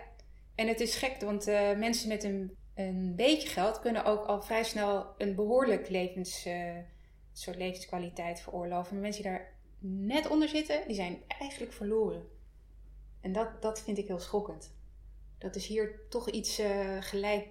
En 0.55 0.67
het 0.67 0.79
is 0.79 0.95
gek, 0.95 1.21
want 1.21 1.47
eh, 1.47 1.77
mensen 1.77 2.07
met 2.07 2.23
een, 2.23 2.55
een 2.75 3.13
beetje 3.15 3.47
geld 3.49 3.79
kunnen 3.79 4.05
ook 4.05 4.25
al 4.25 4.41
vrij 4.41 4.63
snel 4.63 5.05
een 5.17 5.35
behoorlijk 5.35 5.89
levens, 5.89 6.45
eh, 6.45 6.75
soort 7.33 7.57
levenskwaliteit 7.57 8.39
veroorloven. 8.39 8.93
Maar 8.93 9.01
mensen 9.01 9.23
die 9.23 9.31
daar 9.31 9.53
net 9.79 10.27
onder 10.27 10.49
zitten, 10.49 10.81
die 10.87 10.95
zijn 10.95 11.21
eigenlijk 11.27 11.73
verloren. 11.73 12.27
En 13.21 13.31
dat, 13.31 13.61
dat 13.61 13.81
vind 13.81 13.97
ik 13.97 14.07
heel 14.07 14.19
schokkend. 14.19 14.71
Dat 15.37 15.55
is 15.55 15.67
hier 15.67 15.99
toch 16.09 16.29
iets 16.29 16.59
eh, 16.59 16.97
gelijk 16.99 17.47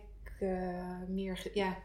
meer, 1.09 1.37
ge- 1.37 1.51
ja, 1.55 1.77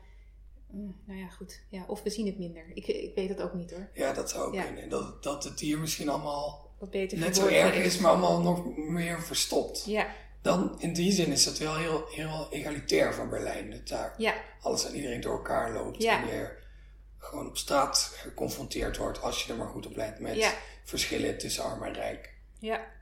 mm, 0.71 0.95
nou 1.05 1.19
ja, 1.19 1.27
goed. 1.27 1.61
Ja, 1.69 1.83
of 1.87 2.03
we 2.03 2.09
zien 2.09 2.25
het 2.25 2.37
minder. 2.39 2.65
Ik, 2.73 2.87
ik 2.87 3.15
weet 3.15 3.29
het 3.29 3.41
ook 3.41 3.53
niet 3.53 3.71
hoor. 3.71 3.89
Ja, 3.93 4.13
dat 4.13 4.29
zou 4.29 4.47
ook 4.47 4.53
Ja. 4.53 4.63
kunnen. 4.63 4.89
Dat, 4.89 5.23
dat 5.23 5.43
het 5.43 5.59
hier 5.59 5.79
misschien 5.79 6.09
allemaal 6.09 6.73
Wat 6.79 6.89
beter 6.89 7.17
net 7.17 7.35
zo 7.35 7.47
erg 7.47 7.75
is, 7.75 7.97
maar 7.97 8.11
allemaal 8.11 8.41
nog 8.41 8.77
meer 8.77 9.21
verstopt. 9.21 9.85
Ja, 9.85 10.07
Dan, 10.41 10.75
in 10.81 10.93
die 10.93 11.11
zin 11.11 11.31
is 11.31 11.45
het 11.45 11.57
wel 11.57 11.75
heel, 11.77 12.05
heel 12.09 12.47
egalitair 12.51 13.13
van 13.13 13.29
Berlijn. 13.29 13.71
Dat 13.71 13.87
daar 13.87 14.13
ja, 14.17 14.33
alles 14.61 14.85
en 14.87 14.95
iedereen 14.95 15.21
door 15.21 15.35
elkaar 15.35 15.71
loopt. 15.73 16.01
Ja. 16.01 16.21
En 16.21 16.27
je 16.27 16.63
gewoon 17.17 17.47
op 17.47 17.57
straat 17.57 18.11
geconfronteerd 18.17 18.97
wordt, 18.97 19.21
als 19.21 19.43
je 19.45 19.51
er 19.51 19.57
maar 19.57 19.67
goed 19.67 19.85
op 19.85 19.95
let, 19.95 20.19
met 20.19 20.55
verschillen 20.83 21.37
tussen 21.37 21.63
arm 21.63 21.83
en 21.83 21.93
rijk. 21.93 22.33
ja. 22.59 22.93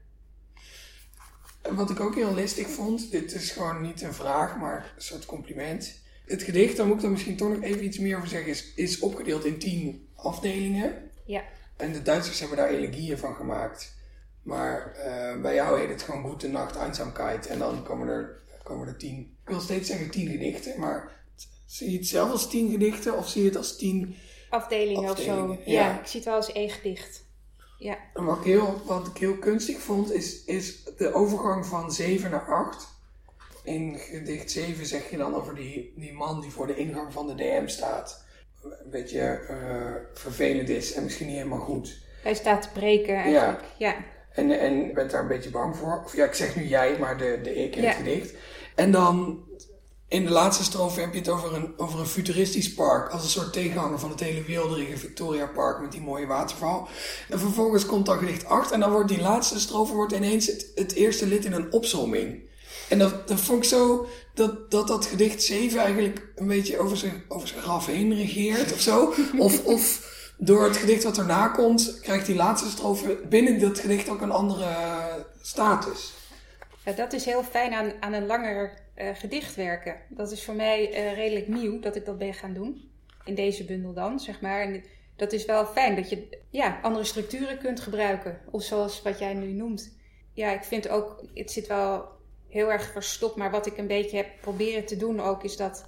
Wat 1.72 1.90
ik 1.90 2.00
ook 2.00 2.16
heel 2.16 2.34
listig 2.34 2.68
vond, 2.68 3.12
dit 3.12 3.34
is 3.34 3.52
gewoon 3.52 3.82
niet 3.82 4.02
een 4.02 4.14
vraag, 4.14 4.58
maar 4.58 4.94
een 4.96 5.02
soort 5.02 5.26
compliment. 5.26 6.02
Het 6.26 6.44
gedicht, 6.44 6.78
daar 6.78 6.86
moet 6.86 6.96
ik 6.96 7.02
dan 7.02 7.12
misschien 7.12 7.38
toch 7.38 7.50
nog 7.50 7.62
even 7.62 7.84
iets 7.84 7.98
meer 7.98 8.18
over 8.18 8.30
zeggen, 8.30 8.52
is, 8.52 8.74
is 8.76 9.00
opgedeeld 9.00 9.46
in 9.46 9.60
tien 9.60 10.08
afdelingen. 10.16 11.12
Ja, 11.26 11.44
En 11.78 11.92
de 11.94 12.02
Duitsers 12.02 12.40
hebben 12.40 12.58
daar 12.58 12.70
elegieën 12.70 13.18
van 13.18 13.36
gemaakt. 13.36 13.96
Maar 14.42 14.92
eh, 14.92 15.42
bij 15.42 15.56
jou 15.56 15.80
heet 15.80 15.90
het 15.90 16.02
gewoon 16.02 16.32
Gute 16.32 16.48
Nacht, 16.48 16.76
Einsamkeit. 16.76 17.48
En 17.48 17.60
dan 17.60 17.84
komen 17.84 18.08
er, 18.08 18.42
komen 18.64 18.88
er 18.88 18.98
tien, 18.98 19.38
ik 19.44 19.50
wil 19.50 19.60
steeds 19.60 19.88
zeggen 19.88 20.10
tien 20.10 20.30
gedichten, 20.30 20.80
maar 20.80 21.12
zie 21.66 21.92
je 21.92 21.98
het 21.98 22.08
zelf 22.08 22.32
als 22.32 22.50
tien 22.50 22.72
gedichten 22.72 23.18
of 23.18 23.30
zie 23.30 23.42
je 23.42 23.48
het 23.48 23.58
als 23.58 23.78
tien? 23.78 24.16
afdelingen, 24.54 25.12
of 25.12 25.20
zo. 25.20 25.58
Ja. 25.66 26.00
ik 26.00 26.08
zie 26.08 26.20
het 26.20 26.30
wel 26.30 26.38
als 26.38 26.52
één 26.52 26.70
gedicht. 26.70 27.26
Ja, 27.78 27.98
En 28.14 28.26
wat 28.26 28.38
ik 28.38 28.44
heel, 28.44 28.82
wat 28.86 29.08
ik 29.08 29.18
heel 29.18 29.38
kunstig 29.38 29.80
vond, 29.80 30.12
is, 30.12 30.44
is 30.44 30.83
de 30.98 31.14
overgang 31.14 31.66
van 31.66 31.92
7 31.92 32.32
naar 32.32 32.46
8. 32.54 32.88
In 33.64 33.98
gedicht 34.00 34.52
7 34.52 34.86
zeg 34.86 35.10
je 35.10 35.18
dan 35.18 35.36
over 35.36 35.56
die, 35.56 35.94
die 35.96 36.14
man 36.14 36.42
die 36.42 36.52
voor 36.52 36.68
de 36.68 36.76
ingang 36.76 37.14
van 37.14 37.28
de 37.28 37.36
DM 37.36 37.68
staat. 37.68 38.24
Een 38.64 38.90
beetje 38.92 39.20
eh, 39.22 39.96
vervelend 40.14 40.70
is 40.70 40.94
en 40.94 41.04
misschien 41.04 41.28
niet 41.28 41.36
helemaal 41.36 41.60
goed. 41.60 42.02
hij 42.24 42.34
staat 42.34 42.62
te 42.62 42.70
breken 42.74 43.16
eigenlijk. 43.16 43.64
Ja, 43.78 43.96
En, 44.32 44.60
en 44.60 44.86
je 44.88 44.94
bent 44.94 45.12
daar 45.12 45.22
een 45.22 45.28
beetje 45.28 45.50
bang 45.50 45.78
voor. 45.78 46.02
Of 46.06 46.16
ja, 46.16 46.26
ik 46.26 46.34
zeg 46.34 46.56
nu 46.56 46.64
jij, 46.64 46.98
maar 47.00 47.18
de, 47.18 47.40
de 47.44 47.56
ik 47.56 47.76
in 47.76 47.82
Ja. 47.82 47.88
het 47.88 47.98
gedicht. 47.98 48.34
En 48.76 48.92
dan 48.92 49.44
in 50.14 50.26
de 50.26 50.32
laatste 50.32 50.64
strofe 50.64 51.00
heb 51.00 51.14
je 51.14 51.20
het 51.20 51.30
over 51.30 51.54
een, 51.54 51.74
over 51.78 52.00
een 52.00 52.06
futuristisch 52.06 52.74
park. 52.74 53.10
Als 53.10 53.24
een 53.24 53.30
soort 53.30 53.54
tegenhanger 53.54 54.00
van 54.00 54.10
het 54.10 54.20
hele 54.20 54.44
weelderige 54.44 54.98
Victoria 54.98 55.46
Park 55.46 55.82
met 55.82 55.92
die 55.92 56.02
mooie 56.02 56.26
waterval. 56.26 56.88
En 57.30 57.40
vervolgens 57.40 57.86
komt 57.86 58.06
dan 58.06 58.18
gedicht 58.18 58.46
8. 58.46 58.72
En 58.72 58.80
dan 58.80 58.92
wordt 58.92 59.10
die 59.10 59.22
laatste 59.22 59.60
strofe 59.60 59.94
wordt 59.94 60.14
ineens 60.14 60.46
het, 60.76 60.94
eerste 60.94 61.28
lid 61.28 61.46
in 61.46 61.54
een 61.54 61.72
opzomming. 61.72 62.42
En 62.90 63.00
dat, 63.00 63.14
vond 63.26 63.64
ik 63.64 63.70
zo, 63.70 64.08
dat, 64.34 64.72
dat 64.72 64.88
dat 64.88 65.06
gedicht 65.06 65.44
7 65.44 65.80
eigenlijk 65.80 66.28
een 66.36 66.48
beetje 66.48 66.80
over 66.80 66.98
zijn, 66.98 67.24
over 67.28 67.48
zijn 67.48 67.62
graf 67.62 67.86
heen 67.86 68.16
regeert 68.16 68.74
of 68.74 68.80
zo. 68.80 69.14
Of, 69.38 69.66
of 69.66 70.12
door 70.38 70.64
het 70.64 70.78
gedicht 70.78 71.04
wat 71.04 71.18
erna 71.18 71.48
komt, 71.48 72.00
krijgt 72.02 72.26
die 72.26 72.36
laatste 72.36 72.70
strofe 72.70 73.20
binnen 73.30 73.60
dat 73.60 73.80
gedicht 73.80 74.10
ook 74.10 74.22
een 74.22 74.32
andere 74.32 74.66
eh, 74.66 75.06
status. 75.42 76.14
Dat 76.96 77.14
is 77.14 77.26
heel 77.26 77.44
fijn 77.44 77.74
aan, 77.74 77.92
aan 78.00 78.14
een 78.14 78.26
langer 78.26 78.83
eh, 78.94 79.10
gedicht 79.14 79.56
werken. 79.56 79.96
Dat 80.10 80.32
is 80.32 80.44
voor 80.44 80.56
mij 80.56 80.92
eh, 80.92 81.14
redelijk 81.14 81.48
nieuw 81.48 81.80
dat 81.80 81.96
ik 81.96 82.06
dat 82.06 82.18
ben 82.18 82.34
gaan 82.34 82.54
doen. 82.54 82.92
In 83.26 83.36
deze 83.36 83.66
bundel 83.66 83.94
dan, 83.94 84.20
zeg 84.20 84.42
maar. 84.42 84.62
En 84.62 84.84
dat 85.16 85.34
is 85.34 85.46
wel 85.46 85.66
fijn 85.66 85.96
dat 85.96 86.10
je 86.10 86.38
ja, 86.50 86.80
andere 86.82 87.06
structuren 87.06 87.58
kunt 87.58 87.80
gebruiken. 87.80 88.40
Of 88.52 88.64
zoals 88.64 89.02
wat 89.02 89.20
jij 89.20 89.34
nu 89.34 89.52
noemt. 89.52 89.98
Ja, 90.34 90.52
ik 90.52 90.64
vind 90.64 90.90
ook, 90.90 91.24
het 91.34 91.52
zit 91.52 91.68
wel 91.68 92.06
heel 92.48 92.72
erg 92.72 92.92
verstopt. 92.92 93.36
Maar 93.36 93.52
wat 93.52 93.66
ik 93.66 93.78
een 93.78 93.88
beetje 93.88 94.18
heb 94.18 94.28
proberen 94.42 94.86
te 94.86 94.98
doen 94.98 95.20
ook, 95.20 95.44
is 95.44 95.58
dat 95.58 95.86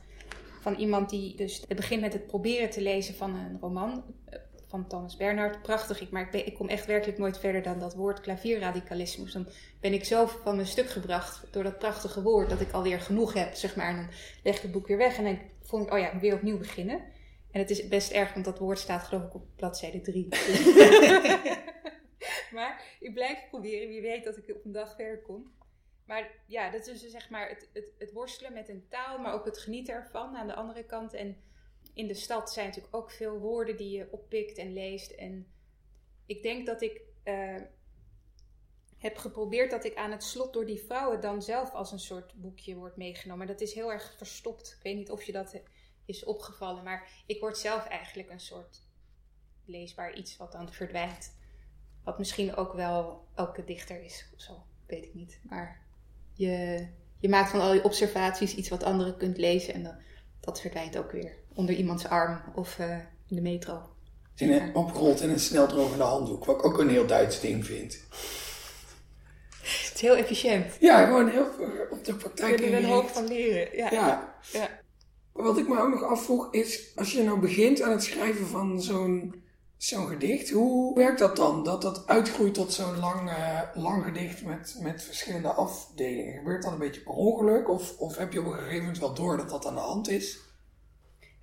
van 0.61 0.75
iemand 0.75 1.09
die 1.09 1.35
dus 1.35 1.63
het 1.67 1.77
begint 1.77 2.01
met 2.01 2.13
het 2.13 2.27
proberen 2.27 2.69
te 2.69 2.81
lezen 2.81 3.15
van 3.15 3.35
een 3.35 3.57
roman 3.61 4.03
eh, 4.25 4.39
van 4.67 4.87
Thomas 4.87 5.15
Bernhard. 5.15 5.61
Prachtig, 5.61 6.01
ik, 6.01 6.09
maar 6.09 6.33
ik, 6.33 6.45
ik 6.45 6.53
kom 6.53 6.67
echt 6.67 6.85
werkelijk 6.85 7.17
nooit 7.17 7.39
verder 7.39 7.61
dan 7.61 7.79
dat 7.79 7.95
woord 7.95 8.21
klavierradicalisme. 8.21 9.31
Dan 9.31 9.47
ben 9.79 9.93
ik 9.93 10.03
zo 10.03 10.25
van 10.25 10.55
mijn 10.55 10.67
stuk 10.67 10.89
gebracht 10.89 11.47
door 11.51 11.63
dat 11.63 11.79
prachtige 11.79 12.21
woord 12.21 12.49
dat 12.49 12.61
ik 12.61 12.71
alweer 12.71 12.99
genoeg 12.99 13.33
heb, 13.33 13.53
zeg 13.53 13.75
maar. 13.75 13.87
En 13.87 13.95
dan 13.95 14.09
leg 14.43 14.55
ik 14.55 14.61
het 14.61 14.71
boek 14.71 14.87
weer 14.87 14.97
weg 14.97 15.17
en 15.17 15.23
dan 15.23 15.39
vond 15.61 15.85
ik, 15.85 15.93
oh 15.93 15.99
ja, 15.99 16.19
weer 16.19 16.33
opnieuw 16.33 16.57
beginnen. 16.57 17.03
En 17.51 17.59
het 17.59 17.69
is 17.69 17.87
best 17.87 18.11
erg, 18.11 18.33
want 18.33 18.45
dat 18.45 18.59
woord 18.59 18.79
staat 18.79 19.03
geloof 19.03 19.23
ik 19.23 19.33
op 19.33 19.45
bladzijde 19.55 20.01
3. 20.01 20.27
maar 22.55 22.83
ik 22.99 23.13
blijf 23.13 23.39
proberen, 23.49 23.87
wie 23.87 24.01
weet 24.01 24.23
dat 24.23 24.37
ik 24.37 24.55
op 24.55 24.65
een 24.65 24.71
dag 24.71 24.95
verder 24.95 25.21
kom. 25.21 25.53
Maar 26.05 26.31
ja, 26.47 26.69
dat 26.69 26.87
is 26.87 27.01
dus 27.01 27.11
zeg 27.11 27.29
maar 27.29 27.49
het, 27.49 27.69
het, 27.73 27.93
het, 27.97 28.11
worstelen 28.11 28.53
met 28.53 28.69
een 28.69 28.85
taal, 28.89 29.19
maar 29.19 29.33
ook 29.33 29.45
het 29.45 29.57
genieten 29.57 29.93
ervan 29.93 30.35
aan 30.35 30.47
de 30.47 30.53
andere 30.53 30.83
kant. 30.83 31.13
En 31.13 31.37
in 31.95 32.07
de 32.07 32.13
stad 32.13 32.53
zijn 32.53 32.67
natuurlijk 32.67 32.95
ook 32.95 33.11
veel 33.11 33.37
woorden 33.37 33.77
die 33.77 33.97
je 33.97 34.07
oppikt 34.11 34.57
en 34.57 34.73
leest. 34.73 35.11
En 35.11 35.47
ik 36.25 36.43
denk 36.43 36.65
dat 36.65 36.81
ik 36.81 37.01
uh, 37.23 37.61
heb 38.97 39.17
geprobeerd 39.17 39.71
dat 39.71 39.83
ik 39.83 39.95
aan 39.95 40.11
het 40.11 40.23
slot 40.23 40.53
door 40.53 40.65
die 40.65 40.83
vrouwen 40.85 41.21
dan 41.21 41.41
zelf 41.41 41.73
als 41.73 41.91
een 41.91 41.99
soort 41.99 42.33
boekje 42.33 42.75
wordt 42.75 42.97
meegenomen. 42.97 43.47
Dat 43.47 43.61
is 43.61 43.73
heel 43.73 43.91
erg 43.91 44.13
verstopt. 44.17 44.75
Ik 44.77 44.83
weet 44.83 44.95
niet 44.95 45.11
of 45.11 45.23
je 45.23 45.31
dat 45.31 45.61
is 46.05 46.23
opgevallen, 46.23 46.83
maar 46.83 47.23
ik 47.25 47.39
word 47.39 47.57
zelf 47.57 47.85
eigenlijk 47.85 48.29
een 48.29 48.39
soort 48.39 48.81
leesbaar 49.65 50.17
iets 50.17 50.37
wat 50.37 50.51
dan 50.51 50.73
verdwijnt. 50.73 51.37
Wat 52.03 52.17
misschien 52.17 52.55
ook 52.55 52.73
wel 52.73 53.27
elke 53.35 53.63
dichter 53.63 54.03
is 54.03 54.29
of 54.35 54.41
zo, 54.41 54.63
weet 54.85 55.03
ik 55.03 55.13
niet. 55.13 55.39
Maar 55.43 55.85
je, 56.33 56.87
je 57.19 57.29
maakt 57.29 57.49
van 57.49 57.59
al 57.59 57.73
je 57.73 57.83
observaties 57.83 58.55
iets 58.55 58.69
wat 58.69 58.83
anderen 58.83 59.17
kunt 59.17 59.37
lezen 59.37 59.73
en 59.73 59.83
dan, 59.83 59.95
dat 60.45 60.61
verdwijnt 60.61 60.97
ook 60.97 61.11
weer 61.11 61.31
onder 61.53 61.75
iemands 61.75 62.07
arm 62.07 62.41
of 62.55 62.77
uh, 62.79 62.97
in 63.27 63.35
de 63.35 63.41
metro. 63.41 63.81
In 64.35 64.51
een, 64.51 64.75
opgerold 64.75 65.21
in 65.21 65.29
een 65.29 65.39
sneldrogende 65.39 66.03
handdoek, 66.03 66.45
wat 66.45 66.57
ik 66.57 66.65
ook 66.65 66.79
een 66.79 66.89
heel 66.89 67.07
Duits 67.07 67.39
ding 67.39 67.65
vind. 67.65 67.99
Het 69.61 69.91
is 69.93 70.01
heel 70.01 70.15
efficiënt. 70.15 70.77
Ja, 70.79 71.05
gewoon 71.05 71.29
heel 71.29 71.47
op 71.89 72.05
de 72.05 72.13
praktijk. 72.13 72.55
Kunnen 72.55 72.77
er 72.77 72.83
een 72.83 72.89
hoop 72.89 73.07
van 73.07 73.27
leren. 73.27 73.77
Ja. 73.77 73.91
ja. 73.91 74.35
ja. 74.51 74.69
Wat 75.31 75.57
ik 75.57 75.67
me 75.67 75.79
ook 75.79 75.89
nog 75.89 76.03
afvroeg 76.03 76.53
is, 76.53 76.91
als 76.95 77.11
je 77.11 77.23
nou 77.23 77.39
begint 77.39 77.81
aan 77.81 77.91
het 77.91 78.03
schrijven 78.03 78.47
van 78.47 78.81
zo'n 78.81 79.44
zo'n 79.77 80.07
gedicht, 80.07 80.49
hoe 80.49 80.95
werkt 80.95 81.19
dat 81.19 81.35
dan? 81.35 81.63
Dat 81.63 81.81
dat 81.81 82.07
uitgroeit 82.07 82.53
tot 82.53 82.73
zo'n 82.73 82.99
lang, 82.99 83.29
uh, 83.29 83.61
lang 83.73 84.03
gedicht 84.03 84.43
met, 84.43 84.77
met 84.81 85.03
verschillende 85.03 85.49
afdelingen. 85.49 86.37
Gebeurt 86.37 86.63
dat 86.63 86.71
een 86.71 86.79
beetje 86.79 87.01
per 87.01 87.13
ongeluk? 87.13 87.69
Of, 87.69 87.99
of 87.99 88.17
heb 88.17 88.33
je 88.33 88.39
op 88.39 88.45
een 88.45 88.53
gegeven 88.53 88.79
moment 88.79 88.99
wel 88.99 89.13
door 89.13 89.37
dat 89.37 89.49
dat 89.49 89.65
aan 89.65 89.75
de 89.75 89.81
hand 89.81 90.09
is? 90.09 90.43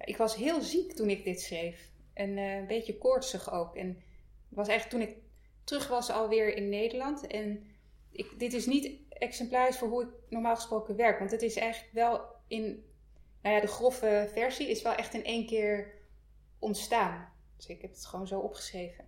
ik 0.05 0.17
was 0.17 0.37
heel 0.37 0.61
ziek 0.61 0.93
toen 0.93 1.11
ik 1.11 1.25
dit 1.25 1.41
schreef. 1.41 1.91
En 2.15 2.31
uh, 2.37 2.57
een 2.57 2.67
beetje 2.67 2.99
koortsig 2.99 3.53
ook. 3.53 3.77
En 3.77 3.89
het 4.49 4.57
was 4.57 4.69
eigenlijk 4.69 5.05
toen 5.05 5.15
ik 5.15 5.23
terug 5.65 5.89
was 5.89 6.11
alweer 6.11 6.57
in 6.57 6.69
Nederland. 6.69 7.27
En 7.27 7.67
ik, 8.13 8.39
dit 8.39 8.53
is 8.53 8.67
niet 8.67 8.91
exemplarisch 9.09 9.79
voor 9.79 9.89
hoe 9.89 10.03
ik 10.03 10.09
normaal 10.29 10.55
gesproken 10.55 10.97
werk. 10.97 11.19
Want 11.19 11.31
het 11.31 11.43
is 11.43 11.57
eigenlijk 11.57 11.93
wel 11.93 12.21
in... 12.47 12.91
Nou 13.43 13.55
ja, 13.55 13.61
de 13.61 13.67
grove 13.67 14.31
versie 14.33 14.69
is 14.69 14.83
wel 14.83 14.95
echt 14.95 15.15
in 15.15 15.25
één 15.25 15.47
keer 15.47 15.93
ontstaan. 16.59 17.32
Dus 17.63 17.71
ik 17.71 17.83
heb 17.83 17.91
het 17.91 18.07
gewoon 18.07 18.27
zo 18.27 18.39
opgeschreven. 18.39 19.05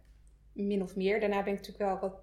Min 0.53 0.83
of 0.83 0.97
meer. 0.97 1.21
Daarna 1.21 1.43
ben 1.43 1.53
ik 1.53 1.59
natuurlijk 1.59 1.91
wel 1.91 1.99
wat, 1.99 2.21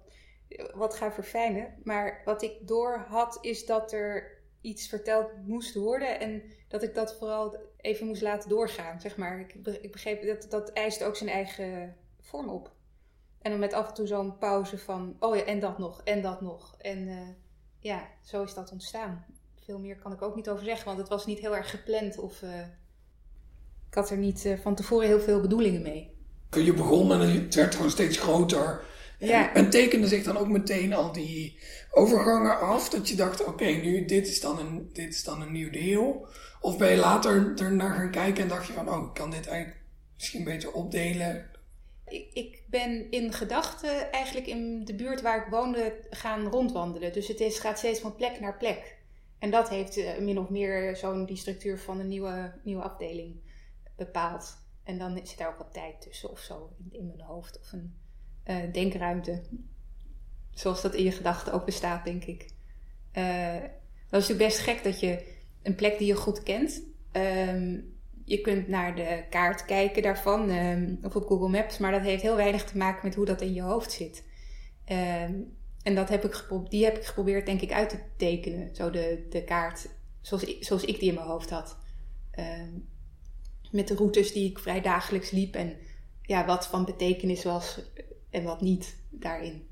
wat 0.74 0.94
gaan 0.94 1.12
verfijnen. 1.12 1.74
Maar 1.84 2.22
wat 2.24 2.42
ik 2.42 2.66
door 2.68 3.04
had, 3.08 3.38
is 3.40 3.66
dat 3.66 3.92
er 3.92 4.40
iets 4.60 4.88
verteld 4.88 5.46
moest 5.46 5.74
worden. 5.74 6.20
En 6.20 6.42
dat 6.68 6.82
ik 6.82 6.94
dat 6.94 7.18
vooral 7.18 7.56
even 7.76 8.06
moest 8.06 8.22
laten 8.22 8.48
doorgaan, 8.48 9.00
zeg 9.00 9.16
maar. 9.16 9.40
Ik, 9.40 9.90
begreep 9.92 10.26
dat 10.26 10.50
dat 10.50 10.72
eist 10.72 11.04
ook 11.04 11.16
zijn 11.16 11.30
eigen 11.30 11.96
vorm 12.20 12.48
op. 12.48 12.72
En 13.38 13.50
dan 13.50 13.60
met 13.60 13.72
af 13.72 13.88
en 13.88 13.94
toe 13.94 14.06
zo'n 14.06 14.38
pauze 14.38 14.78
van, 14.78 15.16
oh 15.18 15.36
ja, 15.36 15.44
en 15.44 15.60
dat 15.60 15.78
nog, 15.78 16.02
en 16.02 16.22
dat 16.22 16.40
nog. 16.40 16.74
En 16.78 16.98
uh, 16.98 17.28
ja, 17.78 18.08
zo 18.22 18.42
is 18.42 18.54
dat 18.54 18.72
ontstaan. 18.72 19.26
Veel 19.54 19.78
meer 19.78 19.96
kan 19.96 20.12
ik 20.12 20.22
ook 20.22 20.34
niet 20.34 20.48
over 20.48 20.64
zeggen, 20.64 20.86
want 20.86 20.98
het 20.98 21.08
was 21.08 21.26
niet 21.26 21.38
heel 21.38 21.56
erg 21.56 21.70
gepland 21.70 22.18
of 22.18 22.42
uh, 22.42 22.60
ik 23.88 23.94
had 23.94 24.10
er 24.10 24.16
niet 24.16 24.44
uh, 24.44 24.58
van 24.58 24.74
tevoren 24.74 25.06
heel 25.06 25.20
veel 25.20 25.40
bedoelingen 25.40 25.82
mee. 25.82 26.11
Je 26.60 26.74
begon 26.74 27.12
en 27.12 27.20
het 27.20 27.54
werd 27.54 27.74
gewoon 27.74 27.90
steeds 27.90 28.18
groter. 28.18 28.84
Ja. 29.18 29.54
En 29.54 29.70
tekende 29.70 30.06
zich 30.08 30.24
dan 30.24 30.36
ook 30.36 30.48
meteen 30.48 30.92
al 30.92 31.12
die 31.12 31.58
overgangen 31.90 32.60
af? 32.60 32.88
Dat 32.88 33.08
je 33.08 33.16
dacht, 33.16 33.44
oké, 33.44 33.64
nu 33.64 34.04
dit 34.04 34.28
is, 34.28 34.40
dan 34.40 34.58
een, 34.58 34.90
dit 34.92 35.14
is 35.14 35.24
dan 35.24 35.42
een 35.42 35.52
nieuw 35.52 35.70
deel. 35.70 36.26
Of 36.60 36.78
ben 36.78 36.90
je 36.90 36.96
later 36.96 37.52
er 37.56 37.72
naar 37.72 37.94
gaan 37.94 38.10
kijken 38.10 38.42
en 38.42 38.48
dacht 38.48 38.66
je 38.66 38.72
van, 38.72 38.88
oh, 38.88 39.06
ik 39.06 39.14
kan 39.14 39.30
dit 39.30 39.46
eigenlijk 39.46 39.80
misschien 40.14 40.44
beter 40.44 40.72
opdelen? 40.72 41.50
Ik, 42.06 42.28
ik 42.32 42.62
ben 42.66 43.10
in 43.10 43.32
gedachten 43.32 44.12
eigenlijk 44.12 44.46
in 44.46 44.84
de 44.84 44.94
buurt 44.94 45.22
waar 45.22 45.44
ik 45.46 45.50
woonde 45.50 45.94
gaan 46.10 46.46
rondwandelen. 46.46 47.12
Dus 47.12 47.28
het 47.28 47.40
is, 47.40 47.58
gaat 47.58 47.78
steeds 47.78 48.00
van 48.00 48.16
plek 48.16 48.40
naar 48.40 48.56
plek. 48.56 48.96
En 49.38 49.50
dat 49.50 49.68
heeft 49.68 49.96
uh, 49.96 50.18
min 50.18 50.38
of 50.38 50.48
meer 50.48 50.96
zo'n 50.96 51.26
die 51.26 51.36
structuur 51.36 51.78
van 51.78 52.00
een 52.00 52.08
nieuwe, 52.08 52.52
nieuwe 52.64 52.82
afdeling 52.82 53.34
bepaald. 53.96 54.56
En 54.84 54.98
dan 54.98 55.26
zit 55.26 55.38
daar 55.38 55.48
ook 55.48 55.58
wat 55.58 55.72
tijd 55.72 56.00
tussen 56.00 56.30
of 56.30 56.38
zo 56.38 56.72
in, 56.90 57.06
mijn 57.06 57.20
hoofd. 57.20 57.58
Of 57.60 57.72
een 57.72 57.94
uh, 58.46 58.72
denkruimte. 58.72 59.42
Zoals 60.50 60.82
dat 60.82 60.94
in 60.94 61.04
je 61.04 61.12
gedachten 61.12 61.52
ook 61.52 61.64
bestaat, 61.64 62.04
denk 62.04 62.24
ik. 62.24 62.50
Uh, 63.12 63.60
dat 64.08 64.20
is 64.20 64.28
natuurlijk 64.28 64.38
best 64.38 64.58
gek 64.58 64.84
dat 64.84 65.00
je 65.00 65.34
een 65.62 65.74
plek 65.74 65.98
die 65.98 66.06
je 66.06 66.14
goed 66.14 66.42
kent. 66.42 66.82
Um, 67.12 67.96
je 68.24 68.40
kunt 68.40 68.68
naar 68.68 68.96
de 68.96 69.24
kaart 69.30 69.64
kijken 69.64 70.02
daarvan, 70.02 70.50
um, 70.50 70.98
of 71.02 71.16
op 71.16 71.26
Google 71.26 71.48
Maps, 71.48 71.78
maar 71.78 71.92
dat 71.92 72.00
heeft 72.00 72.22
heel 72.22 72.36
weinig 72.36 72.64
te 72.64 72.76
maken 72.76 73.06
met 73.06 73.14
hoe 73.14 73.24
dat 73.24 73.40
in 73.40 73.54
je 73.54 73.62
hoofd 73.62 73.92
zit. 73.92 74.24
Um, 74.86 75.56
en 75.82 75.94
dat 75.94 76.08
heb 76.08 76.24
ik 76.24 76.46
die 76.68 76.84
heb 76.84 76.96
ik 76.96 77.04
geprobeerd, 77.04 77.46
denk 77.46 77.60
ik, 77.60 77.72
uit 77.72 77.88
te 77.88 77.98
tekenen. 78.16 78.74
Zo 78.74 78.90
de, 78.90 79.26
de 79.30 79.44
kaart 79.44 79.88
zoals 80.20 80.58
zoals 80.60 80.84
ik 80.84 80.98
die 80.98 81.08
in 81.08 81.14
mijn 81.14 81.26
hoofd 81.26 81.50
had. 81.50 81.76
Met 83.72 83.88
de 83.88 83.94
routes 83.94 84.32
die 84.32 84.50
ik 84.50 84.58
vrij 84.58 84.80
dagelijks 84.80 85.30
liep 85.30 85.54
en 85.54 85.76
ja, 86.22 86.46
wat 86.46 86.66
van 86.66 86.84
betekenis 86.84 87.44
was 87.44 87.80
en 88.30 88.42
wat 88.42 88.60
niet 88.60 88.96
daarin. 89.10 89.66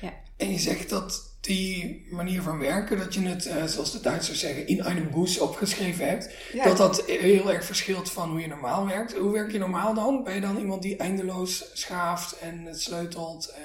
Ja. 0.00 0.12
En 0.36 0.50
je 0.50 0.58
zegt 0.58 0.90
dat 0.90 1.36
die 1.40 2.06
manier 2.10 2.42
van 2.42 2.58
werken, 2.58 2.98
dat 2.98 3.14
je 3.14 3.20
het, 3.20 3.46
uh, 3.46 3.64
zoals 3.64 3.92
de 3.92 4.00
Duitsers 4.00 4.40
zeggen, 4.40 4.66
in 4.66 4.82
einem 4.82 5.12
Guss 5.12 5.38
opgeschreven 5.38 6.08
hebt, 6.08 6.30
dat 6.64 6.76
dat 6.76 7.04
heel 7.06 7.52
erg 7.52 7.64
verschilt 7.64 8.10
van 8.10 8.30
hoe 8.30 8.40
je 8.40 8.46
normaal 8.46 8.86
werkt. 8.86 9.14
Hoe 9.14 9.32
werk 9.32 9.52
je 9.52 9.58
normaal 9.58 9.94
dan? 9.94 10.24
Ben 10.24 10.34
je 10.34 10.40
dan 10.40 10.58
iemand 10.58 10.82
die 10.82 10.96
eindeloos 10.96 11.70
schaaft 11.72 12.38
en 12.38 12.64
het 12.64 12.80
sleutelt, 12.80 13.54
uh, 13.58 13.64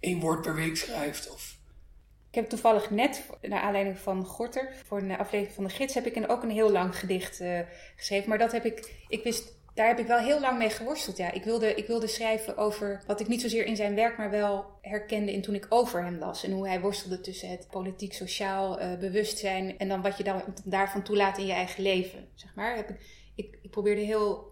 één 0.00 0.20
woord 0.20 0.42
per 0.42 0.54
week 0.54 0.76
schrijft? 0.76 1.30
Of... 1.30 1.58
Ik 2.30 2.36
heb 2.36 2.48
toevallig 2.48 2.90
net, 2.90 3.24
naar 3.42 3.60
aanleiding 3.60 3.98
van 3.98 4.24
Gorter, 4.24 4.72
voor 4.86 4.98
een 4.98 5.16
aflevering 5.16 5.54
van 5.54 5.64
de 5.64 5.70
gids, 5.70 5.94
heb 5.94 6.06
ik 6.06 6.16
een, 6.16 6.28
ook 6.28 6.42
een 6.42 6.50
heel 6.50 6.70
lang 6.70 6.98
gedicht 6.98 7.40
uh, 7.40 7.60
geschreven. 7.96 8.28
Maar 8.28 8.38
dat 8.38 8.52
heb 8.52 8.64
ik, 8.64 8.92
ik 9.08 9.22
wist 9.22 9.58
daar 9.74 9.88
heb 9.88 9.98
ik 9.98 10.06
wel 10.06 10.18
heel 10.18 10.40
lang 10.40 10.58
mee 10.58 10.70
geworsteld. 10.70 11.16
Ja. 11.16 11.32
Ik, 11.32 11.44
wilde, 11.44 11.74
ik 11.74 11.86
wilde 11.86 12.06
schrijven 12.06 12.56
over 12.56 13.02
wat 13.06 13.20
ik 13.20 13.28
niet 13.28 13.40
zozeer 13.40 13.64
in 13.64 13.76
zijn 13.76 13.94
werk, 13.94 14.16
maar 14.16 14.30
wel 14.30 14.64
herkende 14.80 15.32
in 15.32 15.42
toen 15.42 15.54
ik 15.54 15.66
over 15.68 16.02
hem 16.04 16.18
las. 16.18 16.44
En 16.44 16.52
hoe 16.52 16.68
hij 16.68 16.80
worstelde 16.80 17.20
tussen 17.20 17.50
het 17.50 17.66
politiek-sociaal 17.70 18.80
uh, 18.80 18.98
bewustzijn 18.98 19.78
en 19.78 19.88
dan 19.88 20.02
wat 20.02 20.16
je 20.16 20.24
dan 20.24 20.42
daarvan 20.64 21.02
toelaat 21.02 21.38
in 21.38 21.46
je 21.46 21.52
eigen 21.52 21.82
leven. 21.82 22.28
Zeg 22.34 22.54
maar. 22.54 22.76
Heb 22.76 22.90
ik, 23.34 23.58
ik 23.62 23.70
probeerde 23.70 24.00
heel 24.00 24.49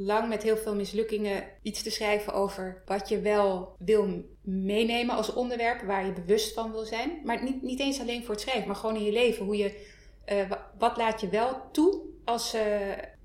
lang 0.00 0.28
met 0.28 0.42
heel 0.42 0.56
veel 0.56 0.74
mislukkingen 0.74 1.44
iets 1.62 1.82
te 1.82 1.90
schrijven 1.90 2.32
over 2.32 2.82
wat 2.86 3.08
je 3.08 3.20
wel 3.20 3.76
wil 3.78 4.24
meenemen 4.42 5.16
als 5.16 5.32
onderwerp, 5.32 5.82
waar 5.82 6.06
je 6.06 6.12
bewust 6.12 6.54
van 6.54 6.72
wil 6.72 6.84
zijn. 6.84 7.20
Maar 7.24 7.42
niet, 7.42 7.62
niet 7.62 7.80
eens 7.80 8.00
alleen 8.00 8.24
voor 8.24 8.34
het 8.34 8.40
schrijven, 8.40 8.66
maar 8.66 8.76
gewoon 8.76 8.96
in 8.96 9.04
je 9.04 9.12
leven. 9.12 9.44
Hoe 9.44 9.56
je, 9.56 9.86
uh, 10.32 10.50
wat 10.78 10.96
laat 10.96 11.20
je 11.20 11.28
wel 11.28 11.60
toe 11.72 12.00
als 12.24 12.54
uh, 12.54 12.62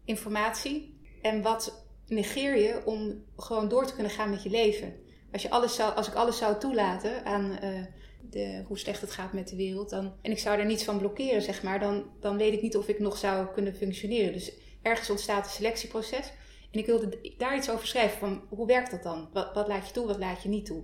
informatie 0.06 0.98
en 1.22 1.41
wat 1.41 1.86
negeer 2.08 2.58
je 2.58 2.82
om 2.86 3.24
gewoon 3.38 3.68
door 3.68 3.86
te 3.86 3.93
kunnen 3.93 4.12
gaan 4.12 4.30
met 4.30 4.43
je 4.43 4.50
leven? 4.50 4.93
Als, 5.32 5.41
je 5.41 5.50
alles 5.50 5.76
zou, 5.76 5.95
als 5.95 6.08
ik 6.08 6.14
alles 6.14 6.38
zou 6.38 6.60
toelaten 6.60 7.26
aan 7.26 7.58
uh, 7.64 7.82
de, 8.30 8.64
hoe 8.68 8.78
slecht 8.78 9.02
het 9.02 9.12
gaat 9.12 9.34
met 9.34 9.48
de 9.48 9.56
wereld, 9.56 9.89
dan, 9.89 10.14
en 10.22 10.32
ik 10.32 10.39
zou 10.39 10.60
er 10.60 10.66
niets 10.66 10.84
van 10.84 10.98
blokkeren, 10.98 11.41
zeg 11.41 11.64
maar, 11.64 11.80
dan, 11.80 12.06
dan 12.20 12.38
weet 12.38 12.54
ik 12.54 12.62
niet 12.62 12.78
of 12.78 12.88
ik 12.88 13.00
nog 13.00 13.18
zou 13.18 13.48
kunnen 13.48 13.76
functioneren. 13.76 14.34
Dus 14.34 14.52
ergens 14.82 15.10
ontstaat 15.10 15.45
een 15.45 15.52
selectieproces. 15.52 16.32
En 16.74 16.80
ik 16.80 16.86
wilde 16.86 17.34
daar 17.38 17.56
iets 17.56 17.70
over 17.70 17.88
schrijven. 17.88 18.20
Van 18.20 18.44
hoe 18.50 18.68
werkt 18.68 18.92
dat 18.92 19.04
dan? 19.04 19.30
Wat, 19.34 19.54
wat 19.54 19.68
laat 19.68 19.88
je 19.88 19.94
toe, 19.94 20.08
wat 20.08 20.18
laat 20.18 20.44
je 20.44 20.50
niet 20.50 20.66
toe? 20.66 20.84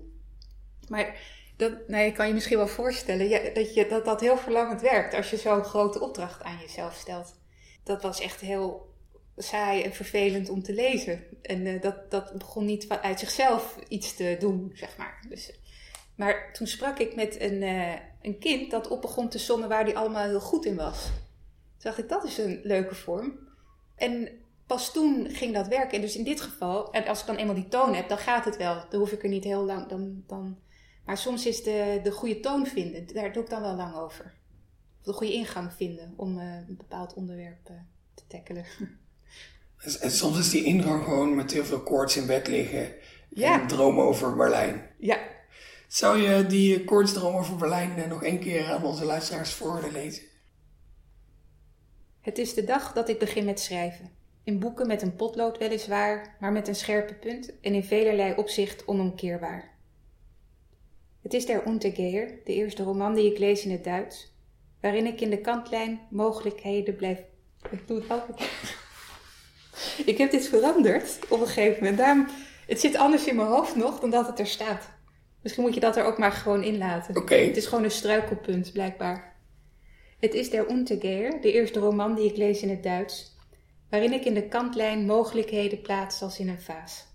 Maar 0.88 1.18
dat, 1.58 1.88
nou, 1.88 2.04
je 2.04 2.12
kan 2.12 2.28
je 2.28 2.34
misschien 2.34 2.58
wel 2.58 2.68
voorstellen 2.68 3.54
dat, 3.54 3.74
je, 3.74 3.88
dat 3.88 4.06
dat 4.06 4.22
heel 4.22 4.38
verlangend 4.38 4.82
werkt 4.82 5.14
als 5.14 5.30
je 5.30 5.38
zo'n 5.38 5.64
grote 5.64 6.02
opdracht 6.02 6.44
aan 6.44 6.58
jezelf 6.62 6.96
stelt. 6.96 7.36
Dat 7.84 8.02
was 8.02 8.20
echt 8.20 8.40
heel 8.40 8.94
saai 9.38 9.82
en 9.82 9.94
vervelend 9.94 10.50
om 10.50 10.64
te 10.64 10.74
lezen. 10.74 11.24
En 11.42 11.66
uh, 11.66 11.82
dat, 11.82 12.12
dat 12.12 12.34
begon 12.38 12.66
niet 12.66 12.90
uit 12.90 13.20
zichzelf 13.20 13.78
iets 13.88 14.16
te 14.16 14.36
doen, 14.40 14.72
zeg 14.74 14.98
maar. 14.98 15.26
Dus, 15.30 15.60
maar 16.16 16.54
toen 16.54 16.68
sprak 16.68 17.00
ik 17.00 17.16
met 17.16 17.42
een, 17.42 17.62
uh, 17.62 17.94
een 18.22 18.40
kind 18.40 18.72
dat 18.72 18.88
op 18.88 19.02
begon 19.02 19.30
te 19.30 19.40
sommen 19.40 19.70
waar 19.70 19.84
hij 19.84 19.96
allemaal 19.96 20.28
heel 20.28 20.40
goed 20.40 20.66
in 20.66 20.76
was. 20.76 21.10
dacht 21.78 21.98
ik, 21.98 22.10
dat 22.10 22.24
is 22.24 22.38
een 22.38 22.60
leuke 22.64 22.96
vorm. 22.96 23.40
En 23.96 24.30
pas 24.70 24.92
toen 24.92 25.30
ging 25.30 25.54
dat 25.54 25.68
werken. 25.68 25.96
En 25.96 26.02
dus 26.02 26.16
in 26.16 26.24
dit 26.24 26.42
geval, 26.42 26.92
en 26.92 27.08
als 27.08 27.20
ik 27.20 27.26
dan 27.26 27.36
eenmaal 27.36 27.56
die 27.56 27.68
toon 27.68 27.96
heb, 27.96 28.10
dan 28.10 28.18
gaat 28.18 28.46
het 28.46 28.58
wel. 28.58 28.86
Dan 28.90 29.00
hoef 29.00 29.12
ik 29.12 29.24
er 29.24 29.30
niet 29.30 29.44
heel 29.44 29.66
lang. 29.66 29.88
Dan, 29.88 30.24
dan... 30.28 30.58
Maar 31.06 31.18
soms 31.18 31.46
is 31.46 31.64
de, 31.64 32.00
de 32.04 32.12
goede 32.12 32.40
toon 32.40 32.66
vinden, 32.66 33.14
daar 33.14 33.34
doe 33.34 33.44
ik 33.44 33.50
dan 33.50 33.62
wel 33.62 33.76
lang 33.76 33.96
over. 33.96 34.34
Of 35.00 35.06
de 35.06 35.14
goede 35.14 35.34
ingang 35.34 35.74
vinden 35.74 36.14
om 36.16 36.38
uh, 36.38 36.44
een 36.44 36.78
bepaald 36.78 37.14
onderwerp 37.14 37.70
uh, 37.70 37.78
te 38.14 38.24
tackelen. 38.28 38.66
En 40.02 40.12
soms 40.12 40.38
is 40.38 40.50
die 40.50 40.64
ingang 40.64 41.04
gewoon 41.04 41.36
met 41.36 41.52
heel 41.52 41.66
veel 41.66 41.84
koorts 41.84 42.18
in 42.18 42.26
bed 42.26 42.48
liggen. 42.48 42.94
Ja. 43.30 43.62
En 43.62 43.68
dromen 43.68 44.04
over 44.04 44.36
Berlijn. 44.36 44.90
Ja. 44.98 45.20
Zou 45.88 46.18
je 46.18 46.46
die 46.46 46.84
koortsdroom 46.84 47.36
over 47.36 47.56
Berlijn 47.56 47.98
eh, 47.98 48.10
nog 48.10 48.24
één 48.24 48.40
keer 48.40 48.66
aan 48.66 48.84
onze 48.84 49.06
luisteraars 49.06 49.54
voor 49.54 49.74
willen 49.74 49.92
lezen? 49.92 50.24
Het 52.22 52.38
is 52.38 52.54
de 52.54 52.64
dag 52.64 52.94
dat 52.94 53.10
ik 53.10 53.20
begin 53.20 53.46
met 53.46 53.60
schrijven. 53.60 54.19
In 54.50 54.60
boeken 54.60 54.88
met 54.88 55.02
een 55.02 55.16
potlood 55.16 55.58
weliswaar, 55.58 56.36
maar 56.40 56.52
met 56.52 56.68
een 56.68 56.76
scherpe 56.76 57.14
punt 57.14 57.60
en 57.62 57.74
in 57.74 57.84
velerlei 57.84 58.34
opzicht 58.36 58.88
onomkeerbaar. 58.88 59.78
Het 61.22 61.34
is 61.34 61.46
der 61.46 61.68
Untergeher, 61.68 62.40
de 62.44 62.54
eerste 62.54 62.84
roman 62.84 63.14
die 63.14 63.32
ik 63.32 63.38
lees 63.38 63.66
in 63.66 63.72
het 63.72 63.84
Duits, 63.84 64.34
waarin 64.82 65.06
ik 65.06 65.22
in 65.22 65.30
de 65.30 65.42
kantlijn 65.42 66.00
mogelijkheden 66.10 66.96
blijf. 66.96 67.20
Ik 67.70 67.88
doe 67.88 68.00
het 68.00 68.10
altijd. 68.10 68.50
ik 70.12 70.18
heb 70.18 70.32
dit 70.32 70.48
veranderd 70.48 71.20
op 71.28 71.40
een 71.40 71.48
gegeven 71.48 71.78
moment. 71.84 71.98
Daarom, 71.98 72.28
het 72.68 72.80
zit 72.80 72.96
anders 72.96 73.28
in 73.28 73.36
mijn 73.36 73.48
hoofd 73.48 73.76
nog 73.76 74.00
dan 74.00 74.10
dat 74.10 74.28
het 74.28 74.40
er 74.40 74.48
staat. 74.48 74.90
Misschien 75.42 75.64
moet 75.64 75.74
je 75.74 75.80
dat 75.80 75.98
er 75.98 76.04
ook 76.04 76.18
maar 76.18 76.32
gewoon 76.32 76.64
in 76.64 76.78
laten. 76.78 77.24
Het 77.24 77.58
is 77.58 77.66
gewoon 77.66 77.84
een 77.84 77.92
struikelpunt, 77.92 78.72
blijkbaar. 78.72 79.36
Het 80.20 80.34
is 80.34 80.50
der 80.50 80.70
Untergeher, 80.70 81.42
de 81.42 81.52
eerste 81.52 81.80
roman 81.80 82.16
die 82.16 82.30
ik 82.30 82.38
lees 82.38 82.62
in 82.62 82.70
het 82.70 82.84
Duits, 82.84 83.38
waarin 83.90 84.14
ik 84.14 84.26
in 84.26 84.34
de 84.34 84.48
kantlijn 84.48 85.06
mogelijkheden 85.06 85.82
plaats 85.82 86.22
als 86.22 86.40
in 86.40 86.50
een 86.50 86.62
vaas. 86.62 87.08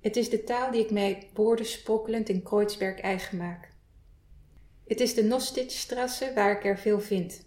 Het 0.00 0.16
is 0.16 0.30
de 0.30 0.44
taal 0.44 0.70
die 0.70 0.82
ik 0.82 0.90
mij 0.90 1.30
woorden 1.34 1.66
sprokkelend 1.66 2.28
in 2.28 2.42
Kreuzberg 2.42 3.00
eigen 3.00 3.36
maak. 3.36 3.74
Het 4.86 5.00
is 5.00 5.14
de 5.14 5.24
Nostitzstrasse 5.24 6.32
waar 6.34 6.56
ik 6.56 6.64
er 6.64 6.78
veel 6.78 7.00
vind. 7.00 7.46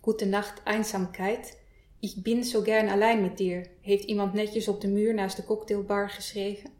Gute 0.00 0.24
Nacht, 0.24 0.62
Einsamkeit. 0.64 1.62
Ich 2.00 2.22
bin 2.22 2.44
so 2.44 2.62
gern 2.62 2.88
allein 2.88 3.22
mit 3.22 3.38
dir, 3.38 3.66
heeft 3.80 4.04
iemand 4.04 4.32
netjes 4.32 4.68
op 4.68 4.80
de 4.80 4.88
muur 4.88 5.14
naast 5.14 5.36
de 5.36 5.44
cocktailbar 5.44 6.10
geschreven, 6.10 6.70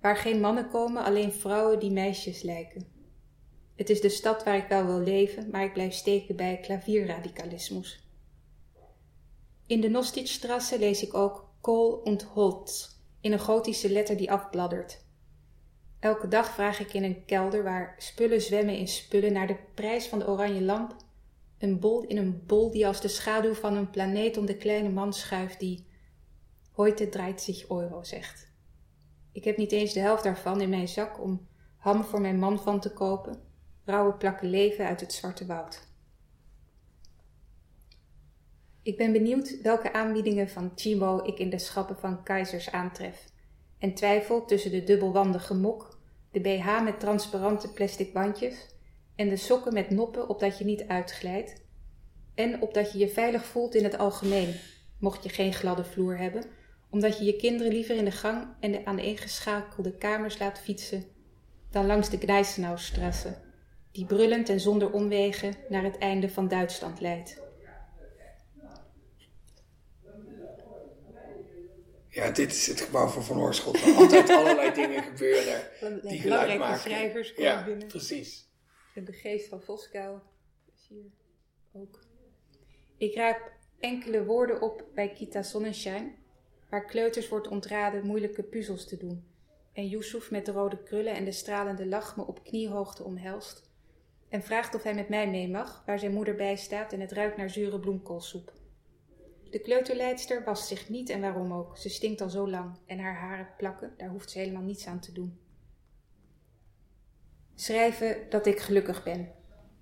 waar 0.00 0.16
geen 0.16 0.40
mannen 0.40 0.68
komen, 0.68 1.04
alleen 1.04 1.32
vrouwen 1.32 1.78
die 1.78 1.90
meisjes 1.90 2.42
lijken. 2.42 2.86
Het 3.76 3.90
is 3.90 4.00
de 4.00 4.08
stad 4.08 4.44
waar 4.44 4.56
ik 4.56 4.68
wel 4.68 4.86
wil 4.86 5.00
leven, 5.00 5.50
maar 5.50 5.64
ik 5.64 5.72
blijf 5.72 5.92
steken 5.92 6.36
bij 6.36 6.58
klavierradicalismus. 6.62 8.03
In 9.66 9.80
de 9.80 9.88
Nostitzstrasse 9.88 10.78
lees 10.78 11.02
ik 11.02 11.14
ook 11.14 11.48
Kool 11.60 11.92
und 11.92 12.22
Holz 12.22 12.88
in 13.20 13.32
een 13.32 13.38
gotische 13.38 13.90
letter 13.90 14.16
die 14.16 14.32
afbladdert. 14.32 15.04
Elke 16.00 16.28
dag 16.28 16.54
vraag 16.54 16.80
ik 16.80 16.92
in 16.92 17.04
een 17.04 17.24
kelder 17.24 17.62
waar 17.62 17.94
spullen 17.98 18.40
zwemmen 18.40 18.76
in 18.76 18.88
spullen 18.88 19.32
naar 19.32 19.46
de 19.46 19.56
prijs 19.74 20.06
van 20.06 20.18
de 20.18 20.28
oranje 20.28 20.62
lamp, 20.62 20.96
een 21.58 21.80
bol 21.80 22.02
in 22.02 22.16
een 22.16 22.42
bol 22.46 22.70
die 22.70 22.86
als 22.86 23.00
de 23.00 23.08
schaduw 23.08 23.54
van 23.54 23.76
een 23.76 23.90
planeet 23.90 24.36
om 24.36 24.46
de 24.46 24.56
kleine 24.56 24.88
man 24.88 25.12
schuift 25.12 25.60
die 25.60 25.86
Heute 26.72 27.08
draait 27.08 27.40
zich 27.40 27.68
euro 27.68 28.02
zegt. 28.02 28.52
Ik 29.32 29.44
heb 29.44 29.56
niet 29.56 29.72
eens 29.72 29.92
de 29.92 30.00
helft 30.00 30.22
daarvan 30.22 30.60
in 30.60 30.68
mijn 30.68 30.88
zak 30.88 31.20
om 31.20 31.48
ham 31.76 32.04
voor 32.04 32.20
mijn 32.20 32.38
man 32.38 32.58
van 32.58 32.80
te 32.80 32.92
kopen, 32.92 33.42
rauwe 33.84 34.14
plakken 34.14 34.48
leven 34.48 34.86
uit 34.86 35.00
het 35.00 35.12
zwarte 35.12 35.46
woud. 35.46 35.93
Ik 38.84 38.96
ben 38.96 39.12
benieuwd 39.12 39.60
welke 39.62 39.92
aanbiedingen 39.92 40.48
van 40.48 40.72
Chimo 40.74 41.24
ik 41.24 41.38
in 41.38 41.50
de 41.50 41.58
schappen 41.58 41.98
van 41.98 42.22
keizers 42.22 42.70
aantref. 42.70 43.24
En 43.78 43.94
twijfel 43.94 44.44
tussen 44.44 44.70
de 44.70 44.84
dubbelwandige 44.84 45.54
mok, 45.54 45.98
de 46.30 46.40
BH 46.40 46.82
met 46.82 47.00
transparante 47.00 47.72
plastic 47.72 48.12
bandjes 48.12 48.54
en 49.16 49.28
de 49.28 49.36
sokken 49.36 49.72
met 49.72 49.90
noppen 49.90 50.28
opdat 50.28 50.58
je 50.58 50.64
niet 50.64 50.88
uitglijdt. 50.88 51.62
En 52.34 52.62
opdat 52.62 52.92
je 52.92 52.98
je 52.98 53.08
veilig 53.08 53.44
voelt 53.44 53.74
in 53.74 53.84
het 53.84 53.98
algemeen, 53.98 54.54
mocht 54.98 55.22
je 55.22 55.28
geen 55.28 55.52
gladde 55.52 55.84
vloer 55.84 56.18
hebben, 56.18 56.44
omdat 56.90 57.18
je 57.18 57.24
je 57.24 57.36
kinderen 57.36 57.72
liever 57.72 57.96
in 57.96 58.04
de 58.04 58.10
gang 58.10 58.46
en 58.60 58.72
de 58.72 58.84
aaneengeschakelde 58.84 59.94
kamers 59.94 60.38
laat 60.38 60.58
fietsen 60.58 61.04
dan 61.70 61.86
langs 61.86 62.10
de 62.10 62.18
Gneisenaustrasse, 62.18 63.36
die 63.92 64.04
brullend 64.04 64.48
en 64.48 64.60
zonder 64.60 64.92
omwegen 64.92 65.54
naar 65.68 65.82
het 65.82 65.98
einde 65.98 66.28
van 66.28 66.48
Duitsland 66.48 67.00
leidt. 67.00 67.43
Ja, 72.14 72.30
dit 72.30 72.52
is 72.52 72.66
het 72.66 72.80
gebouw 72.80 73.06
van 73.06 73.22
Van 73.22 73.38
Oorschot. 73.38 73.80
Waar 73.84 73.94
altijd 73.94 74.30
allerlei 74.38 74.72
dingen 74.72 75.02
gebeuren 75.02 75.62
die 76.02 76.20
geluid 76.20 76.58
maken. 76.58 76.80
schrijvers 76.80 77.34
komen 77.34 77.50
ja, 77.50 77.64
binnen. 77.64 77.88
precies. 77.88 78.48
En 78.94 79.04
de 79.04 79.12
geest 79.12 79.48
van 79.48 79.62
Voskuil 79.62 80.22
is 80.74 80.86
hier 80.88 81.10
ook. 81.72 82.00
Ik 82.96 83.14
raap 83.14 83.52
enkele 83.80 84.24
woorden 84.24 84.60
op 84.60 84.84
bij 84.94 85.12
Kita 85.12 85.42
Sonnenschein, 85.42 86.14
waar 86.70 86.84
kleuters 86.84 87.28
wordt 87.28 87.48
ontraden 87.48 88.06
moeilijke 88.06 88.42
puzzels 88.42 88.88
te 88.88 88.96
doen. 88.96 89.24
En 89.72 89.88
Yusuf 89.88 90.30
met 90.30 90.46
de 90.46 90.52
rode 90.52 90.82
krullen 90.82 91.14
en 91.14 91.24
de 91.24 91.32
stralende 91.32 91.86
lach 91.86 92.16
me 92.16 92.26
op 92.26 92.44
kniehoogte 92.44 93.04
omhelst. 93.04 93.70
En 94.28 94.42
vraagt 94.42 94.74
of 94.74 94.82
hij 94.82 94.94
met 94.94 95.08
mij 95.08 95.30
mee 95.30 95.48
mag, 95.48 95.82
waar 95.86 95.98
zijn 95.98 96.12
moeder 96.12 96.34
bij 96.34 96.56
staat 96.56 96.92
en 96.92 97.00
het 97.00 97.12
ruikt 97.12 97.36
naar 97.36 97.50
zure 97.50 97.80
bloemkoolsoep. 97.80 98.52
De 99.54 99.60
kleuterleidster 99.60 100.44
wast 100.44 100.66
zich 100.66 100.88
niet 100.88 101.08
en 101.08 101.20
waarom 101.20 101.52
ook. 101.52 101.76
Ze 101.76 101.88
stinkt 101.88 102.20
al 102.20 102.28
zo 102.28 102.50
lang 102.50 102.78
en 102.86 102.98
haar 102.98 103.16
haren 103.16 103.48
plakken, 103.56 103.94
daar 103.96 104.08
hoeft 104.08 104.30
ze 104.30 104.38
helemaal 104.38 104.62
niets 104.62 104.86
aan 104.86 105.00
te 105.00 105.12
doen. 105.12 105.38
Schrijven 107.54 108.16
dat 108.30 108.46
ik 108.46 108.58
gelukkig 108.58 109.02
ben. 109.02 109.32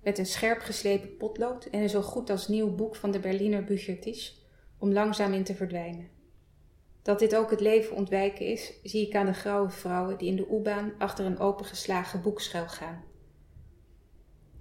Met 0.03 0.17
een 0.17 0.25
scherp 0.25 0.59
geslepen 0.59 1.17
potlood 1.17 1.65
en 1.65 1.81
een 1.81 1.89
zo 1.89 2.01
goed 2.01 2.29
als 2.29 2.47
nieuw 2.47 2.75
boek 2.75 2.95
van 2.95 3.11
de 3.11 3.19
Berliner 3.19 3.63
Büchertisch 3.63 4.45
om 4.77 4.91
langzaam 4.91 5.33
in 5.33 5.43
te 5.43 5.55
verdwijnen. 5.55 6.09
Dat 7.01 7.19
dit 7.19 7.35
ook 7.35 7.51
het 7.51 7.61
leven 7.61 7.95
ontwijken 7.95 8.45
is, 8.45 8.73
zie 8.83 9.07
ik 9.07 9.15
aan 9.15 9.25
de 9.25 9.33
grauwe 9.33 9.69
vrouwen 9.69 10.17
die 10.17 10.29
in 10.29 10.35
de 10.35 10.47
U-baan 10.51 10.93
achter 10.97 11.25
een 11.25 11.39
opengeslagen 11.39 12.21
boek 12.21 12.41
schuil 12.41 12.67
gaan. 12.67 13.03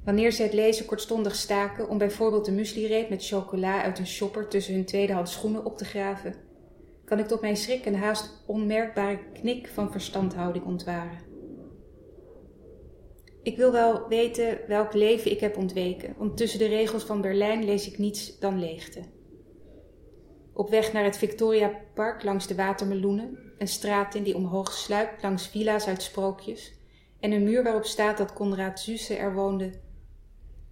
Wanneer 0.04 0.32
ze 0.32 0.42
het 0.42 0.52
lezen 0.52 0.86
kortstondig 0.86 1.34
staken 1.34 1.88
om 1.88 1.98
bijvoorbeeld 1.98 2.44
de 2.44 2.52
mueslireep 2.52 3.08
met 3.08 3.26
chocola 3.26 3.82
uit 3.82 3.98
een 3.98 4.06
shopper 4.06 4.48
tussen 4.48 4.74
hun 4.74 4.84
tweedehands 4.84 5.32
schoenen 5.32 5.64
op 5.64 5.76
te 5.76 5.84
graven, 5.84 6.34
kan 7.04 7.18
ik 7.18 7.26
tot 7.26 7.40
mijn 7.40 7.56
schrik 7.56 7.86
een 7.86 7.96
haast 7.96 8.42
onmerkbare 8.46 9.18
knik 9.32 9.68
van 9.68 9.92
verstandhouding 9.92 10.64
ontwaren. 10.64 11.30
Ik 13.42 13.56
wil 13.56 13.72
wel 13.72 14.08
weten 14.08 14.58
welk 14.66 14.92
leven 14.92 15.30
ik 15.30 15.40
heb 15.40 15.56
ontweken, 15.56 16.14
want 16.18 16.36
tussen 16.36 16.58
de 16.58 16.66
regels 16.66 17.04
van 17.04 17.20
Berlijn 17.20 17.64
lees 17.64 17.86
ik 17.86 17.98
niets 17.98 18.38
dan 18.38 18.58
leegte. 18.58 19.00
Op 20.52 20.70
weg 20.70 20.92
naar 20.92 21.04
het 21.04 21.16
Victoria 21.16 21.80
Park 21.94 22.22
langs 22.22 22.46
de 22.46 22.54
watermeloenen, 22.54 23.38
een 23.58 23.68
straat 23.68 24.14
in 24.14 24.22
die 24.22 24.36
omhoog 24.36 24.72
sluipt 24.72 25.22
langs 25.22 25.48
villa's 25.48 25.86
uit 25.86 26.02
sprookjes 26.02 26.80
en 27.20 27.32
een 27.32 27.44
muur 27.44 27.62
waarop 27.62 27.84
staat 27.84 28.18
dat 28.18 28.32
Conrad 28.32 28.80
Zuse 28.80 29.14
er 29.14 29.34
woonde 29.34 29.70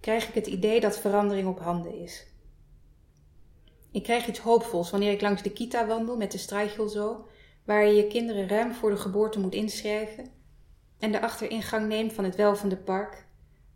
krijg 0.01 0.27
ik 0.27 0.33
het 0.33 0.47
idee 0.47 0.79
dat 0.79 0.99
verandering 0.99 1.47
op 1.47 1.59
handen 1.59 1.93
is. 1.99 2.27
Ik 3.91 4.03
krijg 4.03 4.27
iets 4.27 4.39
hoopvols 4.39 4.89
wanneer 4.89 5.11
ik 5.11 5.21
langs 5.21 5.41
de 5.41 5.51
kita 5.51 5.87
wandel 5.87 6.17
met 6.17 6.31
de 6.31 6.37
strijchel 6.37 6.87
zo, 6.87 7.27
waar 7.65 7.85
je 7.85 7.93
je 7.93 8.07
kinderen 8.07 8.47
ruim 8.47 8.73
voor 8.73 8.89
de 8.89 8.97
geboorte 8.97 9.39
moet 9.39 9.53
inschrijven, 9.53 10.31
en 10.99 11.11
de 11.11 11.21
achteringang 11.21 11.87
neemt 11.87 12.13
van 12.13 12.23
het 12.23 12.35
welvende 12.35 12.77
park, 12.77 13.25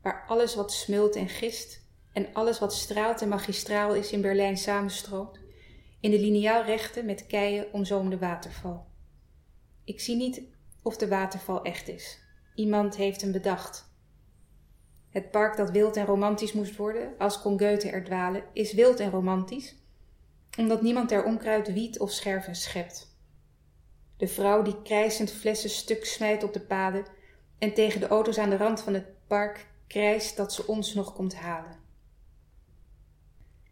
waar 0.01 0.25
alles 0.27 0.55
wat 0.55 0.71
smult 0.71 1.15
en 1.15 1.29
gist 1.29 1.83
en 2.13 2.33
alles 2.33 2.59
wat 2.59 2.73
straalt 2.73 3.21
en 3.21 3.29
magistraal 3.29 3.95
is 3.95 4.11
in 4.11 4.21
Berlijn 4.21 4.57
samenstroomt, 4.57 5.39
in 5.99 6.11
de 6.11 6.19
lineaal 6.19 6.63
rechte 6.63 7.03
met 7.03 7.27
keien 7.27 7.73
omzoomde 7.73 8.17
waterval. 8.17 8.85
Ik 9.83 9.99
zie 9.99 10.15
niet 10.15 10.41
of 10.81 10.97
de 10.97 11.07
waterval 11.07 11.61
echt 11.61 11.87
is. 11.87 12.19
Iemand 12.55 12.95
heeft 12.95 13.21
hem 13.21 13.31
bedacht. 13.31 13.93
Het 15.15 15.31
park 15.31 15.57
dat 15.57 15.71
wild 15.71 15.95
en 15.95 16.05
romantisch 16.05 16.53
moest 16.53 16.75
worden, 16.75 17.13
als 17.17 17.41
kon 17.41 17.59
Goethe 17.59 17.89
er 17.89 18.03
dwalen, 18.03 18.43
is 18.53 18.73
wild 18.73 18.99
en 18.99 19.09
romantisch, 19.09 19.75
omdat 20.57 20.81
niemand 20.81 21.11
er 21.11 21.23
onkruid 21.23 21.73
wiet 21.73 21.99
of 21.99 22.11
scherven 22.11 22.55
schept. 22.55 23.15
De 24.17 24.27
vrouw 24.27 24.61
die 24.61 24.81
krijsend 24.81 25.31
flessen 25.31 25.69
stuk 25.69 26.05
smijt 26.05 26.43
op 26.43 26.53
de 26.53 26.59
paden 26.59 27.05
en 27.57 27.73
tegen 27.73 27.99
de 27.99 28.07
auto's 28.07 28.37
aan 28.37 28.49
de 28.49 28.57
rand 28.57 28.81
van 28.81 28.93
het 28.93 29.05
park 29.27 29.67
krijst 29.87 30.37
dat 30.37 30.53
ze 30.53 30.67
ons 30.67 30.93
nog 30.93 31.13
komt 31.13 31.35
halen. 31.35 31.75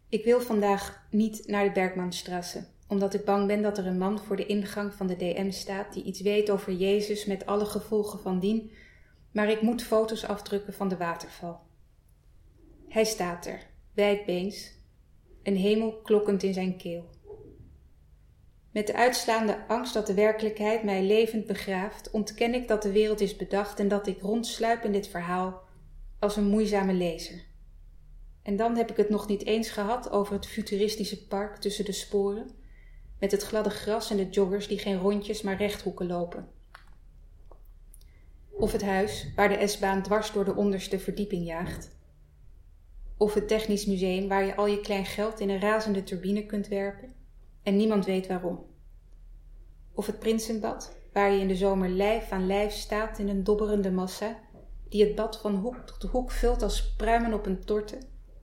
Ik 0.08 0.24
wil 0.24 0.40
vandaag 0.40 1.06
niet 1.10 1.46
naar 1.46 1.64
de 1.64 1.72
Bergmanstrasse, 1.72 2.66
omdat 2.88 3.14
ik 3.14 3.24
bang 3.24 3.46
ben 3.46 3.62
dat 3.62 3.78
er 3.78 3.86
een 3.86 3.98
man 3.98 4.18
voor 4.18 4.36
de 4.36 4.46
ingang 4.46 4.94
van 4.94 5.06
de 5.06 5.16
DM 5.16 5.50
staat 5.50 5.92
die 5.92 6.04
iets 6.04 6.20
weet 6.20 6.50
over 6.50 6.72
Jezus 6.72 7.24
met 7.24 7.46
alle 7.46 7.66
gevolgen 7.66 8.18
van 8.18 8.38
dien 8.40 8.70
maar 9.34 9.50
ik 9.50 9.62
moet 9.62 9.82
foto's 9.82 10.24
afdrukken 10.24 10.74
van 10.74 10.88
de 10.88 10.96
waterval. 10.96 11.60
Hij 12.88 13.04
staat 13.04 13.46
er, 13.46 13.66
wijdbeens, 13.94 14.72
een 15.42 15.56
hemel 15.56 15.92
klokkend 15.92 16.42
in 16.42 16.52
zijn 16.52 16.76
keel. 16.76 17.10
Met 18.70 18.86
de 18.86 18.94
uitslaande 18.94 19.66
angst 19.68 19.94
dat 19.94 20.06
de 20.06 20.14
werkelijkheid 20.14 20.82
mij 20.82 21.02
levend 21.02 21.46
begraaft, 21.46 22.10
ontken 22.10 22.54
ik 22.54 22.68
dat 22.68 22.82
de 22.82 22.92
wereld 22.92 23.20
is 23.20 23.36
bedacht 23.36 23.80
en 23.80 23.88
dat 23.88 24.06
ik 24.06 24.20
rondsluip 24.20 24.84
in 24.84 24.92
dit 24.92 25.08
verhaal 25.08 25.62
als 26.18 26.36
een 26.36 26.48
moeizame 26.48 26.92
lezer. 26.92 27.44
En 28.42 28.56
dan 28.56 28.76
heb 28.76 28.90
ik 28.90 28.96
het 28.96 29.08
nog 29.08 29.28
niet 29.28 29.44
eens 29.44 29.68
gehad 29.68 30.10
over 30.10 30.34
het 30.34 30.46
futuristische 30.46 31.26
park 31.26 31.56
tussen 31.56 31.84
de 31.84 31.92
sporen, 31.92 32.50
met 33.18 33.30
het 33.30 33.42
gladde 33.42 33.70
gras 33.70 34.10
en 34.10 34.16
de 34.16 34.28
joggers 34.28 34.68
die 34.68 34.78
geen 34.78 34.98
rondjes 34.98 35.42
maar 35.42 35.56
rechthoeken 35.56 36.06
lopen. 36.06 36.53
Of 38.64 38.72
het 38.72 38.82
huis 38.82 39.26
waar 39.36 39.48
de 39.48 39.66
S-baan 39.66 40.02
dwars 40.02 40.32
door 40.32 40.44
de 40.44 40.54
onderste 40.54 40.98
verdieping 40.98 41.46
jaagt. 41.46 41.96
Of 43.16 43.34
het 43.34 43.48
technisch 43.48 43.86
museum 43.86 44.28
waar 44.28 44.44
je 44.44 44.54
al 44.54 44.66
je 44.66 44.80
klein 44.80 45.04
geld 45.04 45.40
in 45.40 45.48
een 45.48 45.60
razende 45.60 46.02
turbine 46.02 46.46
kunt 46.46 46.68
werpen 46.68 47.12
en 47.62 47.76
niemand 47.76 48.04
weet 48.04 48.26
waarom. 48.26 48.66
Of 49.94 50.06
het 50.06 50.18
Prinsenbad, 50.18 50.96
waar 51.12 51.32
je 51.32 51.40
in 51.40 51.48
de 51.48 51.56
zomer 51.56 51.88
lijf 51.88 52.30
aan 52.30 52.46
lijf 52.46 52.72
staat 52.72 53.18
in 53.18 53.28
een 53.28 53.44
dobberende 53.44 53.90
massa, 53.90 54.38
die 54.88 55.04
het 55.04 55.14
bad 55.14 55.40
van 55.40 55.54
hoek 55.54 55.78
tot 55.86 56.10
hoek 56.10 56.30
vult 56.30 56.62
als 56.62 56.94
pruimen 56.96 57.34
op 57.34 57.46
een 57.46 57.64
torte, 57.64 57.98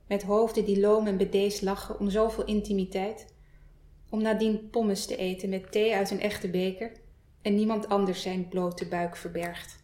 met 0.06 0.22
hoofden 0.22 0.64
die 0.64 0.80
loom 0.80 1.06
en 1.06 1.16
bedeesd 1.16 1.62
lachen 1.62 1.98
om 1.98 2.10
zoveel 2.10 2.44
intimiteit, 2.44 3.34
om 4.10 4.22
nadien 4.22 4.68
pommes 4.70 5.06
te 5.06 5.16
eten 5.16 5.48
met 5.48 5.72
thee 5.72 5.94
uit 5.94 6.10
een 6.10 6.20
echte 6.20 6.48
beker 6.48 6.92
en 7.42 7.54
niemand 7.54 7.88
anders 7.88 8.22
zijn 8.22 8.48
blote 8.48 8.86
buik 8.86 9.16
verbergt. 9.16 9.80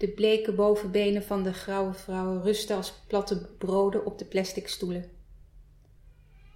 De 0.00 0.08
bleke 0.08 0.52
bovenbenen 0.52 1.22
van 1.22 1.42
de 1.42 1.52
grauwe 1.52 1.94
vrouwen 1.94 2.42
rusten 2.42 2.76
als 2.76 2.92
platte 3.06 3.46
broden 3.58 4.06
op 4.06 4.18
de 4.18 4.24
plastic 4.24 4.68
stoelen. 4.68 5.10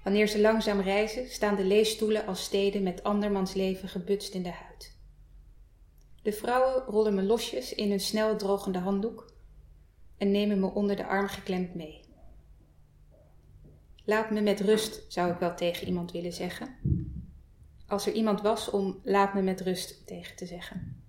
Wanneer 0.04 0.28
ze 0.28 0.40
langzaam 0.40 0.80
reizen, 0.80 1.30
staan 1.30 1.56
de 1.56 1.64
leesstoelen 1.64 2.26
als 2.26 2.44
steden 2.44 2.82
met 2.82 3.02
andermans 3.02 3.54
leven 3.54 3.88
gebutst 3.88 4.34
in 4.34 4.42
de 4.42 4.50
huid. 4.50 4.96
De 6.22 6.32
vrouwen 6.32 6.82
rollen 6.82 7.14
me 7.14 7.22
losjes 7.22 7.74
in 7.74 7.90
hun 7.90 8.00
snel 8.00 8.36
drogende 8.36 8.78
handdoek 8.78 9.32
en 10.16 10.30
nemen 10.30 10.60
me 10.60 10.66
onder 10.66 10.96
de 10.96 11.06
arm 11.06 11.28
geklemd 11.28 11.74
mee. 11.74 12.00
Laat 14.04 14.30
me 14.30 14.40
met 14.40 14.60
rust, 14.60 15.04
zou 15.08 15.32
ik 15.32 15.38
wel 15.38 15.54
tegen 15.54 15.86
iemand 15.86 16.12
willen 16.12 16.32
zeggen. 16.32 16.76
Als 17.86 18.06
er 18.06 18.12
iemand 18.12 18.40
was 18.40 18.70
om 18.70 19.00
laat 19.02 19.34
me 19.34 19.42
met 19.42 19.60
rust 19.60 20.06
tegen 20.06 20.36
te 20.36 20.46
zeggen. 20.46 21.03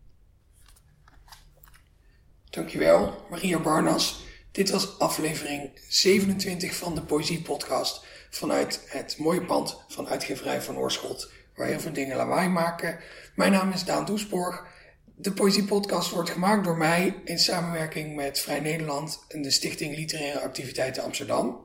Dankjewel, 2.56 3.26
Maria 3.30 3.60
Barnas. 3.60 4.26
Dit 4.52 4.70
was 4.70 5.00
aflevering 5.00 5.72
27 5.88 6.76
van 6.76 6.96
de 6.96 7.02
Poëzie 7.02 7.42
Podcast 7.42 8.06
vanuit 8.30 8.82
het 8.88 9.18
mooie 9.18 9.46
pand 9.46 9.82
van 9.88 10.08
uitgeverij 10.08 10.62
van 10.62 10.78
Oorschot, 10.78 11.32
waar 11.56 11.68
heel 11.68 11.80
veel 11.80 11.94
dingen 11.94 12.18
lawaai 12.18 12.50
maken. 12.50 13.00
Mijn 13.36 13.52
naam 13.52 13.72
is 13.72 13.84
Daan 13.84 14.06
Doesborg. 14.06 14.66
De 15.16 15.32
Poëzie 15.32 15.66
Podcast 15.66 16.10
wordt 16.10 16.30
gemaakt 16.30 16.64
door 16.64 16.78
mij 16.78 17.22
in 17.26 17.40
samenwerking 17.40 18.16
met 18.16 18.40
Vrij 18.40 18.60
Nederland 18.60 19.26
en 19.28 19.42
de 19.42 19.52
Stichting 19.52 19.96
Literaire 19.96 20.40
Activiteiten 20.40 21.04
Amsterdam. 21.04 21.65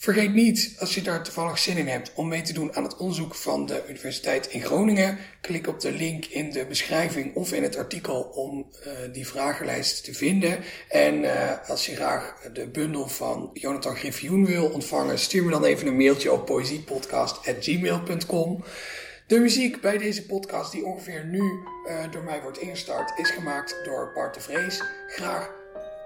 Vergeet 0.00 0.34
niet, 0.34 0.76
als 0.78 0.94
je 0.94 1.02
daar 1.02 1.22
toevallig 1.22 1.58
zin 1.58 1.76
in 1.76 1.88
hebt, 1.88 2.12
om 2.14 2.28
mee 2.28 2.42
te 2.42 2.52
doen 2.52 2.74
aan 2.74 2.82
het 2.82 2.96
onderzoek 2.96 3.34
van 3.34 3.66
de 3.66 3.82
Universiteit 3.88 4.46
in 4.46 4.62
Groningen. 4.62 5.18
Klik 5.40 5.66
op 5.66 5.80
de 5.80 5.92
link 5.92 6.24
in 6.24 6.50
de 6.50 6.66
beschrijving 6.66 7.34
of 7.34 7.52
in 7.52 7.62
het 7.62 7.76
artikel 7.76 8.20
om 8.20 8.66
uh, 8.86 8.92
die 9.12 9.26
vragenlijst 9.26 10.04
te 10.04 10.14
vinden. 10.14 10.58
En 10.88 11.22
uh, 11.22 11.68
als 11.68 11.86
je 11.86 11.94
graag 11.94 12.48
de 12.52 12.68
bundel 12.68 13.08
van 13.08 13.50
Jonathan 13.52 13.96
Griffioen 13.96 14.46
wil 14.46 14.66
ontvangen, 14.66 15.18
stuur 15.18 15.44
me 15.44 15.50
dan 15.50 15.64
even 15.64 15.86
een 15.86 15.96
mailtje 15.96 16.32
op 16.32 16.46
poëziepodcast.gmail.com. 16.46 18.64
De 19.26 19.38
muziek 19.38 19.80
bij 19.80 19.98
deze 19.98 20.26
podcast, 20.26 20.72
die 20.72 20.84
ongeveer 20.84 21.24
nu 21.24 21.42
uh, 21.42 21.60
door 22.10 22.22
mij 22.22 22.42
wordt 22.42 22.58
ingestart, 22.58 23.18
is 23.18 23.30
gemaakt 23.30 23.76
door 23.84 24.10
Bart 24.14 24.34
de 24.34 24.40
Vrees. 24.40 24.82
Graag 25.08 25.50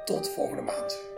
tot 0.04 0.28
volgende 0.28 0.62
maand. 0.62 1.11